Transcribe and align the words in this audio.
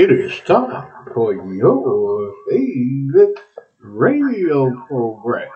It 0.00 0.10
is 0.10 0.40
time 0.46 0.90
for 1.12 1.34
your 1.34 2.32
favorite 2.48 3.38
radio 3.80 4.74
program, 4.86 5.50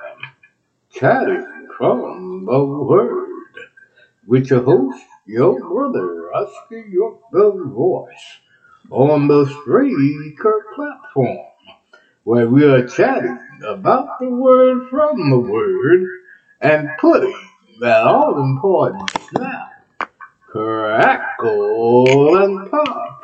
Chatting 0.93 1.69
from 1.79 2.45
the 2.45 2.63
Word, 2.63 3.31
with 4.27 4.51
your 4.51 4.63
host, 4.63 5.03
your 5.25 5.59
brother, 5.59 6.31
Oscar 6.35 6.87
York 6.87 7.21
the 7.33 7.53
Voice, 7.75 8.27
on 8.91 9.29
the 9.29 9.47
Spreaker 9.47 10.61
platform, 10.75 11.47
where 12.25 12.47
we 12.47 12.67
are 12.67 12.87
chatting 12.87 13.39
about 13.67 14.19
the 14.21 14.29
Word 14.29 14.91
from 14.91 15.31
the 15.31 15.39
Word 15.39 16.07
and 16.61 16.91
putting 17.01 17.49
that 17.81 18.07
all 18.07 18.43
important 18.45 19.11
snap, 19.31 20.11
crackle, 20.51 22.37
and 22.45 22.71
pop 22.71 23.15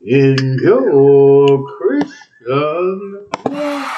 in 0.00 0.47
your 0.68 1.64
Christian 1.78 3.26
walk. 3.46 3.88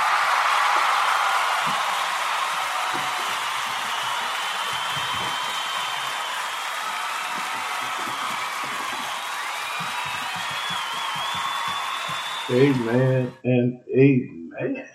Amen 12.50 13.32
and 13.42 13.80
amen. 13.88 14.88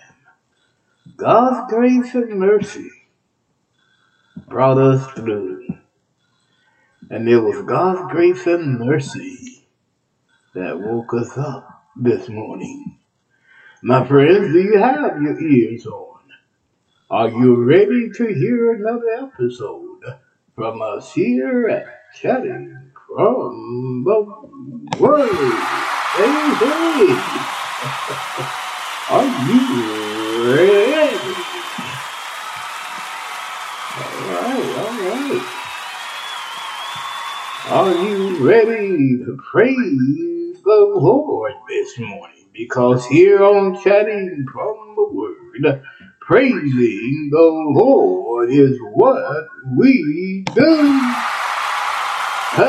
God's 1.18 1.70
grace 1.70 2.14
and 2.14 2.38
mercy 2.40 2.90
brought 4.48 4.78
us 4.78 5.06
through. 5.12 5.66
And 7.10 7.28
it 7.28 7.38
was 7.38 7.60
God's 7.66 8.10
grace 8.10 8.46
and 8.46 8.78
mercy 8.78 9.55
that 10.56 10.80
woke 10.80 11.12
us 11.12 11.36
up 11.36 11.84
this 11.96 12.30
morning. 12.30 12.98
My 13.82 14.06
friends, 14.06 14.54
do 14.54 14.58
you 14.58 14.78
have 14.78 15.20
your 15.20 15.38
ears 15.38 15.86
on? 15.86 16.20
Are 17.10 17.28
you 17.28 17.62
ready 17.62 18.08
to 18.10 18.26
hear 18.26 18.72
another 18.72 19.28
episode 19.28 20.00
from 20.54 20.80
us 20.80 21.12
here 21.12 21.68
at 21.68 21.86
Chatting 22.18 22.90
from 23.06 24.04
the? 24.06 24.24
Hey, 26.16 26.54
hey! 26.64 27.20
Are 29.10 29.28
you 29.46 29.60
ready? 30.56 31.34
All 33.98 34.12
right, 34.32 34.66
all 34.78 34.94
right. 35.10 35.46
Are 37.68 37.94
you 38.06 38.18
ready 38.48 39.18
to 39.18 39.36
praise 39.52 40.35
the 40.66 41.00
Lord 41.00 41.52
this 41.68 41.98
morning? 41.98 42.46
Because 42.52 43.06
here 43.06 43.42
on 43.44 43.80
Chatting 43.82 44.44
from 44.52 44.94
the 44.96 45.08
Word, 45.12 45.82
praising 46.20 47.28
the 47.30 47.40
Lord 47.40 48.50
is 48.50 48.78
what 48.94 49.46
we 49.76 50.44
do. 50.54 50.64
All 52.58 52.64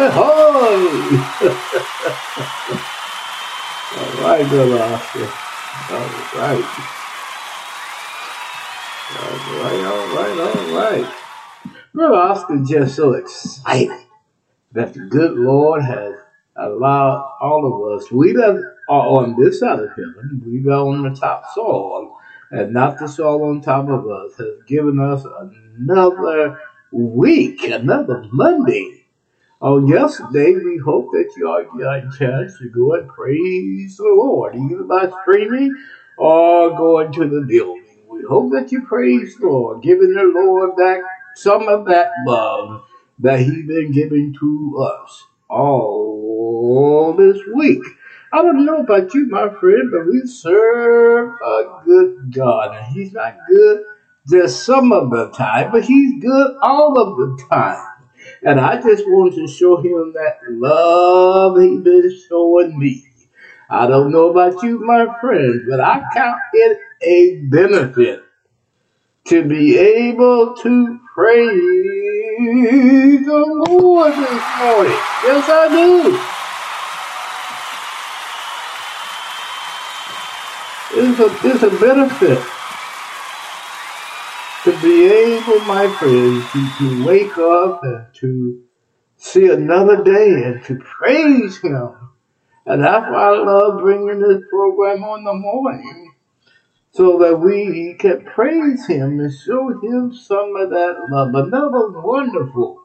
right, 4.22 4.48
brother 4.48 4.84
Oscar. 4.84 5.34
All 5.90 6.10
right. 6.36 6.66
All 9.10 9.64
right, 9.64 9.86
all 9.86 10.16
right, 10.16 10.40
all 10.40 10.76
right. 10.76 11.14
Brother 11.94 12.16
Oscar 12.16 12.58
just 12.64 12.96
so 12.96 13.14
excited 13.14 14.06
that 14.74 14.94
the 14.94 15.00
good 15.00 15.38
Lord 15.38 15.84
has 15.84 16.14
allowed 16.58 17.38
all 17.42 17.66
of 17.66 18.00
us, 18.00 18.12
we 18.12 18.34
that 18.34 18.76
are 18.90 19.08
on 19.08 19.36
this 19.42 19.60
side 19.60 19.80
of 19.80 19.90
heaven, 19.90 20.42
we 20.46 20.60
that 20.60 20.72
are 20.72 20.88
on 20.88 21.04
the 21.04 21.16
top 21.16 21.44
soil, 21.54 22.18
and 22.52 22.74
not 22.74 22.98
the 23.00 23.08
soil 23.08 23.44
on 23.44 23.62
top 23.62 23.90
of 23.90 24.08
us, 24.08 24.38
has 24.38 24.64
given 24.68 25.00
us 25.00 25.24
another 25.78 26.60
week, 26.92 27.64
another 27.64 28.28
Monday. 28.32 29.06
On 29.60 29.88
yesterday, 29.88 30.54
we 30.54 30.78
hope 30.78 31.12
that 31.14 31.34
you 31.36 31.48
all 31.48 31.64
got 31.80 31.98
a 31.98 32.12
chance 32.18 32.58
to 32.60 32.70
go 32.70 32.94
and 32.94 33.10
praise 33.10 33.98
the 33.98 34.04
Lord, 34.04 34.56
either 34.56 34.84
by 34.84 35.10
streaming 35.24 35.76
or 36.18 36.70
going 36.78 37.12
to 37.14 37.28
the 37.28 37.46
building. 37.48 37.84
We 38.08 38.22
hope 38.24 38.52
that 38.54 38.72
you 38.72 38.86
praise 38.86 39.36
the 39.38 39.48
Lord, 39.48 39.82
giving 39.82 40.14
the 40.14 40.24
Lord 40.24 40.76
back 40.78 41.02
some 41.36 41.68
of 41.68 41.86
that 41.88 42.12
love 42.26 42.84
that 43.20 43.40
He's 43.40 43.66
been 43.66 43.92
giving 43.92 44.36
to 44.40 44.78
us 44.80 45.26
all 45.50 46.17
this 47.18 47.42
week. 47.54 47.84
I 48.32 48.42
don't 48.42 48.66
know 48.66 48.82
about 48.82 49.14
you, 49.14 49.28
my 49.28 49.50
friend, 49.50 49.90
but 49.92 50.08
we 50.08 50.26
serve 50.26 51.32
a 51.42 51.82
good 51.86 52.34
God. 52.34 52.76
And 52.76 52.86
He's 52.88 53.14
not 53.14 53.38
good 53.50 53.84
just 54.30 54.66
some 54.66 54.92
of 54.92 55.10
the 55.10 55.30
time, 55.32 55.72
but 55.72 55.86
He's 55.86 56.22
good 56.22 56.58
all 56.62 57.00
of 57.00 57.18
the 57.18 57.44
time. 57.50 57.84
And 58.44 58.60
I 58.60 58.82
just 58.82 59.06
wanted 59.08 59.36
to 59.36 59.48
show 59.48 59.78
Him 59.78 60.14
that 60.14 60.40
love 60.50 61.60
He's 61.60 61.82
been 61.82 62.18
showing 62.28 62.78
me. 62.78 63.06
I 63.70 63.88
don't 63.88 64.12
know 64.12 64.30
about 64.30 64.62
you, 64.64 64.80
my 64.80 65.08
friends, 65.20 65.64
but 65.70 65.82
I 65.82 66.02
count 66.14 66.40
it 66.54 66.78
a 67.02 67.42
benefit 67.50 68.24
to 69.26 69.44
be 69.44 69.78
able 69.78 70.56
to 70.56 71.00
praise 71.14 73.26
the 73.26 73.64
Lord 73.68 74.14
this 74.14 74.44
morning. 74.60 75.00
Yes, 75.24 75.50
I 75.50 75.68
do. 75.70 76.27
It's 81.00 81.20
a, 81.20 81.48
it's 81.48 81.64
a 81.64 81.70
benefit 81.80 82.44
to 84.64 84.82
be 84.82 85.06
able, 85.06 85.60
my 85.62 85.88
friends, 86.00 86.44
to, 86.52 86.78
to 86.80 87.06
wake 87.06 87.38
up 87.38 87.84
and 87.84 88.06
to 88.16 88.64
see 89.16 89.48
another 89.50 90.04
day 90.04 90.44
and 90.44 90.64
to 90.66 90.78
praise 90.80 91.60
Him. 91.60 91.92
And 92.66 92.84
that's 92.84 93.12
why 93.12 93.28
I 93.28 93.38
love 93.38 93.80
bringing 93.82 94.22
this 94.22 94.42
program 94.50 95.04
on 95.04 95.24
the 95.24 95.36
morning 95.36 96.16
so 96.92 97.20
that 97.20 97.40
we 97.40 97.96
can 98.00 98.26
praise 98.26 98.88
Him 98.88 99.20
and 99.20 99.32
show 99.32 99.80
Him 99.80 100.16
some 100.16 100.56
of 100.56 100.72
that 100.72 100.96
love. 101.12 101.36
Another 101.36 101.92
wonderful 102.02 102.82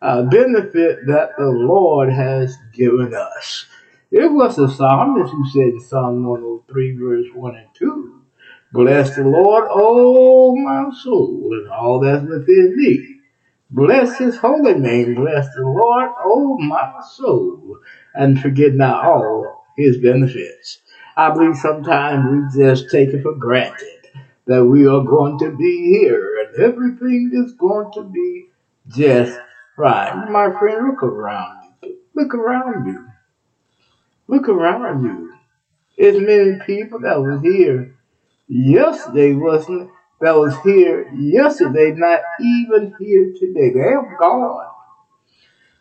uh, 0.00 0.22
benefit 0.22 1.06
that 1.06 1.32
the 1.36 1.50
Lord 1.50 2.10
has 2.10 2.56
given 2.72 3.14
us. 3.14 3.66
It 4.12 4.30
was 4.30 4.56
the 4.56 4.68
psalmist 4.68 5.32
who 5.32 5.48
said 5.48 5.72
in 5.72 5.80
Psalm 5.80 6.26
103, 6.26 6.96
verse 6.98 7.26
1 7.34 7.56
and 7.56 7.68
2, 7.72 8.20
Bless 8.70 9.16
the 9.16 9.24
Lord, 9.24 9.66
O 9.70 10.54
my 10.54 10.90
soul, 11.02 11.48
and 11.52 11.70
all 11.70 11.98
that's 12.00 12.22
within 12.22 12.76
me. 12.76 13.20
Bless 13.70 14.18
his 14.18 14.36
holy 14.36 14.74
name. 14.74 15.14
Bless 15.14 15.48
the 15.54 15.62
Lord, 15.62 16.10
O 16.26 16.58
my 16.58 17.00
soul, 17.10 17.78
and 18.14 18.38
forget 18.38 18.74
not 18.74 19.02
all 19.02 19.64
his 19.78 19.96
benefits. 19.96 20.82
I 21.16 21.30
believe 21.30 21.56
sometimes 21.56 22.52
we 22.54 22.62
just 22.62 22.90
take 22.90 23.08
it 23.14 23.22
for 23.22 23.34
granted 23.34 24.08
that 24.44 24.62
we 24.62 24.86
are 24.86 25.02
going 25.02 25.38
to 25.38 25.56
be 25.56 25.98
here 25.98 26.44
and 26.44 26.62
everything 26.62 27.30
is 27.32 27.54
going 27.54 27.90
to 27.94 28.02
be 28.02 28.48
just 28.88 29.38
right. 29.78 30.28
My 30.30 30.50
friend, 30.58 30.86
look 30.86 31.02
around 31.02 31.72
you. 31.82 31.96
Look 32.14 32.34
around 32.34 32.86
you. 32.86 33.06
Look 34.32 34.48
around 34.48 35.04
you. 35.04 35.30
There's 35.98 36.18
many 36.18 36.58
people 36.64 37.00
that 37.00 37.20
was 37.20 37.42
here 37.42 37.94
yesterday 38.48 39.34
wasn't 39.34 39.90
that 40.22 40.34
was 40.34 40.56
here 40.64 41.12
yesterday, 41.12 41.92
not 41.92 42.20
even 42.40 42.94
here 42.98 43.30
today. 43.38 43.74
They're 43.74 44.16
gone. 44.18 44.70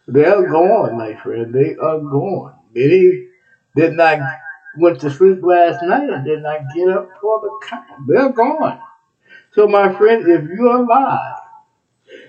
They're 0.05 0.49
gone, 0.49 0.97
my 0.97 1.15
friend. 1.15 1.53
They 1.55 1.77
are 1.77 1.99
gone. 1.99 2.55
Many 2.75 3.27
did 3.73 3.93
not 3.93 4.19
went 4.77 4.99
to 4.99 5.09
sleep 5.09 5.41
last 5.41 5.81
night 5.83 6.09
and 6.09 6.25
did 6.25 6.43
not 6.43 6.59
get 6.75 6.89
up 6.89 7.07
for 7.21 7.39
the 7.39 7.57
count. 7.65 8.05
They're 8.05 8.33
gone. 8.33 8.79
So, 9.53 9.65
my 9.65 9.93
friend, 9.93 10.27
if 10.27 10.49
you're 10.49 10.75
alive, 10.75 11.37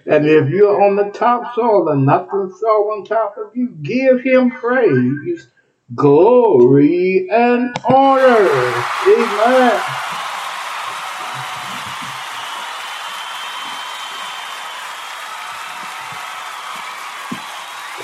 and 0.06 0.24
if 0.24 0.48
you're 0.50 0.84
on 0.84 0.94
the 0.94 1.10
top 1.10 1.52
soil 1.56 1.88
and 1.88 2.06
not 2.06 2.28
the 2.30 2.48
soil 2.60 2.92
on 2.92 3.04
top 3.04 3.34
of 3.38 3.56
you, 3.56 3.70
give 3.82 4.20
him 4.20 4.52
praise, 4.52 5.48
glory, 5.94 7.28
and 7.30 7.74
honor. 7.88 8.48
Amen. 9.08 9.82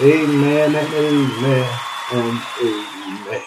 Amen 0.01 0.75
and 0.75 0.95
amen 0.95 1.81
and 2.13 2.49
amen. 2.63 3.43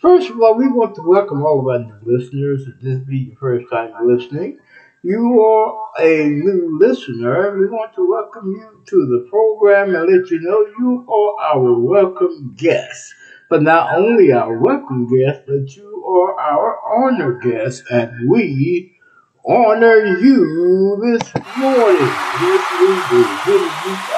First 0.00 0.30
of 0.30 0.40
all, 0.40 0.56
we 0.56 0.68
want 0.68 0.94
to 0.96 1.02
welcome 1.02 1.42
all 1.44 1.60
of 1.60 1.66
our 1.68 1.78
new 1.80 2.00
listeners. 2.18 2.66
If 2.68 2.80
this 2.80 2.98
be 3.00 3.18
your 3.18 3.36
first 3.36 3.70
time 3.70 3.92
listening, 4.06 4.58
you 5.02 5.42
are 5.42 5.78
a 6.00 6.28
new 6.28 6.78
listener, 6.78 7.58
we 7.58 7.66
want 7.66 7.94
to 7.96 8.08
welcome 8.08 8.52
you 8.52 8.82
to 8.86 9.06
the 9.06 9.28
program 9.30 9.94
and 9.94 10.10
let 10.12 10.30
you 10.30 10.40
know 10.40 10.66
you 10.78 11.06
are 11.08 11.56
our 11.56 11.74
welcome 11.78 12.54
guest. 12.56 13.14
But 13.50 13.62
not 13.62 13.96
only 13.96 14.32
our 14.32 14.58
welcome 14.58 15.08
guest, 15.08 15.42
but 15.46 15.74
you 15.74 16.04
are 16.06 16.38
our 16.38 16.78
honor 16.86 17.32
guest, 17.34 17.84
and 17.90 18.28
we 18.28 18.98
honor 19.46 20.04
you 20.04 20.98
this 21.02 21.32
morning. 21.56 21.96
Yes, 22.42 22.72
we 22.80 22.88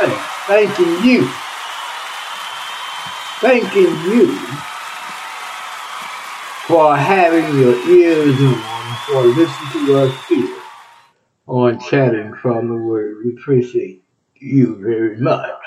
you. 0.02 0.08
Thanking 0.46 1.04
you. 1.04 1.30
Thanking 3.40 4.12
you 4.12 4.36
for 6.66 6.96
having 6.96 7.58
your 7.58 7.76
ears 7.88 8.40
on, 8.40 8.96
for 9.06 9.22
listening 9.24 9.86
to 9.86 9.98
us 10.00 10.26
here 10.28 10.56
on 11.46 11.78
Chatting 11.80 12.34
from 12.34 12.68
the 12.68 12.76
Word. 12.76 13.18
We 13.24 13.32
appreciate 13.34 14.04
you 14.34 14.76
very 14.82 15.18
much. 15.18 15.60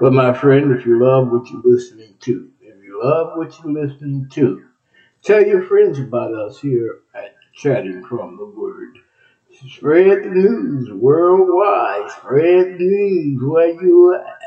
But 0.00 0.12
my 0.12 0.34
friend, 0.34 0.72
if 0.72 0.86
you 0.86 1.02
love 1.02 1.30
what 1.32 1.50
you're 1.50 1.62
listening 1.64 2.14
to, 2.20 2.50
love 3.02 3.36
what 3.36 3.58
you're 3.62 3.72
listening 3.72 4.28
to, 4.32 4.64
tell 5.22 5.44
your 5.44 5.62
friends 5.66 5.98
about 5.98 6.34
us 6.34 6.60
here 6.60 7.00
at 7.14 7.34
Chatting 7.54 8.04
from 8.04 8.36
the 8.36 8.44
Word. 8.44 8.98
Spread 9.66 10.22
the 10.22 10.30
news 10.30 10.92
worldwide. 10.92 12.08
Spread 12.12 12.78
the 12.78 12.84
news 12.84 13.42
where 13.42 13.68
you 13.68 14.14
at. 14.14 14.38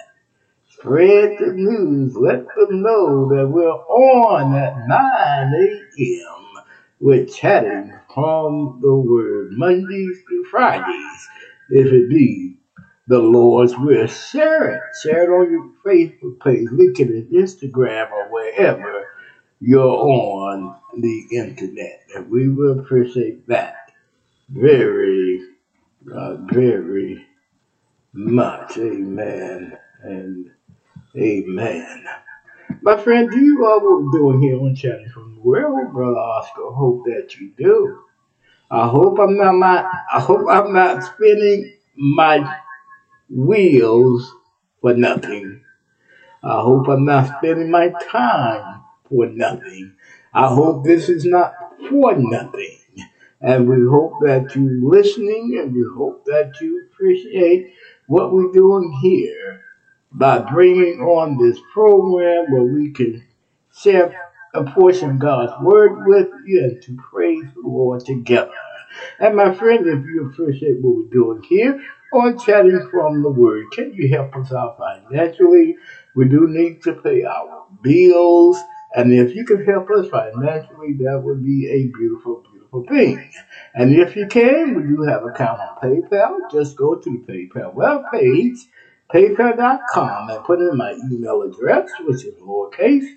Spread 0.69 1.37
the 1.39 1.51
news. 1.53 2.15
Let 2.15 2.45
them 2.55 2.81
know 2.81 3.27
that 3.29 3.47
we're 3.49 3.69
on 3.69 4.55
at 4.55 4.87
9 4.87 5.53
a.m. 5.99 6.63
We're 7.01 7.25
chatting 7.25 7.93
from 8.13 8.79
the 8.81 8.95
Word 8.95 9.51
Mondays 9.51 10.19
through 10.27 10.45
Fridays, 10.45 11.27
if 11.69 11.87
it 11.91 12.09
be 12.09 12.60
the 13.07 13.19
Lord's 13.19 13.77
will. 13.77 14.07
Share 14.07 14.75
it. 14.75 14.81
Share 15.03 15.23
it 15.23 15.29
on 15.29 15.51
your 15.51 15.71
Facebook 15.85 16.39
page, 16.39 16.67
link 16.71 16.99
it 16.99 17.09
in 17.09 17.27
Instagram 17.33 18.11
or 18.11 18.31
wherever 18.31 19.07
you're 19.59 19.81
on 19.81 20.75
the 20.97 21.27
internet. 21.31 22.03
And 22.15 22.29
we 22.29 22.49
will 22.49 22.79
appreciate 22.79 23.47
that 23.47 23.91
very, 24.49 25.41
uh, 26.13 26.37
very 26.51 27.25
much. 28.13 28.77
Amen 28.77 29.77
and 30.03 30.51
amen. 31.15 32.05
My 32.81 32.97
friend, 32.97 33.29
do 33.29 33.39
you 33.39 33.61
love 33.61 33.83
what 33.83 34.03
we're 34.03 34.19
doing 34.19 34.41
here 34.41 34.59
on 34.59 34.75
Chatting 34.75 35.09
from 35.13 35.35
the 35.35 35.41
Word, 35.41 35.91
Brother 35.93 36.17
Oscar? 36.17 36.71
Hope 36.71 37.05
that 37.05 37.35
you 37.39 37.51
do. 37.57 37.99
I 38.71 38.87
hope 38.87 39.19
I'm 39.19 39.37
not 39.37 39.53
my, 39.53 39.83
I 40.13 40.19
hope 40.19 40.47
I'm 40.49 40.73
not 40.73 41.03
spinning 41.03 41.77
my 41.95 42.60
wheels 43.31 44.33
for 44.81 44.93
nothing. 44.93 45.61
I 46.43 46.61
hope 46.61 46.87
I'm 46.87 47.05
not 47.05 47.37
spending 47.37 47.71
my 47.71 47.93
time 48.09 48.83
for 49.09 49.27
nothing. 49.27 49.93
I 50.33 50.47
hope 50.47 50.83
this 50.83 51.07
is 51.07 51.25
not 51.25 51.53
for 51.89 52.15
nothing. 52.15 52.77
And 53.39 53.67
we 53.67 53.87
hope 53.89 54.13
that 54.21 54.55
you're 54.55 54.89
listening 54.89 55.57
and 55.59 55.73
we 55.73 55.83
hope 55.95 56.25
that 56.25 56.53
you 56.61 56.85
appreciate 56.85 57.73
what 58.07 58.33
we're 58.33 58.51
doing 58.51 58.91
here 59.01 59.61
by 60.11 60.39
bringing 60.39 60.99
on 61.01 61.37
this 61.37 61.59
program 61.73 62.51
where 62.51 62.63
we 62.63 62.91
can 62.91 63.23
share 63.73 64.13
a 64.53 64.63
portion 64.63 65.11
of 65.11 65.19
God's 65.19 65.53
Word 65.61 66.05
with 66.05 66.27
you 66.45 66.63
and 66.63 66.81
to 66.83 66.97
praise 66.97 67.45
the 67.55 67.61
Lord 67.61 68.05
together. 68.05 68.51
And 69.19 69.35
my 69.35 69.53
friend, 69.53 69.87
if 69.87 70.05
you 70.05 70.29
appreciate 70.31 70.81
what 70.81 70.97
we're 70.97 71.11
doing 71.11 71.43
here 71.43 71.81
on 72.13 72.37
Chatting 72.37 72.87
from 72.91 73.21
the 73.21 73.29
Word, 73.29 73.65
can 73.71 73.93
you 73.93 74.09
help 74.09 74.35
us 74.35 74.51
out 74.51 74.77
financially? 74.77 75.77
We 76.15 76.27
do 76.27 76.47
need 76.47 76.81
to 76.83 76.93
pay 76.93 77.23
our 77.23 77.65
bills. 77.81 78.57
And 78.93 79.13
if 79.13 79.33
you 79.35 79.45
can 79.45 79.63
help 79.63 79.89
us 79.91 80.09
financially, 80.09 80.93
that 80.99 81.21
would 81.23 81.43
be 81.43 81.67
a 81.69 81.87
beautiful, 81.97 82.43
beautiful 82.51 82.83
thing. 82.85 83.31
And 83.73 83.93
if 83.93 84.15
you 84.15 84.27
can, 84.27 84.75
we 84.75 84.83
do 84.83 85.03
have 85.03 85.23
an 85.23 85.29
account 85.29 85.61
on 85.61 85.77
PayPal. 85.81 86.51
Just 86.51 86.75
go 86.75 86.95
to 86.95 87.23
the 87.25 87.33
PayPal 87.33 87.73
webpage, 87.73 88.57
paypal.com, 89.13 90.29
and 90.29 90.43
put 90.43 90.59
in 90.59 90.75
my 90.77 90.93
email 91.11 91.41
address, 91.43 91.89
which 92.01 92.25
is 92.25 92.35
lowercase, 92.41 93.07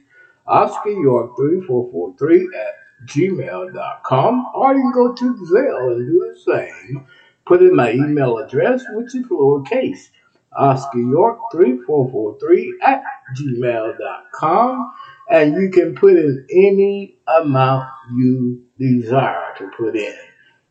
Oscar 0.47 0.91
York 0.91 1.37
3443 1.37 2.49
at 2.55 3.09
gmail.com. 3.09 4.47
Or 4.55 4.75
you 4.75 4.81
can 4.81 4.93
go 4.93 5.13
to 5.13 5.35
Zelle 5.53 5.93
and 5.97 6.07
do 6.07 6.33
the 6.33 6.39
same. 6.39 7.07
Put 7.47 7.63
in 7.63 7.77
my 7.77 7.93
email 7.93 8.39
address, 8.39 8.85
which 8.91 9.15
is 9.15 9.27
lowercase, 9.27 10.09
Oscar 10.57 10.99
York 10.99 11.39
3443 11.53 12.79
at 12.83 13.03
gmail.com 13.37 14.93
and 15.29 15.55
you 15.55 15.71
can 15.71 15.95
put 15.95 16.17
in 16.17 16.47
any 16.51 17.17
amount 17.27 17.89
you 18.15 18.63
desire 18.79 19.55
to 19.59 19.71
put 19.77 19.97
in. 19.97 20.15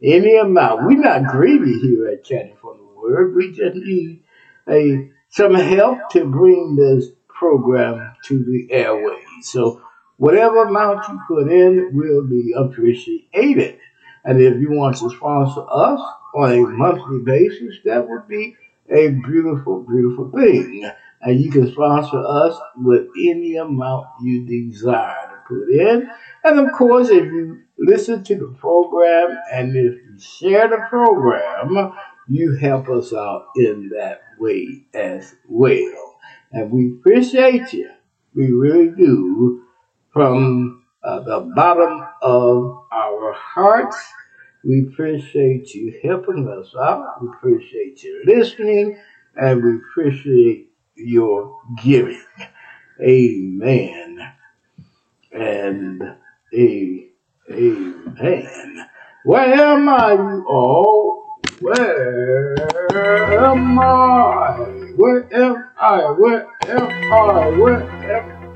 Any 0.01 0.35
amount. 0.37 0.85
We're 0.85 0.99
not 0.99 1.25
greedy 1.25 1.79
here 1.79 2.07
at 2.09 2.23
Chatting 2.23 2.57
from 2.61 2.77
the 2.77 3.01
Word. 3.01 3.35
We 3.35 3.51
just 3.51 3.75
need 3.75 4.23
a 4.67 5.09
some 5.29 5.55
help 5.55 6.09
to 6.11 6.25
bring 6.25 6.75
this 6.75 7.09
program 7.27 8.13
to 8.25 8.43
the 8.43 8.67
airways. 8.71 9.23
So 9.41 9.81
whatever 10.17 10.63
amount 10.63 11.07
you 11.09 11.19
put 11.27 11.51
in 11.51 11.89
will 11.93 12.27
be 12.27 12.53
appreciated. 12.55 13.79
And 14.23 14.39
if 14.39 14.59
you 14.59 14.71
want 14.71 14.97
to 14.97 15.09
sponsor 15.09 15.65
us 15.69 15.99
on 16.35 16.51
a 16.51 16.61
monthly 16.67 17.19
basis, 17.19 17.77
that 17.85 18.07
would 18.07 18.27
be 18.27 18.55
a 18.89 19.09
beautiful, 19.09 19.81
beautiful 19.83 20.31
thing 20.31 20.91
and 21.23 21.39
you 21.39 21.49
can 21.49 21.71
sponsor 21.71 22.21
us 22.25 22.57
with 22.77 23.07
any 23.17 23.55
amount 23.55 24.07
you 24.21 24.45
desire 24.45 25.29
to 25.29 25.37
put 25.47 25.69
in. 25.69 26.09
And 26.43 26.59
of 26.59 26.73
course, 26.73 27.09
if 27.09 27.23
you 27.23 27.61
listen 27.77 28.23
to 28.25 28.35
the 28.35 28.55
program 28.59 29.37
and 29.51 29.75
if 29.75 29.93
you 29.93 30.19
share 30.19 30.67
the 30.67 30.85
program, 30.89 31.93
you 32.27 32.55
help 32.57 32.89
us 32.89 33.13
out 33.13 33.47
in 33.55 33.89
that 33.97 34.21
way 34.37 34.85
as 34.93 35.35
well. 35.47 36.17
And 36.51 36.71
we 36.71 36.93
appreciate 36.93 37.73
you. 37.73 37.89
We 38.35 38.51
really 38.51 38.89
do. 38.89 39.61
From 40.11 40.83
uh, 41.03 41.21
the 41.21 41.39
bottom 41.55 42.05
of 42.21 42.85
our 42.91 43.33
hearts, 43.33 43.97
we 44.63 44.87
appreciate 44.87 45.73
you 45.73 45.99
helping 46.03 46.47
us 46.47 46.73
out. 46.75 47.21
We 47.21 47.29
appreciate 47.29 48.03
you 48.03 48.23
listening. 48.25 48.97
And 49.35 49.63
we 49.63 49.75
appreciate 49.75 50.69
your 50.95 51.59
giving. 51.83 52.23
Amen. 53.01 54.31
And 55.31 56.01
a, 56.53 57.07
amen. 57.51 58.85
Where 59.25 59.53
am 59.53 59.89
I, 59.89 60.13
you 60.13 60.45
all? 60.47 61.39
Where 61.59 62.55
am 63.43 63.79
I? 63.79 64.57
Where 64.95 65.33
am 65.33 65.69
I? 65.79 66.11
Where 66.11 66.47
am 66.67 67.13
I? 67.13 67.49
Where 67.57 67.83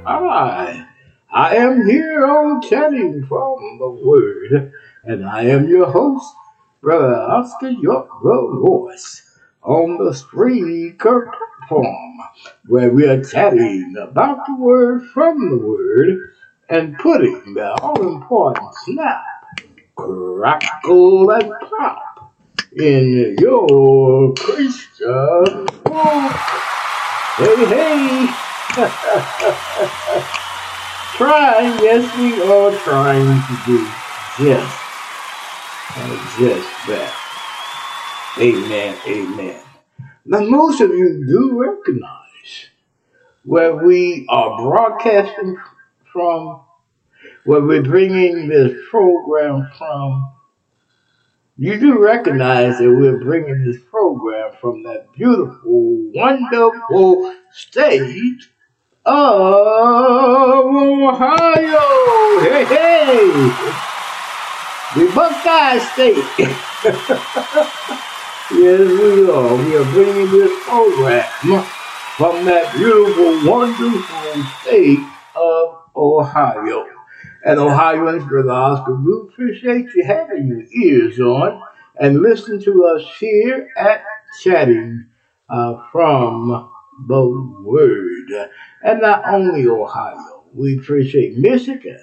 am 0.08 0.28
I? 0.28 0.88
I 1.32 1.56
am 1.56 1.86
here 1.88 2.26
on 2.26 2.62
chatting 2.62 3.26
from 3.28 3.78
the 3.80 3.90
Word, 3.90 4.72
and 5.08 5.26
I 5.26 5.44
am 5.44 5.70
your 5.70 5.90
host, 5.90 6.36
Brother 6.82 7.16
Oscar 7.16 7.70
York, 7.70 8.10
the 8.22 9.22
on 9.64 9.98
the 9.98 10.12
Spreaker 10.12 11.32
platform 11.32 12.20
where 12.68 12.92
we 12.92 13.08
are 13.08 13.24
chatting 13.24 13.96
about 13.98 14.46
the 14.46 14.56
word 14.56 15.08
from 15.14 15.50
the 15.50 15.58
word 15.66 16.34
and 16.70 16.98
putting 16.98 17.54
the 17.54 17.72
all 17.82 18.16
important 18.16 18.74
snap, 18.84 19.24
crackle, 19.96 21.32
and 21.32 21.54
pop 21.70 22.34
in 22.76 23.38
your 23.40 24.34
Christian 24.34 25.68
walk. 25.86 26.32
Hey, 27.38 27.66
hey! 27.66 28.28
trying, 31.18 31.80
yes, 31.82 32.18
we 32.18 32.42
are 32.42 32.76
trying 32.80 33.42
to 33.42 33.66
do 33.66 33.90
just, 34.40 34.87
just 36.38 36.88
that. 36.88 38.36
Amen, 38.40 38.98
amen. 39.08 39.60
Now, 40.26 40.42
most 40.42 40.82
of 40.82 40.92
you 40.92 41.26
do 41.26 41.60
recognize 41.60 42.68
where 43.44 43.76
we 43.76 44.26
are 44.30 44.62
broadcasting 44.62 45.58
from, 46.12 46.62
where 47.46 47.62
we're 47.62 47.82
bringing 47.82 48.48
this 48.48 48.78
program 48.90 49.70
from. 49.78 50.34
You 51.58 51.80
do 51.80 51.98
recognize 51.98 52.78
that 52.78 52.92
we're 52.92 53.18
bringing 53.18 53.66
this 53.66 53.82
program 53.90 54.52
from 54.62 54.84
that 54.84 55.12
beautiful, 55.14 56.12
wonderful 56.14 57.34
state 57.52 58.44
of 59.06 60.66
Ohio. 60.76 61.80
Hey, 62.42 62.66
hey! 62.66 63.87
The 64.96 65.12
Buckeye 65.14 65.80
State. 65.80 66.16
yes, 68.58 68.80
we 68.80 69.30
are. 69.30 69.56
We 69.58 69.76
are 69.76 69.84
bringing 69.92 70.32
this 70.32 70.64
program 70.64 71.26
from 72.16 72.46
that 72.46 72.74
beautiful, 72.74 73.52
wonderful 73.52 74.44
state 74.62 75.00
of 75.36 75.82
Ohio. 75.94 76.86
And 77.44 77.60
Ohioans, 77.60 78.24
Brother 78.30 78.52
Oscar, 78.52 78.96
we 78.96 79.14
appreciate 79.28 79.94
you 79.94 80.06
having 80.06 80.48
your 80.48 80.64
ears 80.82 81.20
on 81.20 81.62
and 82.00 82.22
listen 82.22 82.62
to 82.62 82.86
us 82.86 83.04
here 83.20 83.68
at 83.78 84.06
Chatting 84.42 85.06
uh, 85.50 85.84
from 85.92 86.72
the 87.10 87.62
Word. 87.66 88.50
And 88.84 89.02
not 89.02 89.24
only 89.28 89.68
Ohio, 89.68 90.46
we 90.54 90.78
appreciate 90.80 91.38
Michigan 91.38 92.00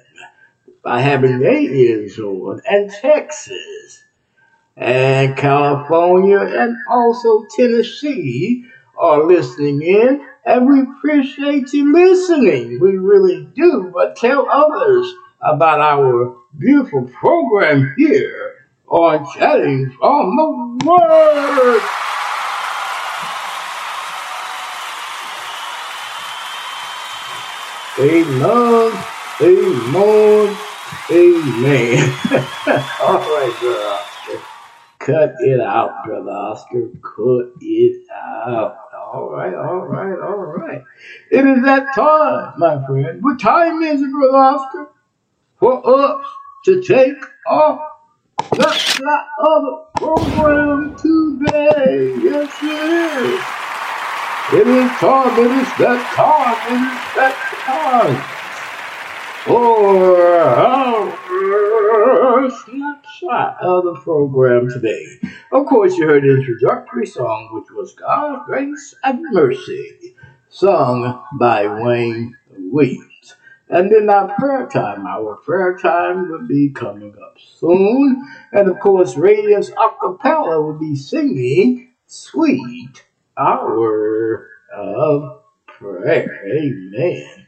by 0.85 1.01
having 1.01 1.43
eight 1.45 1.71
years 1.71 2.19
old, 2.21 2.61
and 2.69 2.91
Texas, 2.91 4.05
and 4.77 5.37
California, 5.37 6.39
and 6.39 6.77
also 6.91 7.47
Tennessee 7.57 8.67
are 8.99 9.25
listening 9.25 9.83
in. 9.83 10.27
And 10.45 10.69
we 10.69 10.83
appreciate 10.83 11.73
you 11.73 11.91
listening. 11.93 12.79
We 12.79 12.99
really 12.99 13.49
do. 13.55 13.91
But 13.95 14.17
tell 14.17 14.47
others 14.51 15.11
about 15.41 15.81
our 15.81 16.37
beautiful 16.59 17.05
program 17.05 17.95
here 17.97 18.67
on 18.87 19.27
Chatting 19.35 19.91
from 19.99 20.37
the 20.37 20.87
Word. 20.87 21.81
Amen. 27.99 29.05
Amen. 29.41 30.64
Amen. 31.11 31.99
All 33.03 33.19
right, 33.19 33.55
brother 33.61 33.85
Oscar. 33.85 34.41
Cut 35.01 35.35
it 35.41 35.61
out, 35.61 36.03
brother 36.07 36.31
Oscar. 36.31 36.89
Cut 37.03 37.53
it 37.61 38.07
out. 38.11 38.79
All 39.13 39.31
right, 39.31 39.55
all 39.55 39.81
right, 39.87 40.19
all 40.19 40.37
right. 40.37 40.83
It 41.31 41.47
is 41.47 41.63
that 41.65 41.95
time, 41.95 42.55
my 42.59 42.85
friend. 42.87 43.23
What 43.23 43.39
time 43.39 43.83
is 43.83 44.01
it, 44.01 44.11
brother 44.11 44.39
Oscar? 44.39 44.91
For 45.61 45.87
us 45.87 46.27
to 46.65 46.83
take 46.83 47.23
off 47.49 47.81
the 48.53 48.73
shot 48.73 49.27
of 49.41 49.63
the 49.63 49.85
program 49.97 50.97
today. 50.97 52.17
Yes, 52.25 52.51
it 52.63 52.91
is. 53.29 53.45
It 54.55 54.69
is 54.69 54.91
time. 54.99 55.39
It 55.39 55.51
is 55.51 55.69
that 55.79 56.13
time. 56.17 56.73
It 56.73 56.81
is 56.81 57.15
that 57.17 57.37
time 57.67 58.34
our 59.47 61.13
snapshot 62.51 63.57
of 63.61 63.85
the 63.85 63.95
program 64.03 64.71
today. 64.71 65.05
Of 65.53 65.67
course, 65.67 65.97
you 65.97 66.07
heard 66.07 66.23
the 66.23 66.37
introductory 66.37 67.07
song, 67.07 67.51
which 67.53 67.71
was 67.71 67.95
God's 67.95 68.47
Grace 68.47 68.95
and 69.05 69.23
Mercy, 69.33 70.17
sung 70.49 71.23
by 71.39 71.67
Wayne 71.67 72.37
Williams. 72.57 73.37
And 73.69 73.93
then 73.93 74.09
our 74.09 74.35
prayer 74.39 74.67
time, 74.67 75.07
our 75.07 75.37
prayer 75.37 75.77
time 75.77 76.31
will 76.31 76.47
be 76.47 76.71
coming 76.71 77.15
up 77.23 77.37
soon. 77.39 78.27
And 78.53 78.69
of 78.69 78.79
course, 78.81 79.17
Radiance 79.17 79.71
Acapella 79.71 80.63
will 80.65 80.79
be 80.79 80.97
singing 80.97 81.91
Sweet 82.07 83.05
Hour 83.37 84.49
of 84.73 85.43
Prayer. 85.67 86.47
Amen 86.47 87.44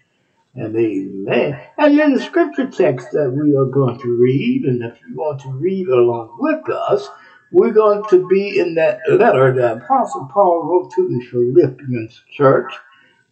and 0.57 0.77
amen. 0.77 1.61
And 1.79 1.99
then 1.99 2.15
the 2.15 2.21
scripture 2.21 2.69
text 2.69 3.09
that 3.13 3.31
we 3.31 3.55
are 3.57 3.67
going 3.67 3.99
to 4.01 4.17
read, 4.17 4.65
and 4.65 4.83
if 4.83 4.99
you 5.07 5.15
want 5.15 5.43
to 5.43 5.51
read 5.51 5.89
along 5.89 6.37
with 6.39 6.69
us, 6.71 7.09
we're 7.53 7.73
going 7.73 8.05
to 8.11 8.27
be 8.29 8.59
in 8.59 8.75
that 8.77 9.01
letter 9.09 9.55
that 9.55 9.79
Apostle 9.85 10.29
Paul 10.33 10.65
wrote 10.65 10.93
to 10.95 11.09
the 11.09 11.25
Philippians 11.31 12.23
church, 12.33 12.73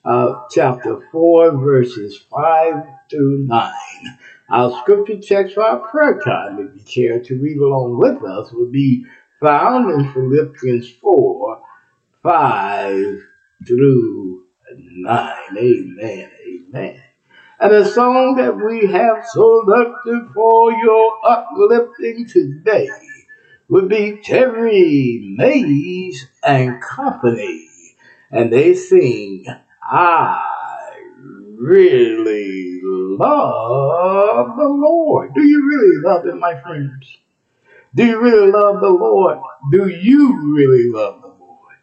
uh, 0.04 0.42
chapter 0.50 1.00
4, 1.10 1.52
verses 1.58 2.18
5 2.30 2.74
through 3.10 3.46
9. 3.46 3.72
Our 4.50 4.78
scripture 4.82 5.18
text 5.18 5.54
for 5.54 5.64
our 5.64 5.78
prayer 5.78 6.20
time, 6.20 6.58
if 6.60 6.78
you 6.78 6.84
care 6.84 7.20
to 7.20 7.40
read 7.40 7.58
along 7.58 7.98
with 7.98 8.22
us, 8.22 8.52
will 8.52 8.70
be 8.70 9.06
found 9.40 9.90
in 9.90 10.12
Philippians 10.12 10.90
4, 10.90 11.62
5 12.22 13.18
through 13.66 14.44
9. 14.76 15.34
Amen. 15.58 16.30
Amen. 16.46 17.03
And 17.60 17.72
the 17.72 17.84
song 17.84 18.36
that 18.36 18.56
we 18.56 18.86
have 18.90 19.24
selected 19.26 20.28
for 20.34 20.72
your 20.72 21.18
uplifting 21.24 22.26
today 22.26 22.88
would 23.68 23.88
be 23.88 24.20
Terry 24.22 25.22
Mays 25.36 26.26
and 26.42 26.82
Company. 26.82 27.68
And 28.30 28.52
they 28.52 28.74
sing, 28.74 29.46
I 29.82 30.44
really 31.56 32.80
love 32.82 34.56
the 34.56 34.68
Lord. 34.68 35.32
Do 35.34 35.42
you 35.42 35.66
really 35.66 36.02
love 36.02 36.26
Him, 36.26 36.40
my 36.40 36.60
friends? 36.60 37.18
Do 37.94 38.04
you 38.04 38.20
really 38.20 38.50
love 38.50 38.80
the 38.80 38.90
Lord? 38.90 39.38
Do 39.70 39.88
you 39.88 40.54
really 40.56 40.90
love 40.90 41.22
the 41.22 41.28
Lord? 41.28 41.76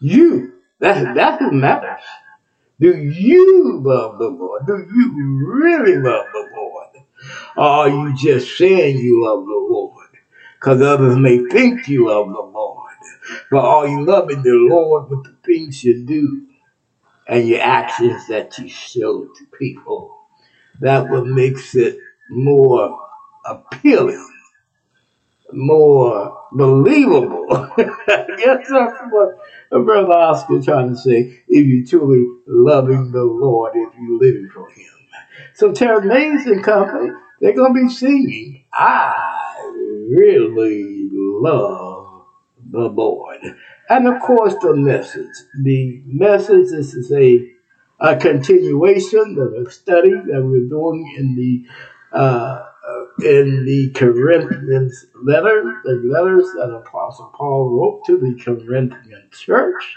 You. 0.00 0.52
That, 0.80 1.14
that's 1.14 1.42
what 1.42 1.54
matters. 1.54 2.04
Do 2.80 2.96
you 2.96 3.80
love 3.82 4.18
the 4.18 4.28
Lord? 4.28 4.66
Do 4.66 4.86
you 4.94 5.46
really 5.46 5.96
love 5.96 6.26
the 6.32 6.48
Lord? 6.54 6.88
Or 7.56 7.64
are 7.64 7.88
you 7.88 8.16
just 8.16 8.56
saying 8.56 8.98
you 8.98 9.24
love 9.24 9.44
the 9.44 9.66
Lord? 9.70 10.08
Because 10.54 10.80
others 10.82 11.16
may 11.16 11.38
think 11.48 11.88
you 11.88 12.08
love 12.08 12.28
the 12.28 12.40
Lord. 12.40 12.92
But 13.50 13.64
are 13.64 13.88
you 13.88 14.04
loving 14.04 14.42
the 14.42 14.68
Lord 14.70 15.10
with 15.10 15.24
the 15.24 15.36
things 15.44 15.82
you 15.82 16.04
do 16.04 16.46
and 17.26 17.48
your 17.48 17.60
actions 17.60 18.28
that 18.28 18.56
you 18.58 18.68
show 18.68 19.24
to 19.24 19.46
people? 19.58 20.16
That 20.80 21.10
what 21.10 21.26
makes 21.26 21.74
it 21.74 21.98
more 22.30 22.98
appealing 23.44 24.24
more 25.52 26.38
believable. 26.52 27.46
I 27.50 28.26
guess 28.38 28.68
that's 28.70 29.02
what 29.10 29.38
Brother 29.70 30.12
Oscar 30.12 30.62
trying 30.62 30.90
to 30.90 30.96
say. 30.96 31.42
If 31.48 31.66
you 31.66 31.86
truly 31.86 32.26
loving 32.46 33.12
the 33.12 33.24
Lord, 33.24 33.72
if 33.74 33.92
you 33.98 34.18
living 34.18 34.48
for 34.52 34.68
Him. 34.70 34.86
So 35.54 35.72
Terry 35.72 36.06
Mays 36.06 36.46
and 36.46 36.62
Company, 36.62 37.10
they're 37.40 37.54
going 37.54 37.74
to 37.74 37.88
be 37.88 37.92
singing, 37.92 38.64
I 38.72 39.72
really 40.10 41.08
love 41.12 42.24
the 42.70 42.88
Lord. 42.88 43.40
And 43.88 44.06
of 44.06 44.20
course, 44.22 44.54
the 44.60 44.74
message. 44.76 45.26
The 45.62 46.02
message 46.06 46.70
this 46.70 46.94
is 46.94 47.10
a, 47.12 47.50
a 48.00 48.16
continuation 48.16 49.38
of 49.38 49.66
a 49.66 49.70
study 49.70 50.10
that 50.10 50.42
we're 50.42 50.68
doing 50.68 51.14
in 51.16 51.34
the 51.34 51.64
uh, 52.16 52.67
in 53.24 53.64
the 53.64 53.90
Corinthians 53.90 55.06
letter, 55.22 55.80
the 55.84 56.02
letters 56.04 56.46
that 56.56 56.72
Apostle 56.72 57.32
Paul 57.34 57.70
wrote 57.70 58.04
to 58.06 58.18
the 58.18 58.40
Corinthian 58.42 59.28
church. 59.32 59.96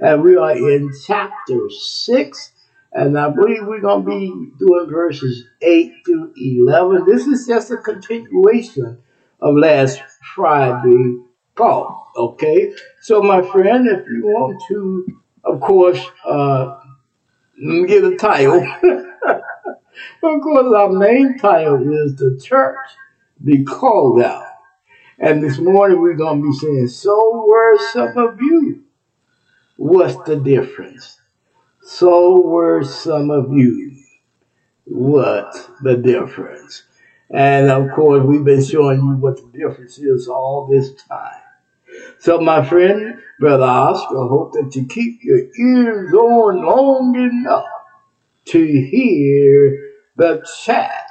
And 0.00 0.22
we 0.22 0.36
are 0.36 0.52
in 0.56 0.92
chapter 1.06 1.70
6, 1.70 2.52
and 2.92 3.18
I 3.18 3.30
believe 3.30 3.66
we're 3.66 3.80
going 3.80 4.04
to 4.04 4.10
be 4.10 4.26
doing 4.58 4.90
verses 4.90 5.44
8 5.62 5.92
to 6.06 6.32
11. 6.36 7.06
This 7.06 7.26
is 7.26 7.46
just 7.46 7.70
a 7.70 7.78
continuation 7.78 8.98
of 9.40 9.54
last 9.56 10.00
Friday 10.34 11.16
thought, 11.56 12.08
okay? 12.16 12.74
So, 13.00 13.22
my 13.22 13.42
friend, 13.50 13.86
if 13.88 14.06
you 14.06 14.22
want 14.24 14.62
to, 14.68 15.20
of 15.44 15.60
course, 15.60 16.04
uh, 16.26 16.78
get 17.86 18.04
a 18.04 18.16
title. 18.16 18.66
Of 20.22 20.40
course, 20.42 20.74
our 20.76 20.90
main 20.90 21.38
title 21.38 21.82
is 22.04 22.16
The 22.16 22.40
Church 22.42 22.76
Be 23.42 23.64
Called 23.64 24.22
Out. 24.22 24.44
And 25.18 25.42
this 25.42 25.58
morning 25.58 26.00
we're 26.00 26.14
going 26.14 26.42
to 26.42 26.48
be 26.48 26.56
saying, 26.58 26.88
So 26.88 27.46
were 27.46 27.78
some 27.92 28.18
of 28.18 28.40
you. 28.40 28.84
What's 29.76 30.16
the 30.28 30.36
difference? 30.36 31.20
So 31.82 32.40
were 32.40 32.84
some 32.84 33.30
of 33.30 33.52
you. 33.52 34.02
What's 34.84 35.68
the 35.82 35.96
difference? 35.96 36.84
And 37.30 37.70
of 37.70 37.90
course, 37.94 38.24
we've 38.24 38.44
been 38.44 38.64
showing 38.64 38.98
you 38.98 39.16
what 39.16 39.36
the 39.36 39.58
difference 39.58 39.98
is 39.98 40.28
all 40.28 40.68
this 40.70 40.94
time. 41.04 41.42
So, 42.18 42.40
my 42.40 42.64
friend, 42.64 43.20
Brother 43.40 43.64
Oscar, 43.64 44.24
I 44.24 44.28
hope 44.28 44.52
that 44.54 44.74
you 44.76 44.86
keep 44.86 45.22
your 45.22 45.38
ears 45.38 46.12
on 46.14 46.64
long 46.64 47.14
enough 47.16 47.66
to 48.46 48.66
hear 48.66 49.85
the 50.16 50.44
chat 50.64 51.06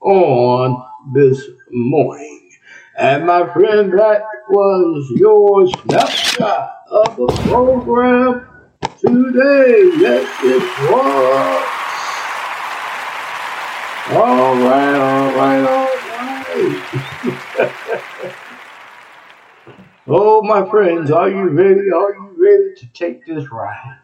on 0.00 0.84
this 1.14 1.42
morning. 1.70 2.50
And 2.98 3.26
my 3.26 3.52
friend, 3.52 3.92
that 3.98 4.22
was 4.50 5.10
your 5.16 5.66
snapshot 5.68 6.74
of 6.90 7.16
the 7.16 7.26
program 7.48 8.46
today. 9.00 9.90
Yes, 9.98 10.28
it 10.44 10.90
was. 10.90 11.68
All 14.10 14.56
right, 14.56 14.94
all 14.94 15.32
right, 15.34 15.64
all 15.64 15.86
right. 15.86 16.84
oh, 20.08 20.42
my 20.42 20.68
friends, 20.70 21.10
are 21.10 21.30
you 21.30 21.48
ready? 21.48 21.90
Are 21.92 22.14
you 22.14 22.36
ready 22.36 22.74
to 22.76 22.86
take 22.92 23.24
this 23.26 23.50
ride? 23.50 24.01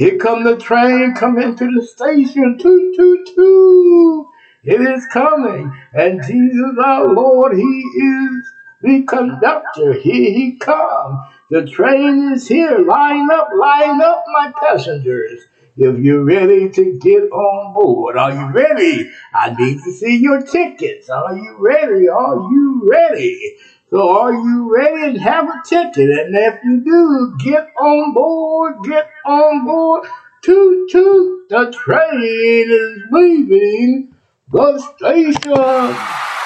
Here 0.00 0.16
come 0.16 0.44
the 0.44 0.56
train 0.56 1.14
coming 1.14 1.54
to 1.56 1.70
the 1.78 1.86
station. 1.86 2.56
Toot, 2.56 2.96
toot, 2.96 3.26
toot. 3.34 4.28
It 4.64 4.80
is 4.80 5.04
coming. 5.12 5.78
And 5.92 6.22
Jesus 6.26 6.74
our 6.82 7.06
Lord, 7.06 7.54
He 7.54 7.62
is 7.62 8.50
the 8.80 9.02
conductor. 9.02 9.92
Here 9.92 10.32
He 10.32 10.56
come. 10.56 11.28
The 11.50 11.66
train 11.66 12.32
is 12.32 12.48
here. 12.48 12.78
Line 12.78 13.28
up, 13.30 13.50
line 13.54 14.00
up, 14.00 14.24
my 14.32 14.50
passengers. 14.58 15.42
If 15.76 15.98
you're 15.98 16.24
ready 16.24 16.70
to 16.70 16.98
get 16.98 17.24
on 17.24 17.74
board, 17.74 18.16
are 18.16 18.32
you 18.32 18.52
ready? 18.52 19.12
I 19.34 19.50
need 19.50 19.84
to 19.84 19.92
see 19.92 20.16
your 20.16 20.40
tickets. 20.40 21.10
Are 21.10 21.36
you 21.36 21.56
ready? 21.58 22.08
Are 22.08 22.36
you 22.36 22.88
ready? 22.90 23.58
So 23.90 24.20
are 24.20 24.32
you 24.32 24.72
ready 24.72 25.14
to 25.14 25.18
have 25.18 25.46
a 25.48 25.62
ticket? 25.68 26.10
And 26.10 26.36
if 26.36 26.62
you 26.62 26.80
do, 26.80 27.36
get 27.44 27.70
on 27.76 28.14
board, 28.14 28.76
get 28.84 29.10
on 29.26 29.64
board. 29.64 30.06
Toot 30.42 30.90
toot, 30.90 31.48
the 31.48 31.72
train 31.72 32.70
is 32.70 33.02
leaving 33.10 34.14
the 34.52 34.78
station. 34.78 36.39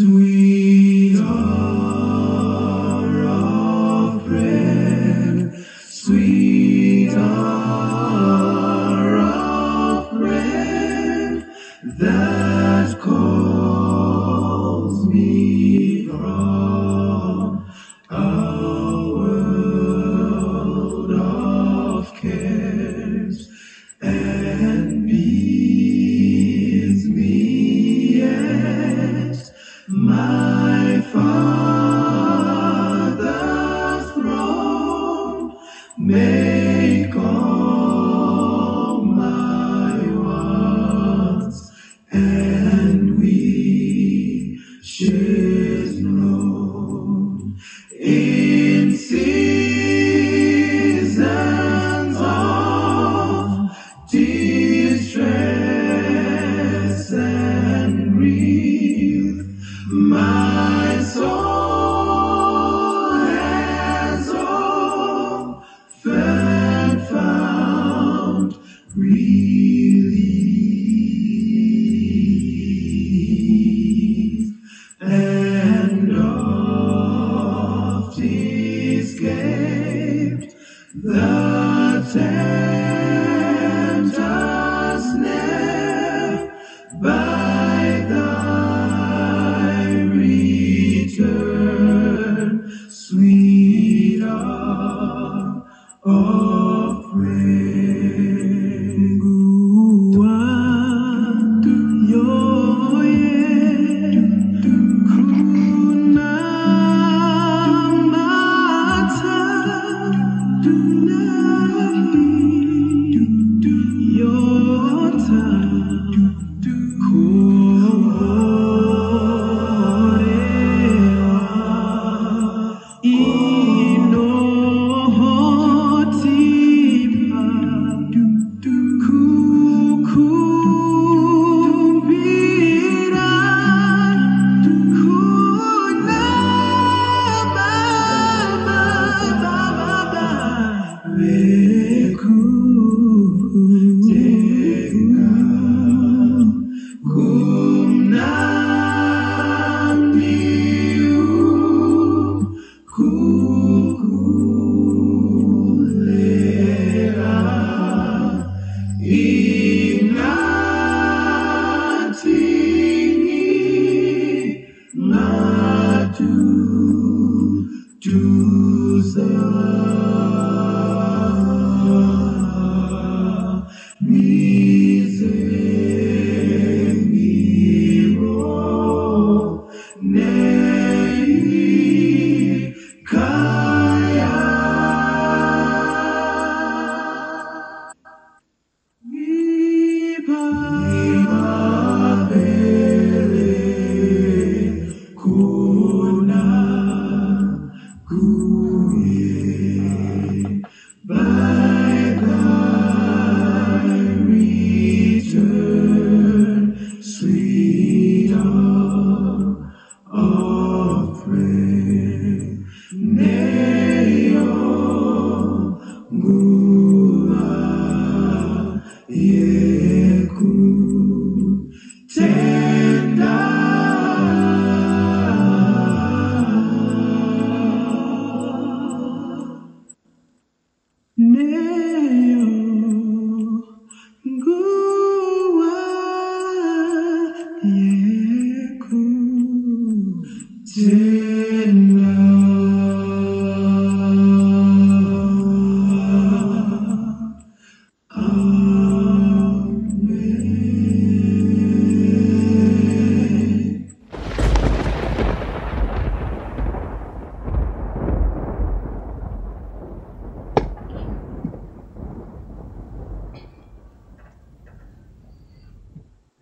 Sweet 0.00 0.79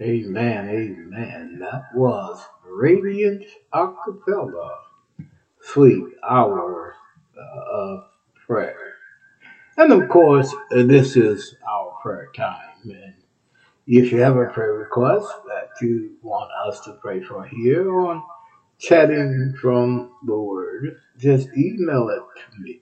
Amen, 0.08 0.70
amen. 0.70 1.58
That 1.60 1.84
was 1.94 2.40
Radiant 2.64 3.44
Acapella, 3.74 4.70
Sweet 5.60 6.04
Hour 6.28 6.94
uh, 7.38 7.60
of 7.72 8.00
Prayer. 8.46 8.94
And 9.76 9.92
of 9.92 10.08
course, 10.08 10.54
uh, 10.72 10.84
this 10.84 11.16
is 11.16 11.54
our 11.70 11.92
prayer 12.02 12.28
time. 12.34 12.82
And 12.84 13.14
if 13.86 14.12
you 14.12 14.20
have 14.20 14.36
a 14.36 14.46
prayer 14.46 14.74
request 14.74 15.28
that 15.46 15.68
you 15.82 16.16
want 16.22 16.50
us 16.66 16.80
to 16.86 16.94
pray 17.02 17.22
for 17.22 17.44
here 17.46 17.90
on 18.00 18.22
Chatting 18.78 19.54
from 19.60 20.10
the 20.26 20.38
Word, 20.38 20.96
just 21.18 21.48
email 21.56 22.08
it 22.10 22.22
to 22.52 22.60
me. 22.60 22.80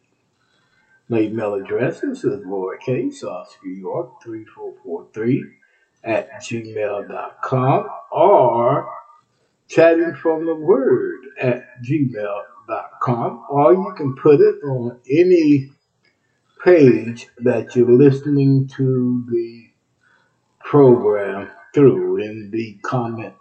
My 1.09 1.21
email 1.21 1.55
address 1.55 2.03
is 2.05 2.25
lowercase 2.25 3.25
Oscar 3.25 3.69
York 3.69 4.23
3443 4.25 5.45
at 6.07 6.31
gmail.com 6.41 7.89
or 8.13 8.89
chatting 9.69 10.15
from 10.15 10.47
the 10.47 10.55
word 10.55 11.21
at 11.41 11.83
gmail.com 11.83 13.45
or 13.51 13.73
you 13.73 13.95
can 13.97 14.15
put 14.17 14.41
it 14.41 14.57
on 14.65 14.99
any 15.11 15.71
page 16.65 17.27
that 17.39 17.77
you're 17.77 17.91
listening 17.91 18.67
to 18.69 19.25
the 19.31 19.69
program 20.61 21.51
through 21.75 22.17
in 22.17 22.51
the 22.51 22.79
comment 22.83 23.35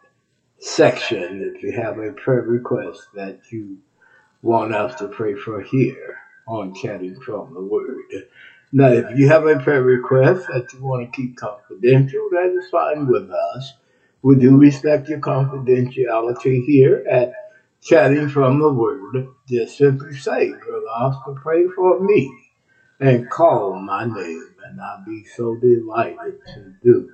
section 0.59 1.53
if 1.55 1.63
you 1.63 1.71
have 1.71 1.99
a 1.99 2.11
prayer 2.13 2.41
request 2.41 3.07
that 3.13 3.39
you 3.51 3.77
want 4.41 4.73
us 4.73 4.95
to 4.99 5.07
pray 5.07 5.33
for 5.33 5.61
here 5.61 6.17
on 6.47 6.73
Chatting 6.75 7.19
from 7.21 7.53
the 7.53 7.61
Word. 7.61 8.27
Now, 8.75 8.89
if 8.89 9.17
you 9.17 9.29
have 9.29 9.47
a 9.47 9.57
prayer 9.57 9.83
request 9.83 10.47
that 10.49 10.73
you 10.73 10.83
want 10.83 11.05
to 11.05 11.15
keep 11.15 11.37
confidential, 11.37 12.27
that 12.31 12.53
is 12.61 12.69
fine 12.69 13.07
with 13.07 13.31
us. 13.31 13.73
We 14.21 14.35
do 14.35 14.57
respect 14.57 15.07
your 15.07 15.19
confidentiality 15.19 16.65
here 16.65 17.05
at 17.09 17.31
Chatting 17.81 18.27
from 18.27 18.59
the 18.59 18.73
Word. 18.73 19.29
Just 19.47 19.77
simply 19.77 20.13
say, 20.13 20.49
Brother 20.49 20.87
Oscar, 20.93 21.35
pray 21.41 21.67
for 21.69 22.01
me 22.01 22.29
and 22.99 23.29
call 23.29 23.79
my 23.79 24.03
name, 24.07 24.49
and 24.65 24.81
I'll 24.81 25.05
be 25.05 25.23
so 25.23 25.55
delighted 25.55 26.41
to 26.55 26.73
do 26.83 27.11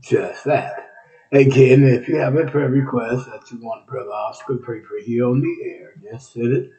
just 0.00 0.44
that. 0.44 0.90
Again, 1.32 1.84
if 1.84 2.08
you 2.08 2.18
have 2.18 2.36
a 2.36 2.46
prayer 2.46 2.68
request 2.68 3.26
that 3.26 3.50
you 3.50 3.58
want 3.60 3.88
Brother 3.88 4.10
Oscar 4.10 4.54
to 4.54 4.60
pray 4.60 4.82
for 4.82 4.98
you 4.98 5.26
on 5.26 5.40
the 5.40 5.56
air, 5.70 5.94
just 6.02 6.34
send 6.34 6.56
it 6.56 6.70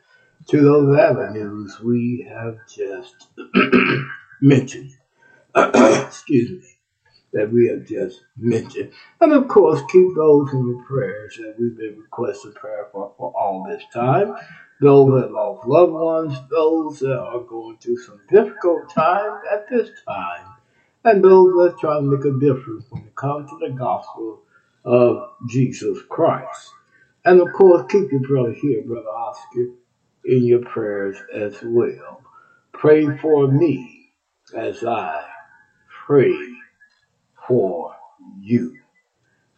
to 0.49 0.61
those 0.63 0.97
avenues 0.97 1.79
we 1.79 2.27
have 2.27 2.57
just 2.67 3.27
mentioned. 4.41 4.91
Excuse 5.55 6.49
me. 6.49 6.67
That 7.33 7.51
we 7.51 7.67
have 7.67 7.85
just 7.85 8.23
mentioned. 8.35 8.91
And 9.21 9.33
of 9.33 9.47
course, 9.47 9.81
keep 9.91 10.07
those 10.15 10.51
in 10.51 10.67
your 10.67 10.83
prayers 10.85 11.37
that 11.37 11.55
we've 11.59 11.77
been 11.77 11.99
requesting 11.99 12.53
prayer 12.53 12.87
for 12.91 13.13
for 13.17 13.31
all 13.37 13.67
this 13.69 13.83
time. 13.93 14.33
Those 14.81 15.21
that 15.21 15.31
lost 15.31 15.67
loved 15.67 15.91
ones, 15.91 16.33
those 16.49 16.99
that 16.99 17.19
are 17.19 17.41
going 17.41 17.77
through 17.77 17.97
some 17.99 18.19
difficult 18.31 18.91
times 18.91 19.41
at 19.53 19.69
this 19.69 19.91
time, 20.07 20.47
and 21.03 21.23
those 21.23 21.53
that 21.53 21.75
are 21.75 21.79
trying 21.79 22.09
to 22.09 22.17
make 22.17 22.25
a 22.25 22.39
difference 22.39 22.85
when 22.89 23.03
it 23.03 23.15
comes 23.15 23.47
to 23.51 23.59
the 23.59 23.75
gospel 23.77 24.41
of 24.85 25.29
Jesus 25.47 25.99
Christ. 26.09 26.71
And 27.25 27.39
of 27.39 27.53
course, 27.53 27.85
keep 27.91 28.11
your 28.11 28.21
brother 28.21 28.53
here, 28.53 28.81
Brother 28.81 29.09
Oscar 29.09 29.67
in 30.29 30.45
your 30.45 30.61
prayers 30.61 31.17
as 31.33 31.57
well. 31.63 32.21
Pray 32.71 33.17
for 33.17 33.47
me 33.47 34.11
as 34.55 34.83
I 34.83 35.25
pray 36.05 36.37
for 37.47 37.95
you. 38.39 38.77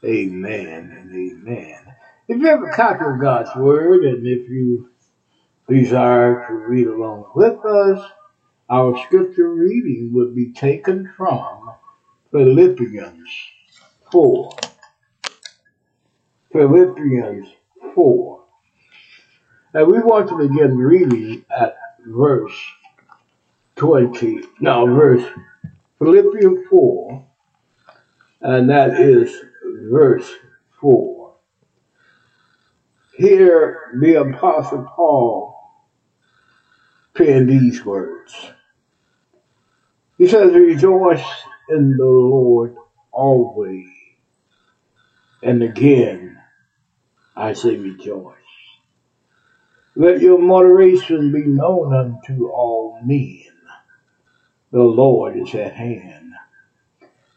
Amen 0.03 0.91
and 0.97 1.11
amen. 1.13 1.95
If 2.27 2.39
you 2.39 2.47
have 2.47 2.63
a 2.63 2.71
copy 2.71 3.05
of 3.05 3.19
God's 3.21 3.55
Word 3.55 4.05
and 4.05 4.25
if 4.25 4.49
you 4.49 4.89
desire 5.67 6.47
to 6.47 6.53
read 6.53 6.87
along 6.87 7.31
with 7.35 7.63
us, 7.65 8.01
our 8.69 8.97
scripture 9.05 9.53
reading 9.53 10.11
would 10.13 10.33
be 10.33 10.53
taken 10.53 11.11
from 11.17 11.73
Philippians 12.31 13.29
4. 14.11 14.51
Philippians 16.53 17.47
4. 17.93 18.40
And 19.73 19.87
we 19.87 19.99
want 19.99 20.27
to 20.29 20.37
begin 20.37 20.77
reading 20.77 21.45
at 21.55 21.77
verse 22.05 22.57
20. 23.77 24.41
Now, 24.59 24.85
verse 24.85 25.23
Philippians 25.97 26.67
4, 26.69 27.25
and 28.41 28.69
that 28.69 28.99
is 28.99 29.33
verse 29.63 30.29
4. 30.81 31.33
Here, 33.15 33.91
the 34.01 34.15
Apostle 34.15 34.87
Paul 34.93 35.55
penned 37.15 37.49
these 37.49 37.85
words. 37.85 38.33
He 40.17 40.27
says, 40.27 40.53
Rejoice 40.53 41.23
in 41.69 41.95
the 41.97 42.05
Lord 42.05 42.75
always. 43.11 43.87
And 45.43 45.63
again, 45.63 46.37
I 47.35 47.53
say 47.53 47.77
rejoice. 47.77 48.40
Let 50.01 50.21
your 50.21 50.39
moderation 50.39 51.31
be 51.31 51.43
known 51.43 51.93
unto 51.93 52.47
all 52.49 52.99
men. 53.05 53.43
The 54.71 54.83
Lord 54.83 55.37
is 55.37 55.55
at 55.55 55.73
hand. 55.73 56.33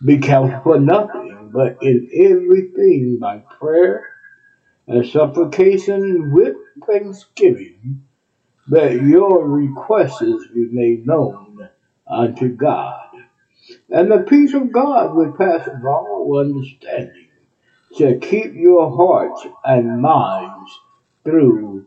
Be 0.05 0.19
careful 0.19 0.61
for 0.63 0.81
nothing, 0.81 1.51
but 1.53 1.79
in 1.83 2.09
everything 2.15 3.19
by 3.21 3.39
prayer 3.61 4.05
and 4.89 5.07
supplication 5.07 6.33
with 6.33 6.57
thanksgiving, 6.87 8.03
that 8.69 9.03
your 9.03 9.49
requests 9.49 10.21
be 10.55 10.69
made 10.73 11.07
known 11.07 11.69
unto 12.09 12.49
God. 12.51 13.09
And 13.91 14.11
the 14.13 14.21
peace 14.21 14.55
of 14.55 14.73
God, 14.73 15.15
which 15.17 15.37
passes 15.39 15.85
all 15.87 16.39
understanding, 16.41 17.29
shall 17.99 18.19
keep 18.19 18.55
your 18.55 18.91
hearts 18.97 19.47
and 19.65 20.03
minds 20.03 20.81
through 21.25 21.87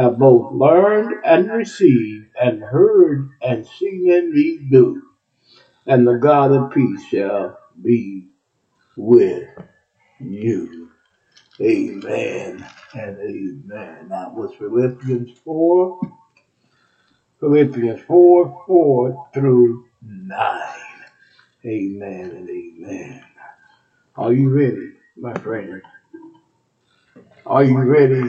have 0.00 0.18
both 0.18 0.52
learned 0.52 1.12
and 1.24 1.50
received, 1.50 2.28
and 2.40 2.62
heard 2.62 3.28
and 3.42 3.66
seen 3.66 4.10
in 4.10 4.32
me 4.32 4.58
do. 4.70 5.02
And 5.86 6.06
the 6.06 6.14
God 6.16 6.52
of 6.52 6.72
peace 6.72 7.04
shall 7.06 7.58
be 7.82 8.28
with 8.96 9.48
you. 10.20 10.90
Amen 11.60 12.66
and 12.94 13.18
amen. 13.18 14.08
That 14.10 14.34
was 14.34 14.54
Philippians 14.58 15.38
4, 15.44 16.00
Philippians 17.40 18.00
4, 18.02 18.64
4 18.66 19.28
through 19.34 19.84
9. 20.02 20.62
Amen 21.66 22.30
and 22.32 22.50
amen. 22.50 23.24
Are 24.16 24.32
you 24.32 24.50
ready, 24.50 24.92
my 25.16 25.34
friend? 25.34 25.82
Are 27.46 27.64
you 27.64 27.78
ready 27.78 28.22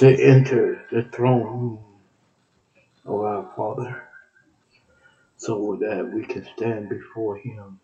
to 0.00 0.08
enter 0.08 0.82
the 0.90 1.02
throne 1.12 1.42
room 1.42 1.84
of 3.04 3.20
our 3.20 3.52
Father 3.54 4.02
so 5.36 5.76
that 5.78 6.10
we 6.14 6.24
can 6.24 6.46
stand 6.56 6.88
before 6.88 7.36
Him 7.36 7.78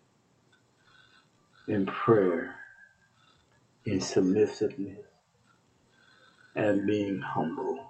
in 1.67 1.85
prayer, 1.85 2.55
in 3.85 4.01
submissiveness, 4.01 5.05
and 6.55 6.87
being 6.87 7.21
humble. 7.21 7.85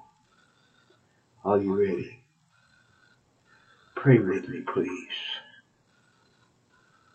Are 1.46 1.60
you 1.60 1.80
ready? 1.80 2.20
Pray 3.96 4.20
with 4.20 4.50
me, 4.50 4.62
please. 4.62 4.92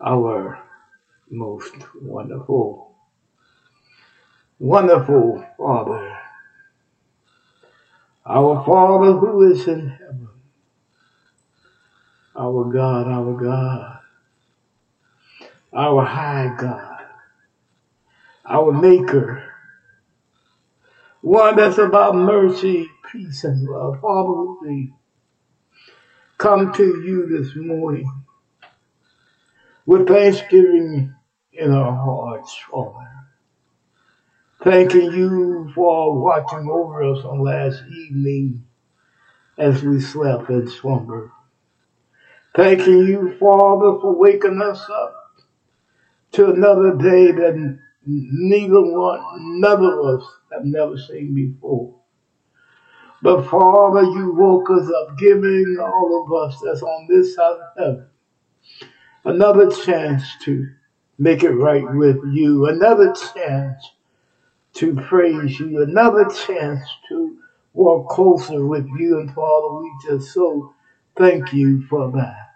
Our 0.01 0.59
most 1.31 1.75
wonderful, 2.01 2.95
wonderful 4.59 5.45
Father, 5.59 6.19
our 8.27 8.65
Father 8.65 9.13
who 9.15 9.53
is 9.53 9.67
in 9.67 9.89
heaven, 9.89 10.29
our 12.37 12.65
God, 12.73 13.09
our 13.09 13.33
God, 13.35 13.99
our 15.73 16.05
high 16.05 16.55
God, 16.59 17.07
our 18.47 18.73
Maker, 18.73 19.45
one 21.23 21.57
that's 21.57 21.79
about 21.79 22.15
mercy, 22.15 22.89
peace, 23.11 23.45
and 23.45 23.69
love. 23.69 24.01
Father, 24.01 24.53
we 24.63 24.93
come 26.39 26.73
to 26.75 26.85
you 27.03 27.27
this 27.29 27.55
morning 27.57 28.11
with 29.87 30.09
thanksgiving 30.09 31.15
in 31.53 31.73
our 31.73 31.93
hearts, 31.95 32.57
Father. 32.71 33.22
Thanking 34.65 35.13
you 35.13 35.73
for 35.75 36.21
watching 36.23 36.69
over 36.71 37.03
us 37.03 37.25
on 37.25 37.41
last 37.41 37.83
evening 37.91 38.65
as 39.59 39.83
we 39.83 40.01
slept 40.01 40.51
in 40.51 40.69
slumber. 40.69 41.33
Thanking 42.55 43.07
you, 43.07 43.37
Father, 43.41 43.99
for 44.01 44.15
waking 44.17 44.61
us 44.63 44.89
up 44.89 45.15
to 46.33 46.53
another 46.53 46.97
day 46.97 47.33
that 47.33 47.79
neither 48.07 48.83
one, 48.83 49.61
none 49.61 49.85
of 49.85 50.07
us 50.07 50.25
have 50.53 50.65
never 50.65 50.97
seen 50.99 51.35
before. 51.35 51.95
But 53.23 53.49
Father, 53.49 54.03
you 54.03 54.35
woke 54.35 54.71
us 54.71 54.91
up, 54.91 55.19
giving 55.19 55.79
all 55.81 56.25
of 56.25 56.51
us 56.51 56.61
that's 56.65 56.83
on 56.83 57.07
this 57.09 57.35
side 57.35 57.53
of 57.53 57.79
heaven 57.79 58.07
another 59.25 59.71
chance 59.71 60.25
to 60.45 60.69
make 61.19 61.43
it 61.43 61.51
right 61.51 61.85
with 61.95 62.19
you, 62.33 62.67
another 62.67 63.15
chance 63.35 63.93
to 64.75 64.95
praise 64.95 65.61
you, 65.61 65.83
another 65.83 66.27
chance 66.47 66.81
to 67.09 67.39
walk 67.75 68.09
closer 68.11 68.67
with 68.67 68.87
you. 68.99 69.21
And 69.21 69.33
Father, 69.35 69.75
we 69.75 69.93
just 70.05 70.33
so 70.33 70.75
thank 71.17 71.53
you 71.53 71.83
for 71.89 72.11
that. 72.13 72.55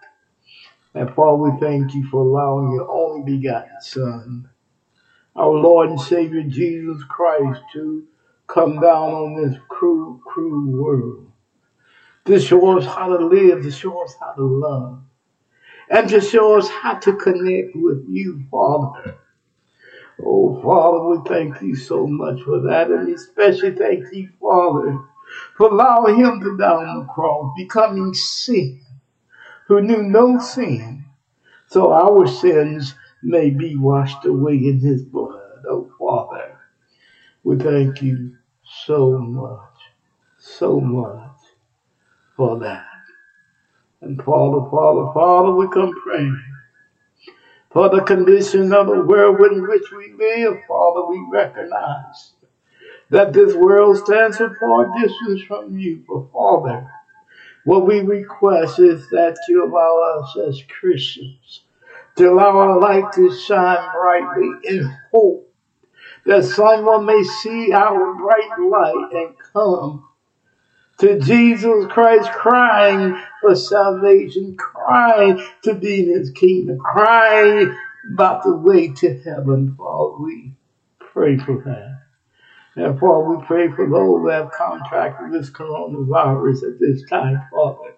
And 0.93 1.13
Father, 1.13 1.37
we 1.37 1.51
thank 1.59 1.93
you 1.93 2.07
for 2.09 2.21
allowing 2.21 2.71
your 2.73 2.89
only 2.89 3.37
begotten 3.37 3.81
Son, 3.81 4.49
our 5.35 5.51
Lord 5.51 5.89
and 5.89 6.01
Savior 6.01 6.43
Jesus 6.43 7.03
Christ, 7.09 7.61
to 7.73 8.07
come 8.47 8.79
down 8.79 9.13
on 9.13 9.43
this 9.43 9.59
cruel, 9.69 10.19
cruel 10.25 10.71
world 10.71 11.27
to 12.27 12.39
show 12.39 12.77
us 12.77 12.85
how 12.85 13.15
to 13.15 13.25
live, 13.25 13.63
to 13.63 13.71
show 13.71 14.03
us 14.03 14.13
how 14.19 14.33
to 14.33 14.43
love, 14.43 15.01
and 15.89 16.09
to 16.09 16.19
show 16.21 16.57
us 16.57 16.67
how 16.69 16.95
to 16.95 17.15
connect 17.15 17.75
with 17.75 18.05
you, 18.09 18.43
Father. 18.51 19.15
Oh, 20.23 20.61
Father, 20.63 21.05
we 21.05 21.29
thank 21.29 21.61
you 21.61 21.75
so 21.75 22.07
much 22.07 22.41
for 22.43 22.61
that, 22.61 22.91
and 22.91 23.09
especially 23.09 23.71
thank 23.75 24.05
you, 24.13 24.29
Father, 24.41 24.99
for 25.57 25.69
allowing 25.69 26.17
him 26.17 26.41
to 26.41 26.57
die 26.57 26.73
on 26.85 27.01
the 27.01 27.13
cross, 27.13 27.53
becoming 27.57 28.13
sin, 28.13 28.81
who 29.67 29.81
knew 29.81 30.03
no 30.03 30.39
sin, 30.39 31.05
so 31.67 31.93
our 31.93 32.27
sins 32.27 32.95
may 33.23 33.49
be 33.51 33.77
washed 33.77 34.25
away 34.25 34.55
in 34.55 34.79
his 34.79 35.03
blood. 35.03 35.63
Oh, 35.69 35.91
Father, 35.99 36.57
we 37.43 37.57
thank 37.57 38.01
you 38.01 38.35
so 38.63 39.17
much, 39.19 39.79
so 40.37 40.79
much 40.81 41.37
for 42.37 42.59
that. 42.59 42.85
And 44.01 44.17
Father, 44.23 44.69
Father, 44.71 45.11
Father, 45.13 45.51
we 45.55 45.67
come 45.69 45.93
praying 46.03 46.41
for 47.71 47.89
the 47.89 48.01
condition 48.03 48.73
of 48.73 48.87
the 48.87 49.01
world 49.01 49.39
in 49.51 49.67
which 49.67 49.91
we 49.91 50.13
live. 50.13 50.57
Father, 50.67 51.05
we 51.07 51.25
recognize 51.31 52.31
that 53.09 53.33
this 53.33 53.53
world 53.53 53.97
stands 53.97 54.39
a 54.39 54.49
far 54.59 54.91
distance 55.01 55.41
from 55.43 55.77
you. 55.77 56.03
But 56.07 56.31
Father, 56.31 56.89
what 57.65 57.85
we 57.85 57.99
request 57.99 58.79
is 58.79 59.09
that 59.09 59.37
you 59.49 59.65
allow 59.65 60.21
us 60.21 60.37
as 60.47 60.63
Christians 60.79 61.63
to 62.15 62.29
allow 62.31 62.57
our 62.57 62.79
light 62.79 63.13
to 63.13 63.33
shine 63.35 63.91
brightly 63.93 64.51
in 64.63 64.97
hope 65.11 65.53
that 66.25 66.43
someone 66.43 67.05
may 67.05 67.23
see 67.23 67.71
our 67.71 68.15
bright 68.15 68.59
light 68.59 69.09
and 69.13 69.35
come 69.53 70.06
to 70.99 71.19
Jesus 71.19 71.85
Christ 71.89 72.31
crying 72.31 73.21
for 73.41 73.55
salvation, 73.55 74.57
crying 74.57 75.41
to 75.63 75.75
be 75.75 76.01
in 76.01 76.09
his 76.09 76.31
kingdom, 76.31 76.79
crying 76.79 77.75
about 78.13 78.43
the 78.43 78.55
way 78.55 78.91
to 78.93 79.19
heaven. 79.19 79.75
Father, 79.77 80.17
we 80.23 80.53
pray 80.99 81.37
for 81.37 81.61
that. 81.65 82.01
And 82.75 82.99
Father, 82.99 83.29
we 83.29 83.45
pray 83.45 83.71
for 83.71 83.87
those 83.87 84.25
that 84.25 84.43
have 84.43 84.51
contracted 84.51 85.31
this 85.31 85.49
coronavirus 85.49 86.73
at 86.73 86.79
this 86.79 87.03
time, 87.09 87.41
Father. 87.51 87.93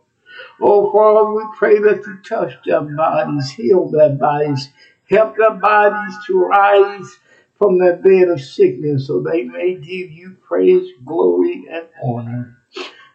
Oh, 0.62 0.92
Father, 0.92 1.34
we 1.34 1.44
pray 1.58 1.80
that 1.80 2.06
you 2.06 2.18
touch 2.28 2.54
their 2.66 2.82
bodies, 2.82 3.52
heal 3.52 3.90
their 3.90 4.12
bodies, 4.12 4.70
help 5.10 5.38
their 5.38 5.56
bodies 5.56 6.16
to 6.28 6.40
rise 6.40 7.18
from 7.58 7.78
their 7.78 7.98
bed 7.98 8.30
of 8.30 8.42
sickness 8.42 9.08
so 9.08 9.22
they 9.22 9.44
may 9.44 9.76
give 9.76 10.12
you 10.12 10.38
praise, 10.48 10.90
glory, 11.06 11.66
and 11.70 11.88
honor. 12.02 12.59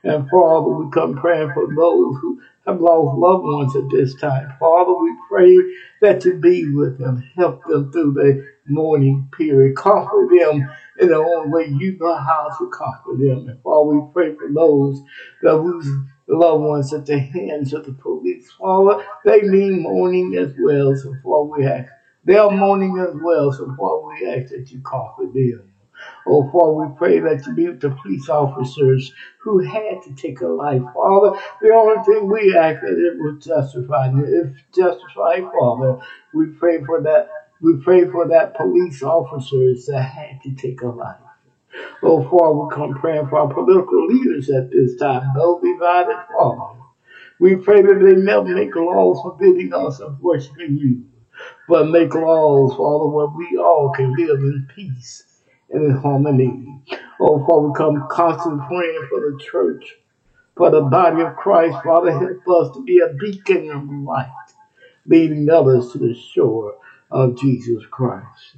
And 0.05 0.29
Father, 0.29 0.69
we 0.69 0.91
come 0.91 1.17
praying 1.17 1.53
for 1.55 1.67
those 1.67 2.17
who 2.21 2.43
have 2.67 2.81
lost 2.81 3.19
loved 3.19 3.45
ones 3.45 3.75
at 3.75 3.91
this 3.91 4.15
time. 4.15 4.53
Father, 4.61 4.93
we 4.93 5.17
pray 5.31 5.57
that 6.03 6.25
you 6.25 6.35
be 6.35 6.71
with 6.75 6.99
them, 6.99 7.23
help 7.37 7.65
them 7.65 7.91
through 7.91 8.13
the 8.13 8.47
mourning 8.67 9.31
period, 9.37 9.77
comfort 9.77 10.29
them 10.29 10.71
in 11.01 11.09
the 11.09 11.17
only 11.17 11.49
way 11.49 11.67
you 11.79 11.97
know 11.99 12.15
how 12.17 12.51
to 12.59 12.69
comfort 12.69 13.19
them. 13.19 13.49
And 13.49 13.63
Father, 13.63 13.91
we 13.91 14.13
pray 14.13 14.35
for 14.35 14.53
those 14.53 15.01
that 15.41 15.57
lose 15.57 15.89
loved 16.27 16.65
ones 16.65 16.93
at 16.93 17.07
the 17.07 17.19
hands 17.19 17.73
of 17.73 17.87
the 17.87 17.93
police. 17.93 18.51
Father, 18.53 19.05
they 19.25 19.41
need 19.41 19.81
mourning 19.81 20.37
as 20.37 20.53
well. 20.61 20.95
So 20.97 21.15
Father, 21.23 21.51
we 21.51 21.67
ask. 21.67 21.91
They 22.27 22.37
are 22.37 22.51
mourning 22.51 22.99
as 22.99 23.15
well. 23.23 23.53
So 23.53 23.75
Father, 23.79 24.07
we 24.07 24.27
ask 24.27 24.53
that 24.53 24.71
you 24.71 24.81
comfort 24.83 25.33
them. 25.33 25.74
Oh, 26.27 26.49
Father, 26.53 26.73
we 26.73 26.97
pray 26.97 27.21
that 27.21 27.47
you 27.47 27.55
be 27.55 27.69
with 27.69 27.81
the 27.81 27.91
police 27.91 28.29
officers 28.29 29.13
who 29.41 29.61
had 29.61 30.03
to 30.05 30.15
take 30.15 30.41
a 30.41 30.49
life. 30.49 30.83
Father, 30.95 31.39
the 31.61 31.71
only 31.75 32.03
thing 32.05 32.29
we 32.31 32.57
ask 32.57 32.81
that 32.81 32.99
it 32.99 33.19
was 33.19 33.45
justified. 33.45 34.13
If 34.17 34.53
justified, 34.75 35.45
Father, 35.59 35.99
we 36.35 36.47
pray 36.47 36.83
for 36.85 37.03
that. 37.03 37.29
We 37.61 37.77
pray 37.79 38.07
for 38.07 38.29
that 38.29 38.57
police 38.57 39.03
officers 39.03 39.87
that 39.87 40.03
had 40.03 40.43
to 40.43 40.55
take 40.55 40.83
a 40.83 40.89
life. 40.89 41.17
Oh, 42.03 42.23
Father, 42.23 42.55
we 42.55 42.71
come 42.75 42.95
praying 42.95 43.29
for 43.29 43.41
our 43.41 43.49
political 43.53 44.07
leaders 44.07 44.51
at 44.51 44.71
this 44.71 44.97
time. 44.97 45.33
Be 45.63 45.73
divided, 45.75 46.17
Father. 46.39 46.81
We 47.41 47.57
pray 47.57 47.83
that 47.83 48.01
they 48.03 48.17
never 48.17 48.45
make 48.55 48.77
laws 48.77 49.21
forbidding 49.23 49.75
us 49.75 50.01
of 50.01 50.21
worshiping 50.23 50.79
you, 50.79 51.05
but 51.69 51.89
make 51.89 52.15
laws, 52.15 52.75
Father, 52.77 53.09
where 53.09 53.29
we 53.29 53.59
all 53.59 53.93
can 53.97 54.15
live 54.17 54.41
in 54.41 54.67
peace 54.75 55.24
and 55.75 55.87
in 55.87 55.97
harmony. 55.97 56.81
Oh, 57.21 57.45
Father, 57.47 57.73
come 57.73 58.07
constantly 58.11 58.65
praying 58.67 59.07
for 59.09 59.21
the 59.21 59.39
church, 59.43 59.97
for 60.57 60.71
the 60.71 60.83
body 60.83 61.23
of 61.23 61.37
Christ. 61.37 61.77
Father, 61.85 62.13
help 62.13 62.49
us 62.49 62.77
to 62.77 62.85
be 62.85 63.01
a 63.01 63.15
beacon 63.15 63.71
of 63.71 63.89
light, 63.89 64.31
leading 65.07 65.49
others 65.51 65.93
to 65.93 65.99
the 65.99 66.15
shore 66.15 66.77
of 67.11 67.39
Jesus 67.39 67.85
Christ. 67.91 68.57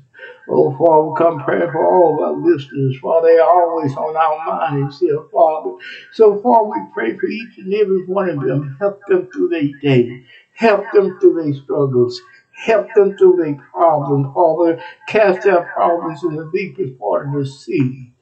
Oh, 0.49 0.77
Father, 0.77 1.09
we 1.09 1.17
come 1.19 1.45
praying 1.45 1.73
for 1.73 1.87
all 1.87 2.14
of 2.14 2.21
our 2.21 2.53
listeners, 2.53 2.97
Father. 3.03 3.29
They 3.29 3.39
are 3.39 3.71
always 3.71 3.95
on 3.97 4.17
our 4.17 4.47
minds 4.47 5.01
here, 5.01 5.21
Father. 5.33 5.73
So, 6.12 6.41
Father, 6.41 6.69
we 6.69 6.81
pray 6.95 7.17
for 7.17 7.27
each 7.27 7.59
and 7.59 7.73
every 7.75 8.05
one 8.07 8.31
of 8.31 8.41
them. 8.41 8.77
Help 8.79 9.01
them 9.07 9.29
through 9.33 9.49
their 9.49 9.69
day. 9.83 10.25
Help 10.55 10.85
them 10.93 11.19
through 11.21 11.43
their 11.43 11.55
struggles. 11.62 12.21
Help 12.57 12.89
them 12.95 13.17
through 13.19 13.37
their 13.37 13.57
problems, 13.73 14.29
Father. 14.35 14.81
Cast 15.09 15.43
their 15.45 15.63
problems 15.75 16.23
in 16.25 16.37
the 16.37 16.51
deepest 16.53 16.99
part 16.99 17.29
of 17.29 17.35
the 17.35 17.47
sea 17.47 18.13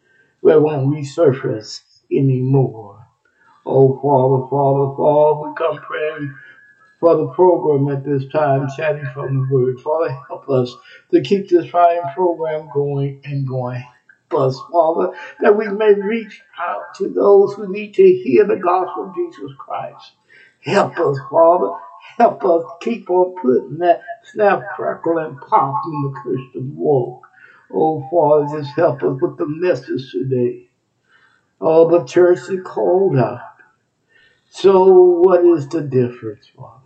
where 0.40 0.56
it 0.56 0.62
won't 0.62 0.94
resurface 0.94 1.80
anymore. 2.12 3.06
Oh, 3.66 3.94
Father, 4.02 4.48
Father, 4.50 4.96
Father, 4.96 5.48
we 5.48 5.54
come 5.56 5.78
praying 5.86 6.34
for 7.00 7.16
the 7.16 7.28
program 7.28 7.88
at 7.96 8.04
this 8.04 8.26
time, 8.32 8.68
chatting 8.76 9.06
from 9.14 9.34
the 9.34 9.54
Word. 9.54 9.80
Father, 9.80 10.16
help 10.28 10.48
us 10.48 10.74
to 11.10 11.22
keep 11.22 11.48
this 11.48 11.68
fine 11.68 12.02
program 12.14 12.68
going 12.74 13.20
and 13.24 13.46
going. 13.46 13.82
Us, 14.32 14.60
Father, 14.72 15.12
that 15.40 15.56
we 15.56 15.68
may 15.68 15.94
reach 15.94 16.42
out 16.60 16.82
to 16.96 17.08
those 17.08 17.54
who 17.54 17.72
need 17.72 17.94
to 17.94 18.02
hear 18.02 18.44
the 18.44 18.56
gospel 18.56 19.04
of 19.08 19.14
Jesus 19.14 19.52
Christ. 19.58 20.14
Help 20.60 20.98
us, 20.98 21.18
Father. 21.30 21.70
Help 22.16 22.44
us 22.44 22.62
keep 22.80 23.10
on 23.10 23.34
putting 23.42 23.78
that 23.78 24.02
snap, 24.22 24.62
crackle, 24.76 25.18
and 25.18 25.40
pop 25.40 25.82
in 25.84 26.02
the 26.02 26.20
Christian 26.20 26.76
walk. 26.76 27.26
Oh, 27.72 28.06
Father, 28.08 28.60
just 28.60 28.76
help 28.76 29.02
us 29.02 29.20
with 29.20 29.36
the 29.36 29.46
message 29.48 30.12
today. 30.12 30.68
Oh, 31.60 31.90
the 31.90 32.04
church 32.04 32.38
is 32.48 32.60
called 32.64 33.16
out. 33.16 33.40
So, 34.48 34.92
what 34.92 35.44
is 35.44 35.68
the 35.68 35.80
difference, 35.80 36.46
Father? 36.56 36.82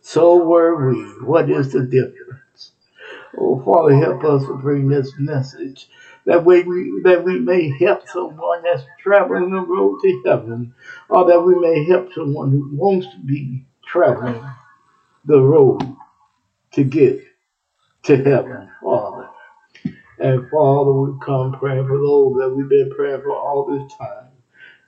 So 0.00 0.44
were 0.44 0.90
we. 0.90 1.02
What 1.24 1.48
is 1.48 1.72
the 1.72 1.82
difference? 1.82 2.72
Oh, 3.38 3.62
Father, 3.64 3.94
help 3.94 4.24
us 4.24 4.46
to 4.46 4.54
bring 4.54 4.88
this 4.88 5.12
message 5.16 5.88
that 6.24 6.44
we, 6.44 6.62
that 7.04 7.22
we 7.24 7.38
may 7.38 7.68
help 7.78 8.08
someone 8.08 8.64
that's 8.64 8.82
traveling 9.00 9.50
the 9.50 9.60
road 9.60 10.00
to 10.02 10.22
heaven, 10.26 10.74
or 11.08 11.24
that 11.26 11.40
we 11.40 11.54
may 11.54 11.84
help 11.84 12.12
someone 12.12 12.50
who 12.50 12.70
wants 12.72 13.06
to 13.06 13.18
be 13.18 13.64
traveling 13.86 14.44
the 15.24 15.40
road 15.40 15.96
to 16.72 16.84
get 16.84 17.18
to 18.04 18.16
heaven, 18.16 18.70
Father. 18.82 19.28
And 20.18 20.48
Father, 20.50 20.92
we 20.92 21.12
come 21.24 21.52
praying 21.52 21.86
for 21.86 21.98
those 21.98 22.34
that 22.38 22.50
we've 22.50 22.68
been 22.68 22.90
praying 22.90 23.22
for 23.22 23.36
all 23.36 23.64
this 23.64 23.92
time. 23.98 24.28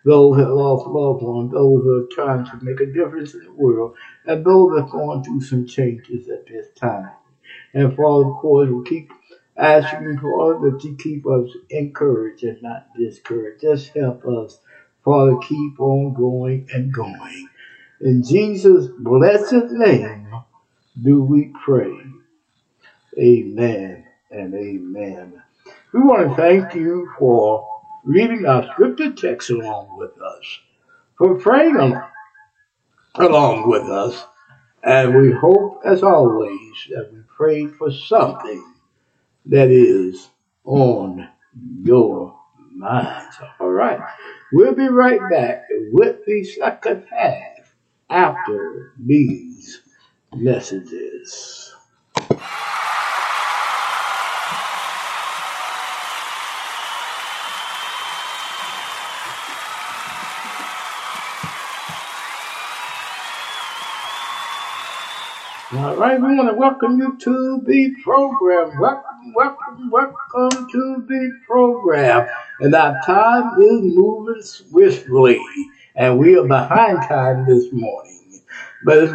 Those 0.05 0.39
that 0.39 0.51
lost 0.51 0.87
loved 0.87 1.23
ones, 1.23 1.53
those 1.53 1.83
that 1.85 2.07
are 2.07 2.15
trying 2.15 2.45
to 2.47 2.65
make 2.65 2.81
a 2.81 2.87
difference 2.87 3.35
in 3.35 3.41
the 3.45 3.53
world, 3.53 3.95
and 4.25 4.45
those 4.45 4.71
that 4.77 4.85
are 4.85 4.91
going 4.91 5.23
through 5.25 5.43
some 5.43 5.67
changes 5.67 6.29
at 6.29 6.47
this 6.47 6.69
time. 6.77 7.11
And 7.75 7.95
Father, 7.97 8.27
of 8.29 8.35
course, 8.37 8.71
we 8.71 8.85
keep 8.85 9.13
asking 9.57 10.19
Father 10.19 10.71
that 10.71 10.81
you 10.85 10.97
keep 10.97 11.27
us 11.27 11.49
encouraged 11.71 12.45
and 12.45 12.63
not 12.63 12.89
discouraged. 12.99 13.63
Just 13.63 13.89
help 13.95 14.25
us, 14.27 14.61
Father, 15.05 15.37
keep 15.39 15.81
on 15.81 16.15
going 16.15 16.67
and 16.73 16.93
going. 16.93 17.49
In 18.01 18.23
Jesus' 18.23 18.89
blessed 19.01 19.73
name 19.73 20.29
do 21.03 21.23
we 21.23 21.53
pray. 21.65 21.99
Amen 23.19 24.07
and 24.31 24.55
amen. 24.55 25.43
We 25.93 26.01
want 26.01 26.29
to 26.31 26.37
thank 26.37 26.75
you 26.75 27.11
for 27.19 27.67
reading 28.05 28.47
our 28.47 28.69
scripture 28.73 29.13
text 29.13 29.51
along 29.51 29.97
with 29.99 30.21
us, 30.21 30.61
for 31.19 31.37
praying 31.39 31.77
along 33.17 33.69
with 33.69 33.85
us, 33.85 34.25
and 34.85 35.17
we 35.17 35.33
hope, 35.33 35.83
as 35.87 36.03
always, 36.03 36.89
that 36.91 37.11
we 37.13 37.21
pray 37.37 37.67
for 37.67 37.91
something 37.93 38.75
that 39.47 39.71
is 39.71 40.31
on 40.65 41.29
your 41.83 42.39
minds. 42.75 43.37
All 43.61 43.71
right. 43.71 44.01
We'll 44.53 44.75
be 44.75 44.89
right 44.89 45.21
back 45.31 45.65
with 45.93 46.25
the 46.27 46.45
second 46.45 47.07
half 47.11 47.56
after 48.11 48.93
these 48.99 49.83
messages. 50.35 51.75
All 65.73 65.97
right, 65.97 66.21
we 66.21 66.37
want 66.37 66.49
to 66.49 66.55
welcome 66.55 66.99
you 66.99 67.19
to 67.19 67.61
the 67.67 67.95
program. 68.03 68.79
Welcome, 68.79 69.35
welcome, 69.35 69.91
welcome 69.91 70.69
to 70.71 71.05
the 71.09 71.41
program. 71.47 72.29
And 72.61 72.75
our 72.75 72.97
time 73.05 73.61
is 73.61 73.83
moving 73.83 74.43
swiftly, 74.43 75.41
and 75.97 76.19
we 76.19 76.37
are 76.39 76.47
behind 76.47 76.99
time 77.09 77.47
this 77.47 77.73
morning. 77.73 78.43
But 78.85 78.99
it's 78.99 79.15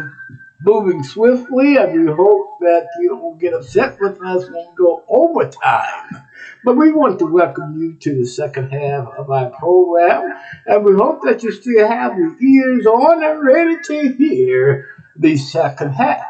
moving 0.60 1.02
swiftly, 1.04 1.76
and 1.76 2.06
we 2.06 2.12
hope 2.12 2.58
that 2.60 2.88
you 3.00 3.16
won't 3.16 3.40
get 3.40 3.54
upset 3.54 3.98
with 4.00 4.20
us 4.20 4.44
when 4.44 4.54
we 4.54 4.76
go 4.76 5.04
over 5.08 5.48
time. 5.48 6.26
But 6.64 6.76
we 6.76 6.92
want 6.92 7.18
to 7.20 7.26
welcome 7.26 7.80
you 7.80 7.94
to 7.94 8.18
the 8.18 8.26
second 8.26 8.70
half 8.70 9.08
of 9.16 9.30
our 9.30 9.50
program, 9.50 10.36
and 10.66 10.84
we 10.84 10.94
hope 10.94 11.20
that 11.22 11.42
you 11.42 11.52
still 11.52 11.86
have 11.86 12.16
your 12.18 12.36
ears 12.40 12.86
on 12.86 13.24
and 13.24 13.44
ready 13.44 13.76
to 13.84 14.14
hear 14.14 14.88
the 15.16 15.36
second 15.36 15.92
half. 15.92 16.26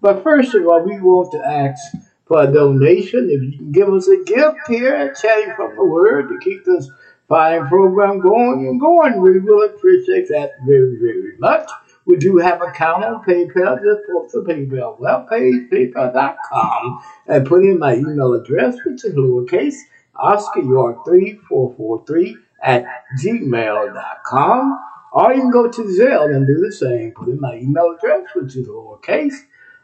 But 0.00 0.22
first 0.22 0.54
of 0.54 0.66
all, 0.66 0.82
we 0.82 1.00
want 1.00 1.32
to 1.32 1.44
ask 1.44 1.80
for 2.26 2.42
a 2.42 2.52
donation. 2.52 3.28
If 3.30 3.42
you 3.42 3.58
can 3.58 3.72
give 3.72 3.88
us 3.88 4.06
a 4.06 4.22
gift 4.24 4.58
here 4.68 4.94
at 4.94 5.16
Chatting 5.16 5.54
from 5.56 5.74
the 5.74 5.84
Word 5.84 6.28
to 6.28 6.38
keep 6.38 6.64
this 6.64 6.88
fine 7.28 7.66
program 7.68 8.20
going 8.20 8.66
and 8.66 8.80
going, 8.80 9.20
we 9.20 9.38
will 9.38 9.64
appreciate 9.66 10.28
that 10.28 10.52
very, 10.66 10.96
very 10.98 11.36
much. 11.38 11.68
We 12.06 12.16
do 12.16 12.38
have 12.38 12.62
an 12.62 12.70
account 12.70 13.04
on 13.04 13.22
PayPal. 13.22 13.82
Just 13.82 14.06
go 14.06 14.26
to 14.30 14.38
PayPal 14.48 14.98
webpage, 14.98 15.68
paypal.com, 15.70 17.04
and 17.26 17.46
put 17.46 17.62
in 17.62 17.78
my 17.78 17.96
email 17.96 18.32
address, 18.32 18.78
which 18.86 19.04
is 19.04 19.14
lowercase, 19.14 19.76
Oscar 20.16 20.62
York 20.62 21.04
3443 21.04 22.36
at 22.62 22.86
gmail.com. 23.22 24.80
Or 25.12 25.34
you 25.34 25.40
can 25.42 25.50
go 25.50 25.70
to 25.70 25.82
Zelle 25.82 26.34
and 26.34 26.46
do 26.46 26.58
the 26.64 26.72
same. 26.72 27.12
Put 27.12 27.28
in 27.28 27.40
my 27.40 27.56
email 27.56 27.94
address, 27.96 28.26
which 28.34 28.56
is 28.56 28.66
lowercase, 28.66 29.34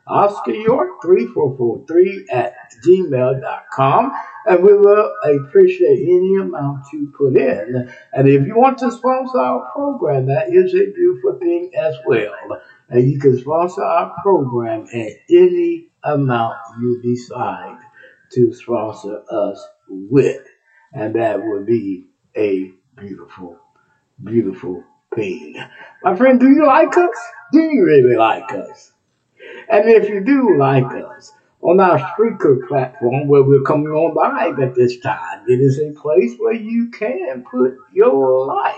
Oscar 0.06 0.52
York 0.52 1.02
3443 1.02 2.26
at 2.32 2.54
gmail.com. 2.86 4.12
And 4.46 4.62
we 4.62 4.74
will 4.74 5.12
appreciate 5.24 6.02
any 6.02 6.36
amount 6.36 6.84
you 6.92 7.12
put 7.16 7.36
in. 7.36 7.90
And 8.12 8.28
if 8.28 8.46
you 8.46 8.56
want 8.56 8.78
to 8.78 8.90
sponsor 8.90 9.38
our 9.38 9.70
program, 9.72 10.26
that 10.26 10.52
is 10.52 10.74
a 10.74 10.92
beautiful 10.92 11.38
thing 11.38 11.72
as 11.76 11.96
well. 12.06 12.34
And 12.90 13.10
you 13.10 13.18
can 13.18 13.38
sponsor 13.38 13.82
our 13.82 14.14
program 14.22 14.86
at 14.92 15.12
any 15.30 15.88
amount 16.02 16.56
you 16.80 17.00
decide 17.02 17.78
to 18.32 18.52
sponsor 18.52 19.22
us 19.30 19.66
with. 19.88 20.46
And 20.92 21.14
that 21.14 21.42
would 21.42 21.66
be 21.66 22.06
a 22.36 22.70
beautiful, 22.96 23.58
beautiful 24.22 24.84
thing. 25.14 25.56
My 26.02 26.16
friend, 26.16 26.38
do 26.38 26.50
you 26.50 26.66
like 26.66 26.96
us? 26.96 27.16
Do 27.52 27.60
you 27.60 27.84
really 27.84 28.16
like 28.16 28.52
us? 28.52 28.92
And 29.68 29.88
if 29.88 30.08
you 30.08 30.24
do 30.24 30.56
like 30.58 30.84
us, 30.84 31.32
on 31.64 31.80
our 31.80 31.98
Spreaker 31.98 32.68
platform 32.68 33.26
where 33.26 33.42
we're 33.42 33.62
coming 33.62 33.88
on 33.88 34.14
live 34.14 34.60
at 34.60 34.74
this 34.74 35.00
time, 35.00 35.44
it 35.48 35.60
is 35.60 35.78
a 35.78 35.98
place 35.98 36.34
where 36.36 36.52
you 36.52 36.90
can 36.90 37.42
put 37.50 37.78
your 37.90 38.46
like. 38.46 38.76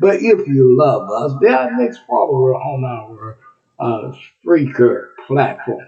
But 0.00 0.16
if 0.16 0.48
you 0.48 0.78
love 0.78 1.10
us, 1.10 1.38
be 1.42 1.48
our 1.48 1.70
next 1.76 2.00
follower 2.08 2.54
on 2.54 2.84
our 2.84 3.38
uh, 3.78 4.16
platform. 5.26 5.86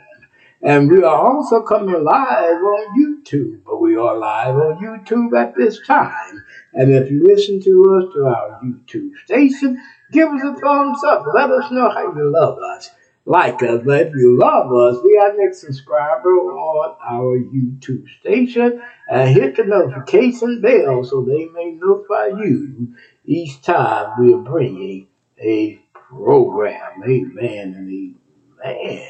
And 0.61 0.91
we 0.91 1.03
are 1.03 1.17
also 1.17 1.63
coming 1.63 2.05
live 2.05 2.63
on 2.63 3.01
YouTube, 3.01 3.63
but 3.65 3.81
we 3.81 3.97
are 3.97 4.17
live 4.17 4.55
on 4.55 4.85
YouTube 4.85 5.37
at 5.37 5.57
this 5.57 5.81
time. 5.87 6.45
And 6.75 6.93
if 6.93 7.11
you 7.11 7.25
listen 7.25 7.61
to 7.63 7.97
us 7.97 8.13
through 8.13 8.27
our 8.27 8.61
YouTube 8.63 9.13
station, 9.25 9.83
give 10.13 10.29
us 10.29 10.43
a 10.43 10.61
thumbs 10.61 11.03
up. 11.05 11.25
Let 11.35 11.51
us 11.51 11.73
know 11.73 11.89
how 11.89 12.15
you 12.15 12.31
love 12.31 12.59
us 12.59 12.91
like 13.25 13.63
us. 13.63 13.83
But 13.85 14.09
if 14.09 14.15
you 14.15 14.39
love 14.39 14.73
us, 14.73 15.03
be 15.03 15.17
our 15.19 15.37
next 15.37 15.61
subscriber 15.61 16.31
on 16.31 16.97
our 17.03 17.39
YouTube 17.39 18.05
station 18.21 18.83
and 19.09 19.29
hit 19.29 19.57
the 19.57 19.65
notification 19.65 20.61
bell 20.61 21.05
so 21.05 21.23
they 21.23 21.47
may 21.47 21.73
notify 21.73 22.29
you 22.43 22.95
each 23.25 23.63
time 23.63 24.15
we're 24.19 24.39
bringing 24.39 25.07
a 25.39 25.81
program. 25.93 27.03
Amen 27.05 27.75
and 27.75 28.17
amen. 28.65 29.09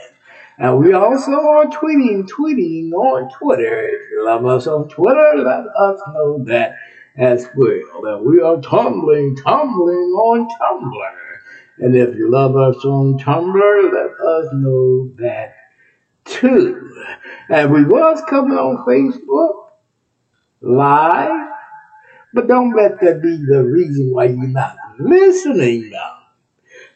And 0.59 0.79
we 0.79 0.93
also 0.93 1.33
are 1.33 1.67
tweeting, 1.67 2.29
tweeting 2.29 2.93
on 2.93 3.31
Twitter. 3.39 3.89
If 3.89 4.11
you 4.11 4.25
love 4.25 4.45
us 4.47 4.67
on 4.67 4.89
Twitter, 4.89 5.33
let 5.37 5.67
us 5.67 6.01
know 6.09 6.45
that 6.45 6.77
as 7.17 7.49
well. 7.57 8.07
And 8.07 8.27
we 8.27 8.41
are 8.41 8.61
tumbling, 8.61 9.37
tumbling 9.37 10.13
on 10.15 10.49
Tumblr. 10.61 11.32
And 11.79 11.97
if 11.97 12.17
you 12.17 12.31
love 12.31 12.57
us 12.57 12.85
on 12.85 13.19
Tumblr, 13.19 13.93
let 13.93 14.27
us 14.27 14.47
know 14.53 15.11
that 15.17 15.55
too. 16.25 17.05
And 17.49 17.73
we 17.73 17.85
was 17.85 18.23
coming 18.29 18.57
on 18.57 18.85
Facebook 18.87 19.71
live, 20.61 21.49
but 22.35 22.47
don't 22.47 22.75
let 22.77 23.01
that 23.01 23.23
be 23.23 23.37
the 23.37 23.65
reason 23.65 24.13
why 24.13 24.27
you're 24.27 24.47
not 24.49 24.77
listening 24.99 25.91
now. 25.91 26.19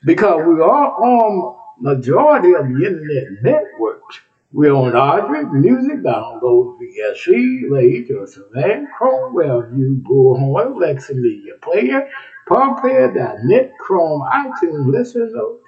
Because 0.04 0.44
we 0.46 0.60
are 0.60 0.92
on 0.92 1.56
majority 1.80 2.54
of 2.54 2.68
the 2.68 2.86
internet 2.86 3.42
networks. 3.42 4.20
We're 4.52 4.72
on 4.72 4.94
Audrey, 4.94 5.44
Music 5.44 6.02
Download, 6.02 6.78
VSC, 6.80 7.70
Later, 7.70 8.26
Savannah, 8.26 8.86
Chrome, 8.96 9.34
Wellview, 9.34 10.00
Bullhorn, 10.02 10.76
Alexa 10.76 11.14
Media 11.14 11.54
Player, 11.60 12.08
Podplayer.net, 12.48 13.72
Chrome, 13.78 14.22
iTunes, 14.22 14.86
Listen 14.86 15.32
Note, 15.34 15.62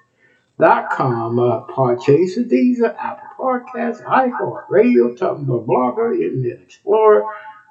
dot 0.61 0.91
com, 0.91 1.39
uh, 1.39 1.67
Podchaser, 1.67 2.49
Deezer, 2.49 2.95
Apple 2.99 3.29
Podcasts, 3.39 4.03
iHeartRadio, 4.05 5.17
Tumblr, 5.19 5.67
Blogger, 5.67 6.15
Internet 6.15 6.63
Explorer, 6.63 7.25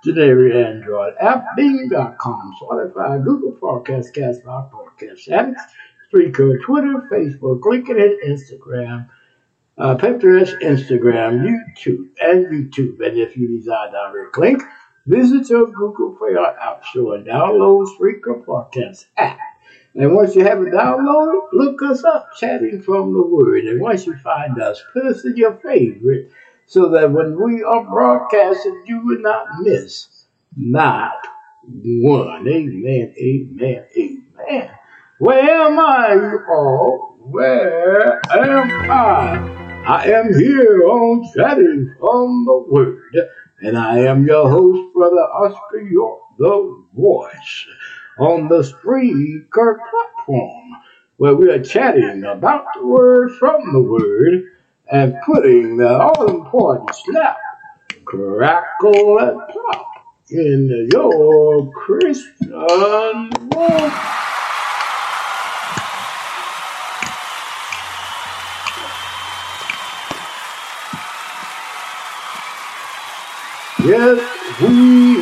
generic 0.04 0.54
Android 0.54 1.14
app, 1.20 1.46
Bing.com, 1.56 2.56
Spotify, 2.62 3.24
Google 3.24 3.54
Podcasts, 3.54 4.14
Castbox, 4.14 4.72
Podcast 4.72 5.30
Addicts, 5.30 5.64
Spreaker, 6.14 6.62
Twitter, 6.62 7.08
Facebook, 7.12 7.62
LinkedIn, 7.62 8.16
Instagram, 8.26 9.10
uh, 9.78 9.96
Pinterest, 9.96 10.54
Instagram, 10.62 11.44
YouTube, 11.46 12.10
and 12.22 12.46
YouTube. 12.48 13.06
And 13.06 13.18
if 13.18 13.38
you 13.38 13.48
desire 13.58 13.92
direct 13.92 14.38
link, 14.38 14.64
visit 15.08 15.50
your 15.50 15.68
Google 15.68 16.16
Play 16.16 16.36
or 16.36 16.60
App 16.60 16.86
Store 16.86 17.16
and 17.16 17.26
download 17.26 17.88
Spreaker 17.98 18.44
Podcast 18.46 19.06
app. 19.18 19.40
And 19.96 20.14
once 20.14 20.36
you 20.36 20.44
have 20.44 20.62
it 20.62 20.74
downloaded, 20.74 21.48
look 21.54 21.82
us 21.82 22.04
up, 22.04 22.30
chatting 22.38 22.82
from 22.84 23.14
the 23.14 23.24
Word. 23.24 23.66
And 23.66 23.82
once 23.82 24.06
you 24.06 24.16
find 24.18 24.62
us, 24.62 24.84
put 24.94 25.06
us 25.06 25.26
in 25.26 25.36
your 25.38 25.56
favorite 25.56 26.30
so 26.68 26.90
that 26.90 27.12
when 27.12 27.42
we 27.42 27.64
are 27.64 27.84
broadcasting, 27.84 28.84
you 28.86 29.04
will 29.04 29.22
not 29.22 29.48
miss 29.62 30.28
not 30.56 31.26
one. 31.64 32.48
Amen, 32.48 33.14
amen, 33.18 33.86
amen. 33.98 34.72
Where 35.20 35.62
am 35.62 35.80
I, 35.80 36.14
you 36.14 36.40
all? 36.50 37.16
Where 37.20 38.22
am 38.32 38.92
I? 38.92 39.84
I 39.88 40.12
am 40.12 40.34
here 40.38 40.84
on 40.84 41.26
Chatting 41.34 41.96
from 42.00 42.46
the 42.46 42.66
Word. 42.70 43.30
And 43.60 43.76
I 43.76 44.00
am 44.00 44.28
your 44.28 44.50
host, 44.50 44.94
Brother 44.94 45.16
Oscar 45.16 45.82
York, 45.82 46.22
the 46.38 46.84
voice, 46.96 47.68
on 48.20 48.48
the 48.50 48.62
Spreaker 48.62 49.78
platform, 49.90 50.74
where 51.18 51.34
we 51.34 51.50
are 51.50 51.64
chatting 51.64 52.24
about 52.24 52.66
the 52.76 52.86
word 52.86 53.36
from 53.40 53.74
the 53.74 53.82
word 53.82 54.44
and 54.92 55.16
putting 55.26 55.78
the 55.78 55.90
all 55.90 56.30
important 56.30 56.94
snap, 56.94 57.38
crackle, 58.06 59.18
and 59.20 59.40
pop 59.40 59.88
in 60.30 60.90
your 60.94 61.72
Christian 61.72 62.52
walk. 63.50 64.37
Yes, 73.84 74.20
we 74.62 75.18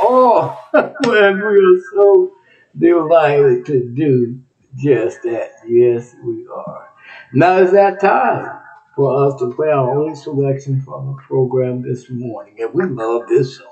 are. 0.00 0.58
and 0.74 1.38
we 1.38 1.60
are 1.60 1.80
so 1.94 2.32
delighted 2.78 3.66
to 3.66 3.84
do 3.94 4.40
just 4.76 5.22
that. 5.24 5.50
Yes, 5.68 6.14
we 6.24 6.46
are. 6.48 6.88
Now 7.34 7.58
is 7.58 7.72
that 7.72 8.00
time 8.00 8.58
for 8.96 9.26
us 9.26 9.38
to 9.40 9.52
play 9.52 9.68
our 9.68 9.90
only 9.98 10.16
selection 10.16 10.80
from 10.80 11.08
the 11.08 11.22
program 11.22 11.82
this 11.82 12.08
morning. 12.08 12.56
And 12.60 12.72
we 12.72 12.86
love 12.86 13.28
this 13.28 13.58
song. 13.58 13.66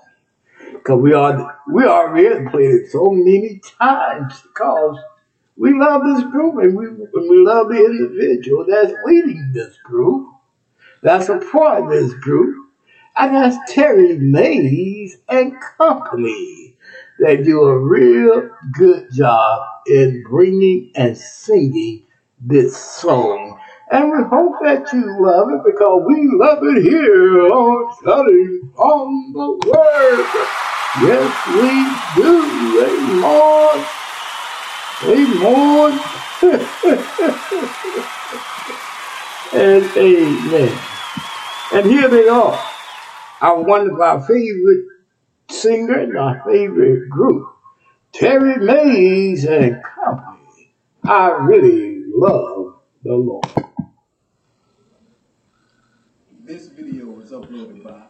Because 0.71 1.01
we 1.01 1.15
are 1.15 1.59
we 1.73 1.85
already 1.85 2.49
played 2.51 2.71
it 2.75 2.91
so 2.91 3.11
many 3.11 3.61
times 3.81 4.43
because 4.43 4.99
we 5.57 5.73
love 5.79 6.03
this 6.05 6.25
group 6.31 6.57
and 6.63 6.77
we, 6.77 6.87
and 6.87 7.31
we 7.31 7.39
love 7.47 7.69
the 7.69 7.77
individual 7.85 8.67
that's 8.69 8.93
leading 9.07 9.53
this 9.55 9.77
group. 9.85 10.29
That's 11.03 11.29
a 11.31 11.39
part 11.39 11.85
of 11.85 11.91
this 11.91 12.13
group. 12.15 12.62
And 13.17 13.37
that's 13.37 13.73
Terry 13.73 14.19
Mays 14.19 15.19
and 15.29 15.55
Company. 15.79 16.77
They 17.21 17.37
do 17.43 17.63
a 17.65 17.79
real 17.79 18.51
good 18.73 19.13
job 19.13 19.67
in 19.87 20.25
bringing 20.29 20.93
and 20.95 21.17
singing 21.17 22.05
this 22.41 22.77
song. 22.77 23.61
And 23.91 24.11
we 24.11 24.19
hope 24.25 24.55
that 24.63 24.91
you 24.95 25.05
love 25.21 25.51
it 25.51 25.63
because 25.65 26.05
we 26.07 26.27
love 26.33 26.61
it 26.63 26.83
here 26.83 27.43
on 27.49 27.95
Study 28.01 28.61
on 28.77 29.33
the 29.35 29.51
Word. 29.69 30.27
Yes, 31.03 31.47
we 31.55 32.23
do. 32.23 32.33
Amen. 35.05 36.01
Amen. 36.43 38.01
and 39.53 39.85
amen. 39.97 40.79
And 41.73 41.87
here 41.87 42.09
they 42.09 42.29
are 42.29 42.72
are 43.43 43.61
one 43.61 43.91
of 43.91 44.01
our 44.01 44.21
favorite 44.23 44.87
singers, 45.51 46.15
our 46.17 46.41
favorite 46.47 47.11
group, 47.11 47.49
Terry 48.13 48.65
Mays 48.65 49.45
and 49.45 49.83
Company. 49.83 50.73
I 51.05 51.31
really 51.31 52.05
love 52.15 52.77
the 53.03 53.15
Lord. 53.15 53.45
This 56.45 56.69
video 56.69 57.07
was 57.07 57.33
uploaded 57.33 57.83
by 57.83 58.03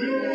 Hallelujah. 0.00 0.29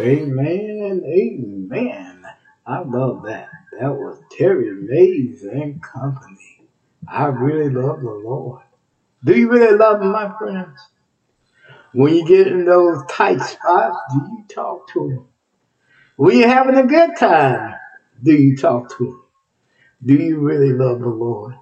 Amen, 0.00 1.02
amen. 1.04 2.24
I 2.66 2.78
love 2.80 3.24
that. 3.24 3.50
That 3.78 3.92
was 3.92 4.18
Terry 4.30 4.72
Mays 4.72 5.42
and 5.42 5.82
Company. 5.82 6.68
I 7.06 7.26
really 7.26 7.68
love 7.68 8.00
the 8.00 8.10
Lord. 8.10 8.62
Do 9.24 9.38
you 9.38 9.50
really 9.50 9.76
love 9.76 10.00
him, 10.00 10.12
my 10.12 10.32
friends? 10.38 10.78
When 11.92 12.14
you 12.14 12.26
get 12.26 12.46
in 12.46 12.64
those 12.64 13.02
tight 13.10 13.42
spots, 13.42 13.98
do 14.12 14.18
you 14.20 14.44
talk 14.48 14.88
to 14.92 15.10
him? 15.10 15.26
When 16.16 16.38
you're 16.38 16.48
having 16.48 16.76
a 16.76 16.86
good 16.86 17.16
time, 17.18 17.74
do 18.22 18.32
you 18.32 18.56
talk 18.56 18.96
to 18.96 19.06
him? 19.06 19.22
Do 20.06 20.14
you 20.14 20.38
really 20.38 20.72
love 20.72 21.00
the 21.00 21.08
Lord? 21.08 21.56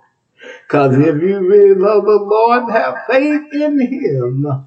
Because 0.52 0.96
if 0.96 1.22
you 1.22 1.40
really 1.40 1.74
love 1.74 2.04
the 2.04 2.20
Lord, 2.22 2.70
have 2.70 2.98
faith 3.08 3.52
in 3.52 3.80
him. 3.80 4.66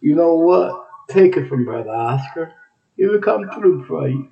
You 0.00 0.16
know 0.16 0.34
what? 0.34 0.88
Take 1.08 1.36
it 1.36 1.48
from 1.48 1.64
Brother 1.64 1.90
Oscar. 1.90 2.52
He 2.96 3.06
will 3.06 3.20
come 3.20 3.48
through 3.54 3.84
for 3.84 4.08
you. 4.08 4.28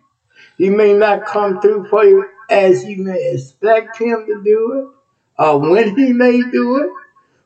He 0.58 0.70
may 0.70 0.94
not 0.94 1.26
come 1.26 1.60
through 1.60 1.88
for 1.88 2.04
you 2.04 2.24
as 2.48 2.84
you 2.84 3.02
may 3.02 3.32
expect 3.32 3.98
him 3.98 4.26
to 4.26 4.42
do 4.42 4.72
it, 4.72 5.42
or 5.42 5.58
when 5.58 5.96
he 5.96 6.12
may 6.12 6.42
do 6.50 6.78
it, 6.82 6.90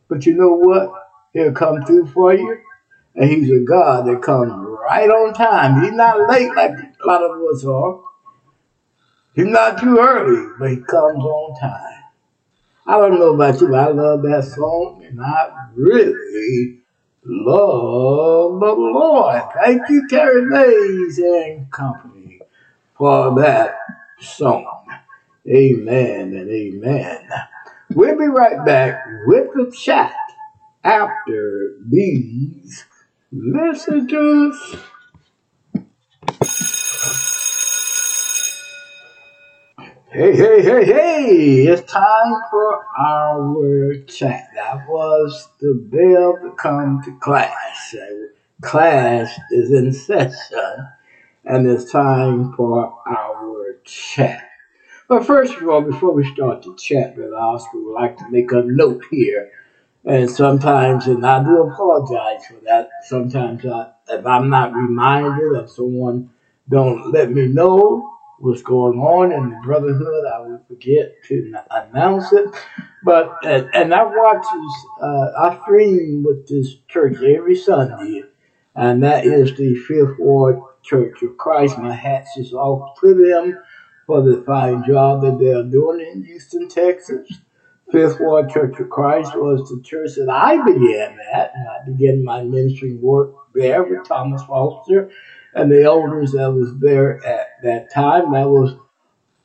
but 0.09 0.27
you 0.27 0.35
know 0.35 0.55
what? 0.55 0.93
He'll 1.33 1.53
come 1.53 1.83
through 1.83 2.07
for 2.07 2.35
you. 2.35 2.59
And 3.15 3.31
he's 3.31 3.51
a 3.51 3.61
God 3.61 4.07
that 4.07 4.23
comes 4.23 4.51
right 4.51 5.09
on 5.09 5.35
time. 5.35 5.83
He's 5.83 5.93
not 5.93 6.29
late 6.29 6.55
like 6.57 6.73
a 6.73 7.07
lot 7.07 7.23
of 7.23 7.41
us 7.55 7.65
are. 7.65 8.01
He's 9.35 9.47
not 9.47 9.79
too 9.79 9.99
early, 9.99 10.53
but 10.59 10.71
he 10.71 10.77
comes 10.77 11.25
on 11.25 11.61
time. 11.61 12.03
I 12.87 12.99
don't 12.99 13.19
know 13.19 13.35
about 13.35 13.61
you, 13.61 13.69
but 13.69 13.79
I 13.79 13.89
love 13.89 14.23
that 14.23 14.45
song, 14.45 15.05
and 15.07 15.21
I 15.21 15.69
really 15.75 16.81
love 17.25 18.61
the 18.61 18.73
Lord. 18.73 19.43
Thank 19.63 19.89
you, 19.89 20.09
Terry 20.09 20.45
Mays 20.47 21.19
and 21.19 21.71
Company, 21.71 22.41
for 22.97 23.35
that 23.41 23.77
song. 24.21 24.87
Amen 25.49 26.35
and 26.35 26.51
amen. 26.51 27.29
We'll 27.95 28.19
be 28.19 28.27
right 28.27 28.65
back 28.65 29.05
with 29.27 29.49
the 29.55 29.71
chat 29.71 30.15
after 30.83 31.77
these 31.87 32.85
messages. 33.31 34.77
Hey, 40.15 40.37
hey, 40.37 40.63
hey, 40.63 40.85
hey! 40.85 41.67
It's 41.67 41.91
time 41.91 42.35
for 42.49 42.87
our 42.97 43.97
chat. 44.07 44.49
That 44.55 44.89
was 44.89 45.49
the 45.59 45.75
bell 45.75 46.39
to 46.41 46.55
come 46.57 47.03
to 47.03 47.19
class. 47.19 47.97
Class 48.63 49.37
is 49.51 49.73
in 49.73 49.93
session, 49.93 50.89
and 51.45 51.69
it's 51.69 51.91
time 51.91 52.53
for 52.53 52.97
our 53.09 53.75
chat. 53.83 54.49
But 55.09 55.27
first 55.27 55.57
of 55.57 55.69
all, 55.69 55.81
before 55.83 56.13
we 56.13 56.25
start 56.33 56.63
the 56.63 56.77
chat, 56.77 57.17
Brother 57.17 57.35
Oscar 57.35 57.81
would 57.81 57.95
like 57.95 58.17
to 58.19 58.31
make 58.31 58.53
a 58.53 58.63
note 58.63 59.03
here. 59.11 59.51
And 60.05 60.31
sometimes, 60.31 61.09
and 61.09 61.27
I 61.27 61.43
do 61.43 61.61
apologize 61.61 62.47
for 62.47 62.65
that. 62.67 62.89
Sometimes, 63.09 63.67
I, 63.67 63.91
if 64.09 64.25
I'm 64.25 64.49
not 64.49 64.75
reminded, 64.75 65.61
if 65.61 65.71
someone 65.71 66.31
don't 66.69 67.11
let 67.11 67.33
me 67.33 67.49
know 67.49 68.13
what's 68.45 68.63
going 68.63 68.99
on 68.99 69.33
in 69.33 69.49
the 69.49 69.61
brotherhood, 69.65 70.25
I 70.27 70.41
will 70.41 70.61
forget 70.69 71.15
to 71.29 71.55
announce 71.71 72.31
it. 72.33 72.47
But 73.03 73.33
and, 73.43 73.71
and 73.73 73.95
I 73.95 74.03
watch 74.05 74.45
this, 74.53 74.87
uh, 75.03 75.31
I 75.41 75.61
stream 75.63 76.23
with 76.23 76.47
this 76.47 76.77
church 76.87 77.17
every 77.23 77.57
Sunday, 77.57 78.23
and 78.75 79.03
that 79.03 79.25
is 79.25 79.57
the 79.57 79.75
Fifth 79.75 80.19
Ward 80.19 80.59
Church 80.83 81.23
of 81.23 81.39
Christ. 81.39 81.79
My 81.79 81.95
hats 81.95 82.37
is 82.37 82.53
off 82.53 83.01
to 83.01 83.15
them 83.15 83.59
for 84.07 84.23
the 84.23 84.43
fine 84.47 84.85
job 84.87 85.23
that 85.23 85.39
they're 85.39 85.65
doing 85.65 86.01
in 86.01 86.25
Houston, 86.25 86.69
Texas. 86.69 87.41
Fifth 87.91 88.21
Ward 88.21 88.51
Church 88.51 88.79
of 88.79 88.91
Christ 88.91 89.35
was 89.35 89.71
the 89.71 89.83
church 89.83 90.17
that 90.17 90.29
I 90.29 90.57
began 90.63 91.19
at, 91.33 91.53
and 91.55 91.69
I 91.69 91.85
began 91.87 92.25
my 92.25 92.43
ministry 92.43 92.95
work 92.95 93.35
there 93.55 93.83
with 93.85 94.07
Thomas 94.07 94.43
Foster 94.43 95.11
and 95.55 95.71
the 95.71 95.85
elders 95.85 96.33
that 96.33 96.53
was 96.53 96.77
there 96.79 97.25
at 97.25 97.63
that 97.63 97.93
time. 97.93 98.33
That 98.33 98.49
was 98.49 98.77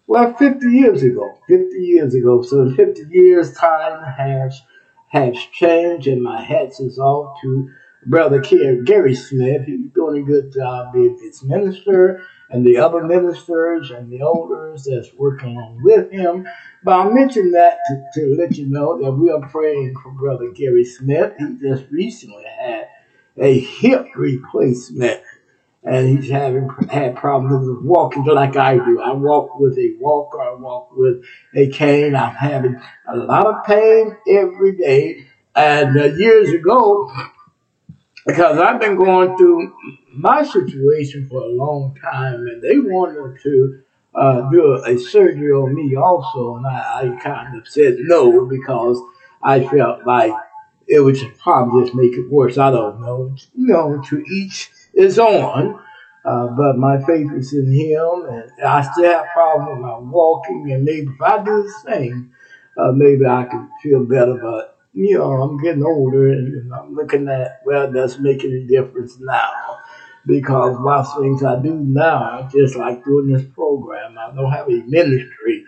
well, 0.08 0.34
50 0.34 0.66
years 0.66 1.04
ago. 1.04 1.38
50 1.48 1.76
years 1.78 2.16
ago. 2.16 2.42
So 2.42 2.64
in 2.64 2.76
50 2.76 3.04
years, 3.12 3.54
time 3.54 4.04
has 4.04 4.62
has 5.10 5.36
changed, 5.54 6.08
and 6.08 6.22
my 6.22 6.42
hats 6.44 6.80
is 6.80 6.98
off 7.00 7.40
to 7.42 7.70
Brother 8.08 8.40
Gary 8.40 9.16
Smith. 9.16 9.66
He's 9.66 9.90
doing 9.94 10.24
a 10.24 10.26
good 10.26 10.52
job 10.54 10.94
being 10.94 11.18
his 11.20 11.44
minister 11.44 12.24
and 12.50 12.66
the 12.66 12.78
other 12.78 13.04
ministers 13.04 13.92
and 13.92 14.12
the 14.12 14.22
elders 14.22 14.86
that's 14.86 15.14
working 15.14 15.80
with 15.84 16.12
him. 16.12 16.48
But 16.84 16.94
I 16.94 17.10
mentioned 17.10 17.54
that 17.54 17.78
to, 17.88 18.04
to 18.16 18.36
let 18.36 18.58
you 18.58 18.68
know 18.68 19.00
that 19.00 19.12
we 19.12 19.30
are 19.32 19.48
praying 19.50 19.96
for 20.02 20.12
Brother 20.12 20.50
Gary 20.52 20.86
Smith. 20.86 21.34
He 21.38 21.56
just 21.62 21.86
recently 21.92 22.46
had 22.46 22.88
a 23.38 23.60
hip 23.60 24.08
replacement 24.16 25.19
and 25.84 26.08
he's 26.10 26.30
having 26.30 26.70
had 26.90 27.16
problems 27.16 27.68
with 27.68 27.84
walking 27.84 28.26
like 28.26 28.58
I 28.58 28.76
do. 28.76 29.02
I 29.02 29.14
walk 29.14 29.60
with 29.60 29.78
a 29.78 29.96
walker, 30.00 30.42
I 30.42 30.54
walk 30.54 30.96
with 30.96 31.24
a 31.56 31.70
cane. 31.70 32.16
I'm 32.16 32.36
having 32.36 32.80
a 33.08 33.16
lot 33.16 33.48
of 33.48 33.66
pain 33.66 34.16
every 34.28 34.76
day. 34.78 35.26
And 35.56 35.98
uh, 35.98 36.06
years 36.06 36.50
ago, 36.54 37.12
because 38.26 38.60
I've 38.60 38.80
been 38.80 38.98
going 38.98 39.38
through 39.38 39.74
my 40.14 40.44
situation 40.44 41.28
for 41.30 41.42
a 41.42 41.48
long 41.48 41.96
time, 42.02 42.46
and 42.48 42.62
they 42.62 42.78
wanted 42.78 43.42
to 43.44 43.82
uh, 44.16 44.50
do 44.52 44.84
a 44.86 44.98
surgery 44.98 45.52
on 45.52 45.74
me 45.74 45.96
also, 45.96 46.58
and 46.58 46.68
I, 46.68 47.16
I 47.16 47.22
kind 47.24 47.58
of 47.58 47.68
said 47.68 47.98
no 48.00 48.46
because 48.46 49.00
I 49.42 49.66
felt 49.66 50.06
like 50.06 50.34
it 50.88 51.00
would 51.00 51.18
probably 51.40 51.84
just 51.84 51.96
make 51.96 52.14
it 52.14 52.30
worse. 52.30 52.58
I 52.58 52.72
don't 52.72 53.02
know. 53.02 53.36
You 53.56 53.68
know, 53.68 54.02
to 54.10 54.24
each 54.32 54.70
his 55.00 55.18
on. 55.20 55.80
Uh, 56.26 56.48
but 56.48 56.78
my 56.78 57.02
faith 57.06 57.32
is 57.34 57.54
in 57.54 57.72
Him, 57.72 58.28
and 58.30 58.52
I 58.62 58.82
still 58.82 59.10
have 59.12 59.28
problems 59.34 59.70
with 59.72 59.80
my 59.80 59.98
walking. 59.98 60.70
And 60.72 60.84
maybe 60.84 61.08
if 61.08 61.22
I 61.22 61.38
do 61.44 61.64
the 61.64 61.74
same, 61.88 62.34
uh, 62.78 62.92
maybe 62.92 63.26
I 63.26 63.46
can 63.46 63.70
feel 63.82 64.04
better. 64.04 64.36
But 64.36 64.78
you 64.94 65.18
know, 65.18 65.42
I'm 65.42 65.58
getting 65.64 65.84
older, 65.84 66.30
and 66.30 66.74
I'm 66.74 66.94
looking 66.94 67.30
at 67.30 67.62
well, 67.66 67.90
that's 67.92 68.20
making 68.20 68.52
a 68.52 68.68
difference 68.68 69.18
now 69.20 69.80
because 70.26 70.78
lots 70.80 71.16
of 71.16 71.24
things 71.24 71.44
I 71.44 71.62
do 71.62 71.74
now, 71.76 72.50
just 72.52 72.76
like 72.76 73.06
doing 73.06 73.32
this 73.32 73.46
program, 73.46 74.18
I 74.18 74.36
don't 74.36 74.52
have 74.52 74.68
a 74.68 74.84
ministry 74.86 75.66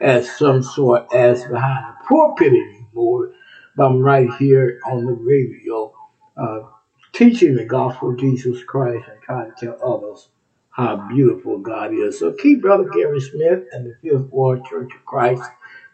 as 0.00 0.30
some 0.36 0.62
sort 0.62 1.12
as 1.14 1.44
behind 1.44 1.86
the 1.86 2.04
pulpit 2.06 2.52
anymore, 2.52 3.32
but 3.74 3.86
I'm 3.86 4.00
right 4.00 4.32
here 4.34 4.80
on 4.86 5.06
the 5.06 5.12
radio 5.12 5.92
uh, 6.36 6.60
teaching 7.14 7.54
the 7.54 7.64
gospel 7.64 8.10
of 8.10 8.18
Jesus 8.18 8.62
Christ 8.64 9.08
and 9.08 9.22
trying 9.22 9.52
to 9.52 9.66
tell 9.66 9.78
others 9.82 10.28
how 10.70 11.08
beautiful 11.08 11.58
God 11.58 11.94
is. 11.94 12.18
So 12.18 12.32
keep 12.32 12.62
Brother 12.62 12.88
Gary 12.90 13.20
Smith 13.20 13.64
and 13.72 13.86
the 13.86 13.94
Fifth 14.02 14.30
Ward 14.30 14.64
Church 14.64 14.92
of 14.94 15.04
Christ 15.04 15.42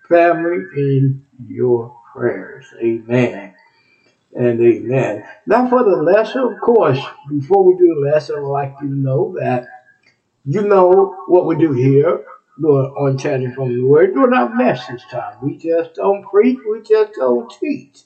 family 0.08 0.64
in 0.76 1.24
your 1.46 1.96
prayers. 2.12 2.66
Amen 2.82 3.54
and 4.34 4.60
amen. 4.60 5.24
Now 5.46 5.68
for 5.68 5.84
the 5.84 5.96
lesson, 5.96 6.42
of 6.42 6.60
course, 6.60 7.00
before 7.28 7.64
we 7.64 7.76
do 7.76 7.94
the 7.94 8.10
lesson, 8.10 8.36
I'd 8.38 8.42
like 8.42 8.74
you 8.80 8.88
to 8.88 8.94
know 8.94 9.36
that 9.38 9.66
you 10.44 10.62
know 10.62 11.16
what 11.28 11.46
we 11.46 11.56
do 11.56 11.72
here 11.72 12.24
on 12.62 13.18
Chatting 13.18 13.54
from 13.54 13.74
the 13.74 13.82
Word 13.82 14.14
during 14.14 14.34
our 14.34 14.54
message 14.54 15.02
time. 15.10 15.36
We 15.42 15.56
just 15.56 15.94
don't 15.94 16.24
preach, 16.24 16.58
we 16.68 16.82
just 16.82 17.12
don't 17.14 17.50
teach. 17.60 18.02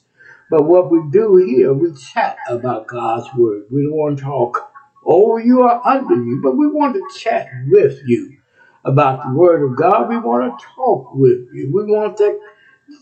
But 0.49 0.65
what 0.65 0.91
we 0.91 1.01
do 1.11 1.37
here, 1.37 1.73
we 1.73 1.93
chat 1.93 2.37
about 2.49 2.87
God's 2.87 3.27
Word. 3.35 3.65
We 3.71 3.83
don't 3.83 3.93
want 3.93 4.19
to 4.19 4.23
talk 4.25 4.71
over 5.03 5.39
you 5.39 5.63
or 5.63 5.87
under 5.87 6.15
you, 6.15 6.41
but 6.43 6.57
we 6.57 6.67
want 6.67 6.95
to 6.95 7.19
chat 7.19 7.49
with 7.67 7.99
you 8.05 8.37
about 8.83 9.23
the 9.23 9.33
Word 9.33 9.63
of 9.63 9.77
God. 9.77 10.09
We 10.09 10.17
want 10.17 10.59
to 10.59 10.65
talk 10.75 11.13
with 11.15 11.47
you. 11.53 11.71
We 11.73 11.85
want 11.85 12.17
to 12.17 12.39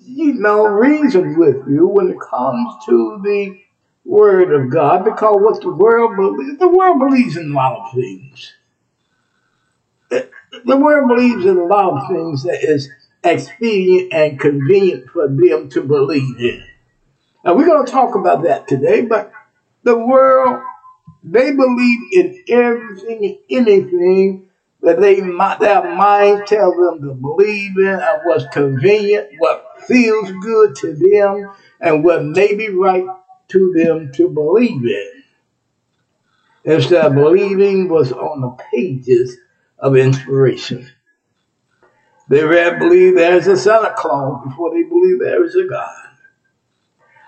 you 0.05 0.33
know, 0.35 0.65
reason 0.65 1.37
with 1.37 1.67
you 1.67 1.87
when 1.87 2.09
it 2.09 2.17
comes 2.19 2.73
to 2.85 3.19
the 3.23 3.59
Word 4.05 4.53
of 4.53 4.69
God 4.69 5.05
because 5.05 5.37
what 5.39 5.61
the 5.61 5.71
world 5.71 6.15
believes, 6.17 6.59
the 6.59 6.67
world 6.67 6.99
believes 6.99 7.37
in 7.37 7.51
a 7.51 7.55
lot 7.55 7.87
of 7.87 7.93
things. 7.93 8.53
The 10.65 10.77
world 10.77 11.09
believes 11.09 11.45
in 11.45 11.57
a 11.57 11.65
lot 11.65 12.03
of 12.03 12.09
things 12.09 12.43
that 12.43 12.63
is 12.63 12.89
expedient 13.23 14.13
and 14.13 14.39
convenient 14.39 15.09
for 15.09 15.27
them 15.27 15.69
to 15.69 15.81
believe 15.81 16.37
in. 16.39 16.63
Now 17.43 17.55
we're 17.55 17.65
going 17.65 17.85
to 17.85 17.91
talk 17.91 18.15
about 18.15 18.43
that 18.43 18.67
today, 18.67 19.01
but 19.01 19.31
the 19.83 19.97
world, 19.97 20.61
they 21.23 21.51
believe 21.51 21.99
in 22.13 22.43
everything 22.49 23.25
and 23.25 23.67
anything 23.67 24.49
that 24.81 24.99
they 24.99 25.19
their 25.19 25.95
minds 25.95 26.49
tell 26.49 26.71
them 26.71 27.01
to 27.01 27.13
believe 27.13 27.77
in 27.77 27.87
and 27.87 28.21
what's 28.25 28.45
convenient, 28.53 29.29
what 29.37 29.81
feels 29.87 30.31
good 30.41 30.75
to 30.75 30.93
them, 30.93 31.51
and 31.79 32.03
what 32.03 32.23
may 32.23 32.53
be 32.53 32.69
right 32.69 33.05
to 33.49 33.73
them 33.73 34.11
to 34.13 34.29
believe 34.29 34.85
in. 34.85 35.23
Instead 36.65 37.05
of 37.05 37.13
believing 37.13 37.89
was 37.89 38.11
on 38.11 38.41
the 38.41 38.63
pages 38.71 39.37
of 39.79 39.97
inspiration. 39.97 40.89
They 42.29 42.43
rather 42.43 42.79
believe 42.79 43.15
there's 43.15 43.47
a 43.47 43.57
Santa 43.57 43.93
Claus 43.97 44.45
before 44.47 44.73
they 44.73 44.83
believe 44.83 45.19
there 45.19 45.43
is 45.43 45.55
a 45.55 45.65
God. 45.65 46.02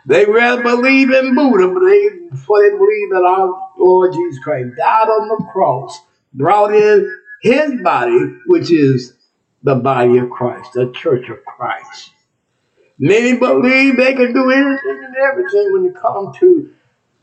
They 0.05 0.25
rather 0.25 0.61
believe 0.61 1.11
in 1.11 1.33
Buddha 1.33 1.67
but 1.73 1.79
they, 1.85 2.09
before 2.29 2.61
they 2.61 2.77
believe 2.77 3.09
that 3.11 3.25
our 3.27 3.71
Lord 3.77 4.13
Jesus 4.13 4.43
Christ 4.43 4.75
died 4.77 5.07
on 5.07 5.29
the 5.29 5.45
cross, 5.51 5.99
brought 6.33 6.73
in 6.73 7.19
his 7.41 7.81
body, 7.81 8.37
which 8.45 8.71
is 8.71 9.13
the 9.63 9.75
body 9.75 10.19
of 10.19 10.29
Christ, 10.29 10.73
the 10.73 10.91
church 10.91 11.29
of 11.29 11.43
Christ. 11.45 12.11
Many 12.99 13.37
believe 13.37 13.97
they 13.97 14.13
can 14.13 14.33
do 14.33 14.51
anything 14.51 15.03
and 15.05 15.15
everything 15.15 15.73
when 15.73 15.85
it 15.85 15.95
comes 15.95 16.37
to 16.37 16.71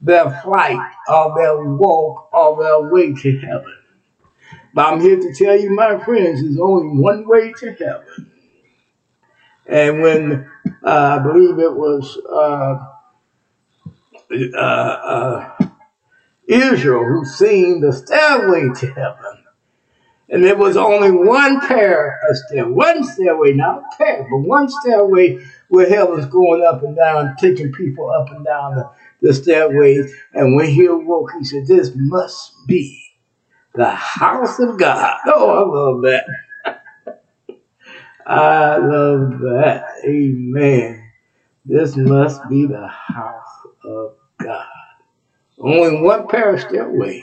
their 0.02 0.30
flight 0.42 0.92
or 1.08 1.34
their 1.36 1.64
walk 1.64 2.28
or 2.32 2.62
their 2.62 2.90
way 2.92 3.14
to 3.14 3.38
heaven. 3.38 3.74
But 4.74 4.92
I'm 4.92 5.00
here 5.00 5.20
to 5.20 5.34
tell 5.34 5.58
you, 5.58 5.74
my 5.74 6.02
friends, 6.04 6.42
there's 6.42 6.58
only 6.58 6.98
one 7.00 7.26
way 7.28 7.52
to 7.52 7.72
heaven. 7.74 8.31
And 9.66 10.02
when 10.02 10.50
uh, 10.84 11.18
I 11.20 11.22
believe 11.22 11.58
it 11.58 11.74
was 11.74 12.18
uh, 12.28 12.86
uh, 14.54 14.58
uh 14.58 15.68
Israel 16.48 17.04
who 17.04 17.24
seen 17.24 17.80
the 17.80 17.92
stairway 17.92 18.68
to 18.80 18.86
heaven, 18.88 19.44
and 20.28 20.44
there 20.44 20.56
was 20.56 20.76
only 20.76 21.10
one 21.10 21.60
pair 21.60 22.18
of 22.28 22.36
stair, 22.36 22.68
one 22.68 23.04
stairway, 23.04 23.52
not 23.52 23.78
a 23.78 23.96
pair, 23.96 24.26
but 24.28 24.38
one 24.38 24.68
stairway 24.68 25.38
where 25.68 25.88
heaven's 25.88 26.26
going 26.26 26.62
up 26.62 26.82
and 26.82 26.96
down, 26.96 27.36
taking 27.38 27.72
people 27.72 28.10
up 28.10 28.30
and 28.30 28.44
down 28.44 28.74
the, 28.76 28.90
the. 29.20 30.12
And 30.34 30.56
when 30.56 30.66
he 30.66 30.86
awoke, 30.86 31.30
he 31.38 31.44
said, 31.44 31.66
This 31.66 31.92
must 31.94 32.52
be 32.66 33.02
the 33.74 33.90
house 33.90 34.58
of 34.58 34.78
God. 34.78 35.18
Oh, 35.26 35.50
I 35.50 35.62
love 35.64 36.02
that. 36.02 36.26
I 38.26 38.76
love 38.76 39.38
that. 39.40 39.84
Amen. 40.04 41.10
This 41.64 41.96
must 41.96 42.48
be 42.48 42.66
the 42.66 42.86
house 42.86 43.66
of 43.84 44.14
God. 44.38 44.66
Only 45.58 46.02
one 46.02 46.26
pair 46.28 46.54
of 46.54 46.60
stairway. 46.60 47.22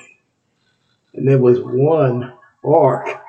And 1.14 1.28
there 1.28 1.39
was 1.39 1.60
one 1.60 2.34
ark 2.64 3.22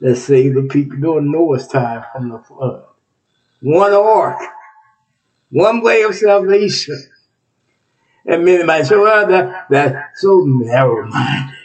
that 0.00 0.16
saved 0.16 0.56
the 0.56 0.62
people 0.62 0.98
during 0.98 1.30
Noah's 1.30 1.66
time 1.68 2.04
from 2.12 2.28
the 2.30 2.38
flood. 2.38 2.84
One 3.60 3.92
ark, 3.92 4.40
one 5.50 5.82
way 5.82 6.02
of 6.02 6.14
salvation. 6.14 7.10
And 8.24 8.44
many 8.44 8.64
might 8.64 8.86
say, 8.86 8.96
well, 8.96 9.26
that, 9.26 9.66
that's 9.68 10.20
so 10.20 10.44
narrow 10.46 11.06
minded. 11.08 11.56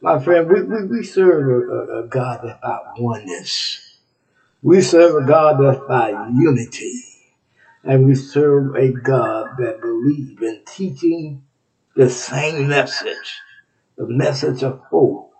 My 0.00 0.18
friend, 0.18 0.48
we, 0.48 0.62
we, 0.62 0.84
we 0.86 1.02
serve 1.04 1.48
a, 1.48 1.98
a, 1.98 2.06
God 2.06 2.40
that's 2.42 2.58
about 2.58 2.98
oneness. 2.98 3.98
We 4.62 4.80
serve 4.80 5.22
a 5.22 5.26
God 5.26 5.60
that's 5.60 5.80
by 5.86 6.10
unity. 6.34 7.02
And 7.84 8.06
we 8.06 8.14
serve 8.14 8.76
a 8.76 8.92
God 8.92 9.56
that 9.58 9.80
believes 9.80 10.42
in 10.42 10.62
teaching 10.66 11.42
the 11.96 12.10
same 12.10 12.68
message, 12.68 13.40
the 13.96 14.06
message 14.06 14.62
of 14.62 14.80
hope 14.90 15.30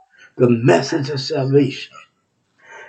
the 0.41 0.49
message 0.49 1.11
of 1.11 1.21
salvation. 1.21 1.95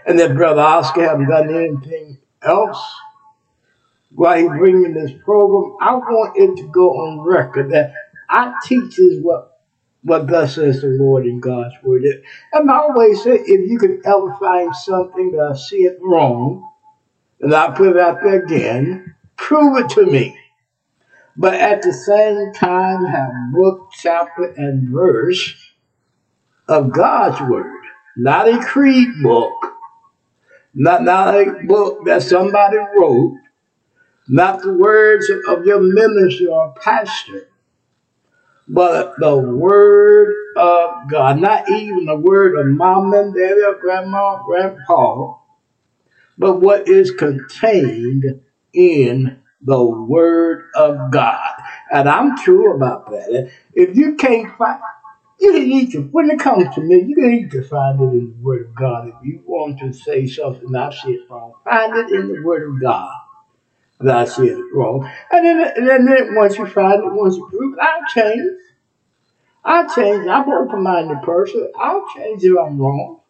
And 0.05 0.17
that 0.19 0.35
Brother 0.35 0.61
Oscar 0.61 1.03
haven't 1.03 1.29
done 1.29 1.53
anything 1.53 2.17
else 2.41 2.81
while 4.15 4.37
he's 4.37 4.47
bringing 4.47 4.93
this 4.93 5.11
program. 5.23 5.75
I 5.81 5.95
want 5.95 6.37
it 6.37 6.61
to 6.61 6.67
go 6.69 6.91
on 6.91 7.19
record 7.19 7.71
that 7.71 7.93
I 8.29 8.53
teach 8.65 8.97
is 8.97 9.21
what 9.21 9.50
what 10.03 10.27
thus 10.27 10.55
says 10.55 10.81
the 10.81 10.87
Lord 10.87 11.25
in 11.25 11.39
God's 11.39 11.75
word. 11.83 12.03
And 12.53 12.71
I 12.71 12.77
always 12.77 13.23
say, 13.23 13.35
if 13.35 13.69
you 13.69 13.77
could 13.77 14.01
ever 14.05 14.35
find 14.39 14.75
something 14.75 15.31
that 15.31 15.51
I 15.53 15.55
see 15.55 15.83
it 15.83 15.99
wrong, 16.01 16.67
and 17.39 17.53
I 17.53 17.71
put 17.71 17.95
it 17.95 17.97
out 17.99 18.19
there 18.23 18.43
again, 18.43 19.15
prove 19.35 19.77
it 19.77 19.89
to 19.91 20.05
me. 20.05 20.37
But 21.37 21.53
at 21.55 21.81
the 21.81 21.93
same 21.93 22.53
time, 22.53 23.05
have 23.05 23.31
book, 23.53 23.89
chapter, 23.93 24.53
and 24.57 24.89
verse 24.89 25.55
of 26.67 26.91
God's 26.91 27.41
Word, 27.49 27.83
not 28.17 28.47
a 28.47 28.59
creed 28.63 29.09
book, 29.23 29.53
not, 30.73 31.03
not 31.03 31.35
a 31.35 31.63
book 31.65 32.05
that 32.05 32.23
somebody 32.23 32.77
wrote, 32.77 33.37
not 34.27 34.61
the 34.61 34.73
words 34.73 35.29
of 35.47 35.65
your 35.65 35.81
minister 35.81 36.49
or 36.49 36.73
pastor, 36.81 37.49
but 38.71 39.15
the 39.19 39.37
word 39.37 40.33
of 40.55 41.09
God, 41.09 41.39
not 41.39 41.69
even 41.69 42.05
the 42.05 42.15
word 42.15 42.57
of 42.57 42.67
mom 42.67 43.13
and 43.13 43.35
daddy 43.35 43.61
or 43.63 43.75
grandma, 43.75 44.35
or 44.35 44.45
grandpa, 44.45 45.35
but 46.37 46.61
what 46.61 46.87
is 46.87 47.11
contained 47.11 48.41
in 48.73 49.41
the 49.61 49.83
word 49.83 50.69
of 50.75 51.11
God. 51.11 51.51
And 51.91 52.09
I'm 52.09 52.37
true 52.37 52.73
about 52.73 53.11
that. 53.11 53.51
If 53.73 53.97
you 53.97 54.15
can't 54.15 54.57
find, 54.57 54.79
you 55.39 55.59
need 55.59 55.91
to, 55.91 56.03
when 56.03 56.31
it 56.31 56.39
comes 56.39 56.73
to 56.75 56.81
me, 56.81 57.03
you 57.07 57.15
need 57.27 57.51
to 57.51 57.63
find 57.63 57.99
it 57.99 58.05
in 58.05 58.35
the 58.37 58.43
word 58.43 58.69
of 58.69 58.75
God. 58.75 59.09
If 59.09 59.15
you 59.23 59.43
want 59.45 59.79
to 59.79 59.93
say 59.93 60.27
something 60.27 60.75
I 60.75 60.91
said 60.91 61.17
wrong, 61.29 61.53
find 61.65 61.95
it 61.97 62.11
in 62.11 62.29
the 62.29 62.41
word 62.43 62.69
of 62.69 62.81
God 62.81 63.13
that 64.03 64.15
I 64.15 64.25
said 64.25 64.47
it 64.47 64.65
wrong. 64.73 65.09
And 65.31 65.45
then, 65.45 65.73
and 65.75 66.07
then 66.07 66.35
once 66.35 66.57
you 66.57 66.65
find 66.65 67.03
it, 67.03 67.13
once 67.13 67.35
you 67.35 67.47
prove 67.49 67.73
it, 67.73 67.79
I'll 67.79 68.07
change. 68.13 68.59
I'll 69.63 69.95
change. 69.95 70.27
I'm 70.27 70.49
an 70.49 70.67
open-minded 70.67 71.21
person. 71.23 71.71
I'll 71.77 72.05
change 72.15 72.43
if 72.43 72.57
I'm 72.57 72.79
wrong. 72.79 73.21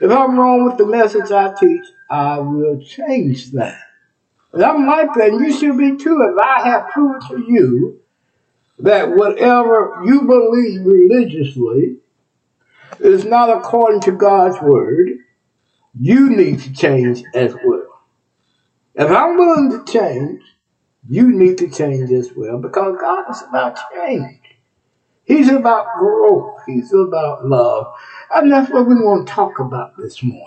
If 0.00 0.10
I'm 0.10 0.38
wrong 0.38 0.64
with 0.64 0.78
the 0.78 0.86
message 0.86 1.30
I 1.30 1.54
teach, 1.54 1.84
I 2.10 2.38
will 2.38 2.80
change 2.80 3.52
that. 3.52 3.78
And 4.52 4.62
I'm 4.62 4.86
like 4.86 5.12
that, 5.14 5.28
and 5.28 5.40
you 5.40 5.52
should 5.52 5.76
be 5.76 5.96
too. 5.96 6.22
If 6.22 6.42
I 6.42 6.68
have 6.68 6.88
proved 6.90 7.28
to 7.28 7.44
you 7.46 8.00
that 8.78 9.10
whatever 9.14 10.00
you 10.04 10.22
believe 10.22 10.86
religiously 10.86 11.98
is 12.98 13.24
not 13.24 13.50
according 13.50 14.00
to 14.02 14.12
God's 14.12 14.60
word, 14.62 15.18
you 16.00 16.30
need 16.30 16.60
to 16.60 16.72
change 16.72 17.22
as 17.34 17.54
well. 17.64 17.87
If 18.98 19.08
I'm 19.12 19.36
willing 19.36 19.70
to 19.70 19.92
change, 19.92 20.42
you 21.08 21.30
need 21.30 21.58
to 21.58 21.70
change 21.70 22.10
as 22.10 22.30
well 22.36 22.58
because 22.58 22.98
God 23.00 23.30
is 23.30 23.40
about 23.48 23.78
change. 23.94 24.40
He's 25.24 25.48
about 25.50 25.86
growth. 26.00 26.58
He's 26.66 26.92
about 26.92 27.46
love. 27.46 27.94
And 28.34 28.50
that's 28.50 28.72
what 28.72 28.88
we 28.88 28.96
want 28.96 29.28
to 29.28 29.32
talk 29.32 29.60
about 29.60 29.96
this 29.96 30.20
morning. 30.20 30.42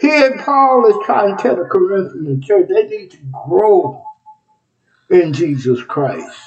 Here, 0.00 0.36
Paul 0.38 0.86
is 0.88 1.06
trying 1.06 1.36
to 1.36 1.42
tell 1.42 1.54
the 1.54 1.68
Corinthian 1.70 2.42
church 2.42 2.68
they 2.68 2.88
need 2.88 3.12
to 3.12 3.18
grow 3.46 4.02
in 5.08 5.32
Jesus 5.32 5.82
Christ. 5.84 6.40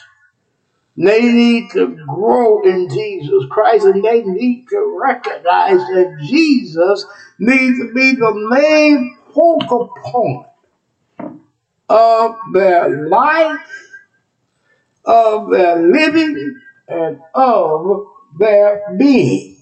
They 0.98 1.22
need 1.22 1.72
to 1.72 1.96
grow 2.06 2.64
in 2.64 2.90
Jesus 2.90 3.46
Christ 3.50 3.86
and 3.86 4.04
they 4.04 4.24
need 4.24 4.68
to 4.72 5.00
recognize 5.02 5.78
that 5.78 6.18
Jesus 6.28 7.06
needs 7.40 7.80
to 7.80 7.94
be 7.94 8.16
the 8.16 8.34
main 8.52 9.18
focal 9.34 9.88
point 10.04 10.49
of 11.90 12.36
their 12.54 13.08
life, 13.08 13.60
of 15.06 15.50
their 15.52 15.82
living, 15.82 16.60
and 16.88 17.20
of 17.36 18.06
their 18.40 18.82
being. 18.98 19.58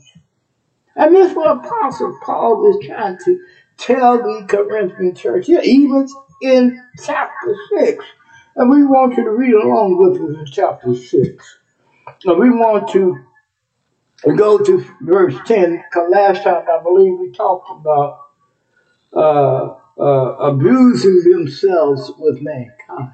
And 0.96 1.16
this 1.16 1.32
is 1.32 1.38
what 1.38 1.58
Apostle 1.66 2.18
Paul 2.24 2.70
is 2.70 2.88
trying 2.88 3.18
to 3.26 3.40
tell 3.78 4.18
the 4.18 4.46
Corinthian 4.48 5.16
church, 5.16 5.50
even 5.50 6.08
in 6.42 6.82
chapter 7.04 7.56
6. 7.78 8.06
And 8.56 8.70
we 8.70 8.84
want 8.86 9.18
you 9.18 9.24
to 9.24 9.32
read 9.32 9.54
along 9.54 9.98
with 9.98 10.22
us 10.22 10.36
in 10.40 10.46
chapter 10.48 10.96
6. 10.96 11.60
And 12.26 12.40
we 12.40 12.50
want 12.50 12.90
to 12.90 13.20
go 14.36 14.58
to 14.58 14.86
verse 15.02 15.36
10, 15.46 15.84
because 15.90 16.10
last 16.12 16.44
time 16.44 16.64
I 16.70 16.82
believe 16.84 17.20
we 17.20 17.32
talked 17.32 17.70
about 17.72 18.20
uh, 19.14 19.76
uh, 20.00 20.36
abusing 20.40 21.24
themselves 21.24 22.12
with 22.18 22.42
mankind. 22.42 23.14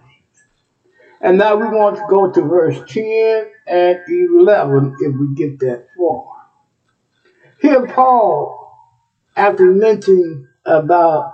And 1.21 1.37
now 1.37 1.55
we 1.55 1.65
want 1.65 1.95
to 1.95 2.05
go 2.09 2.29
to 2.29 2.41
verse 2.41 2.79
10 2.87 3.45
and 3.65 3.99
11 4.09 4.97
if 4.99 5.15
we 5.15 5.33
get 5.35 5.59
that 5.59 5.87
far. 5.97 6.25
Here, 7.61 7.87
Paul, 7.87 8.77
after 9.37 9.71
mentioning 9.71 10.47
about 10.65 11.33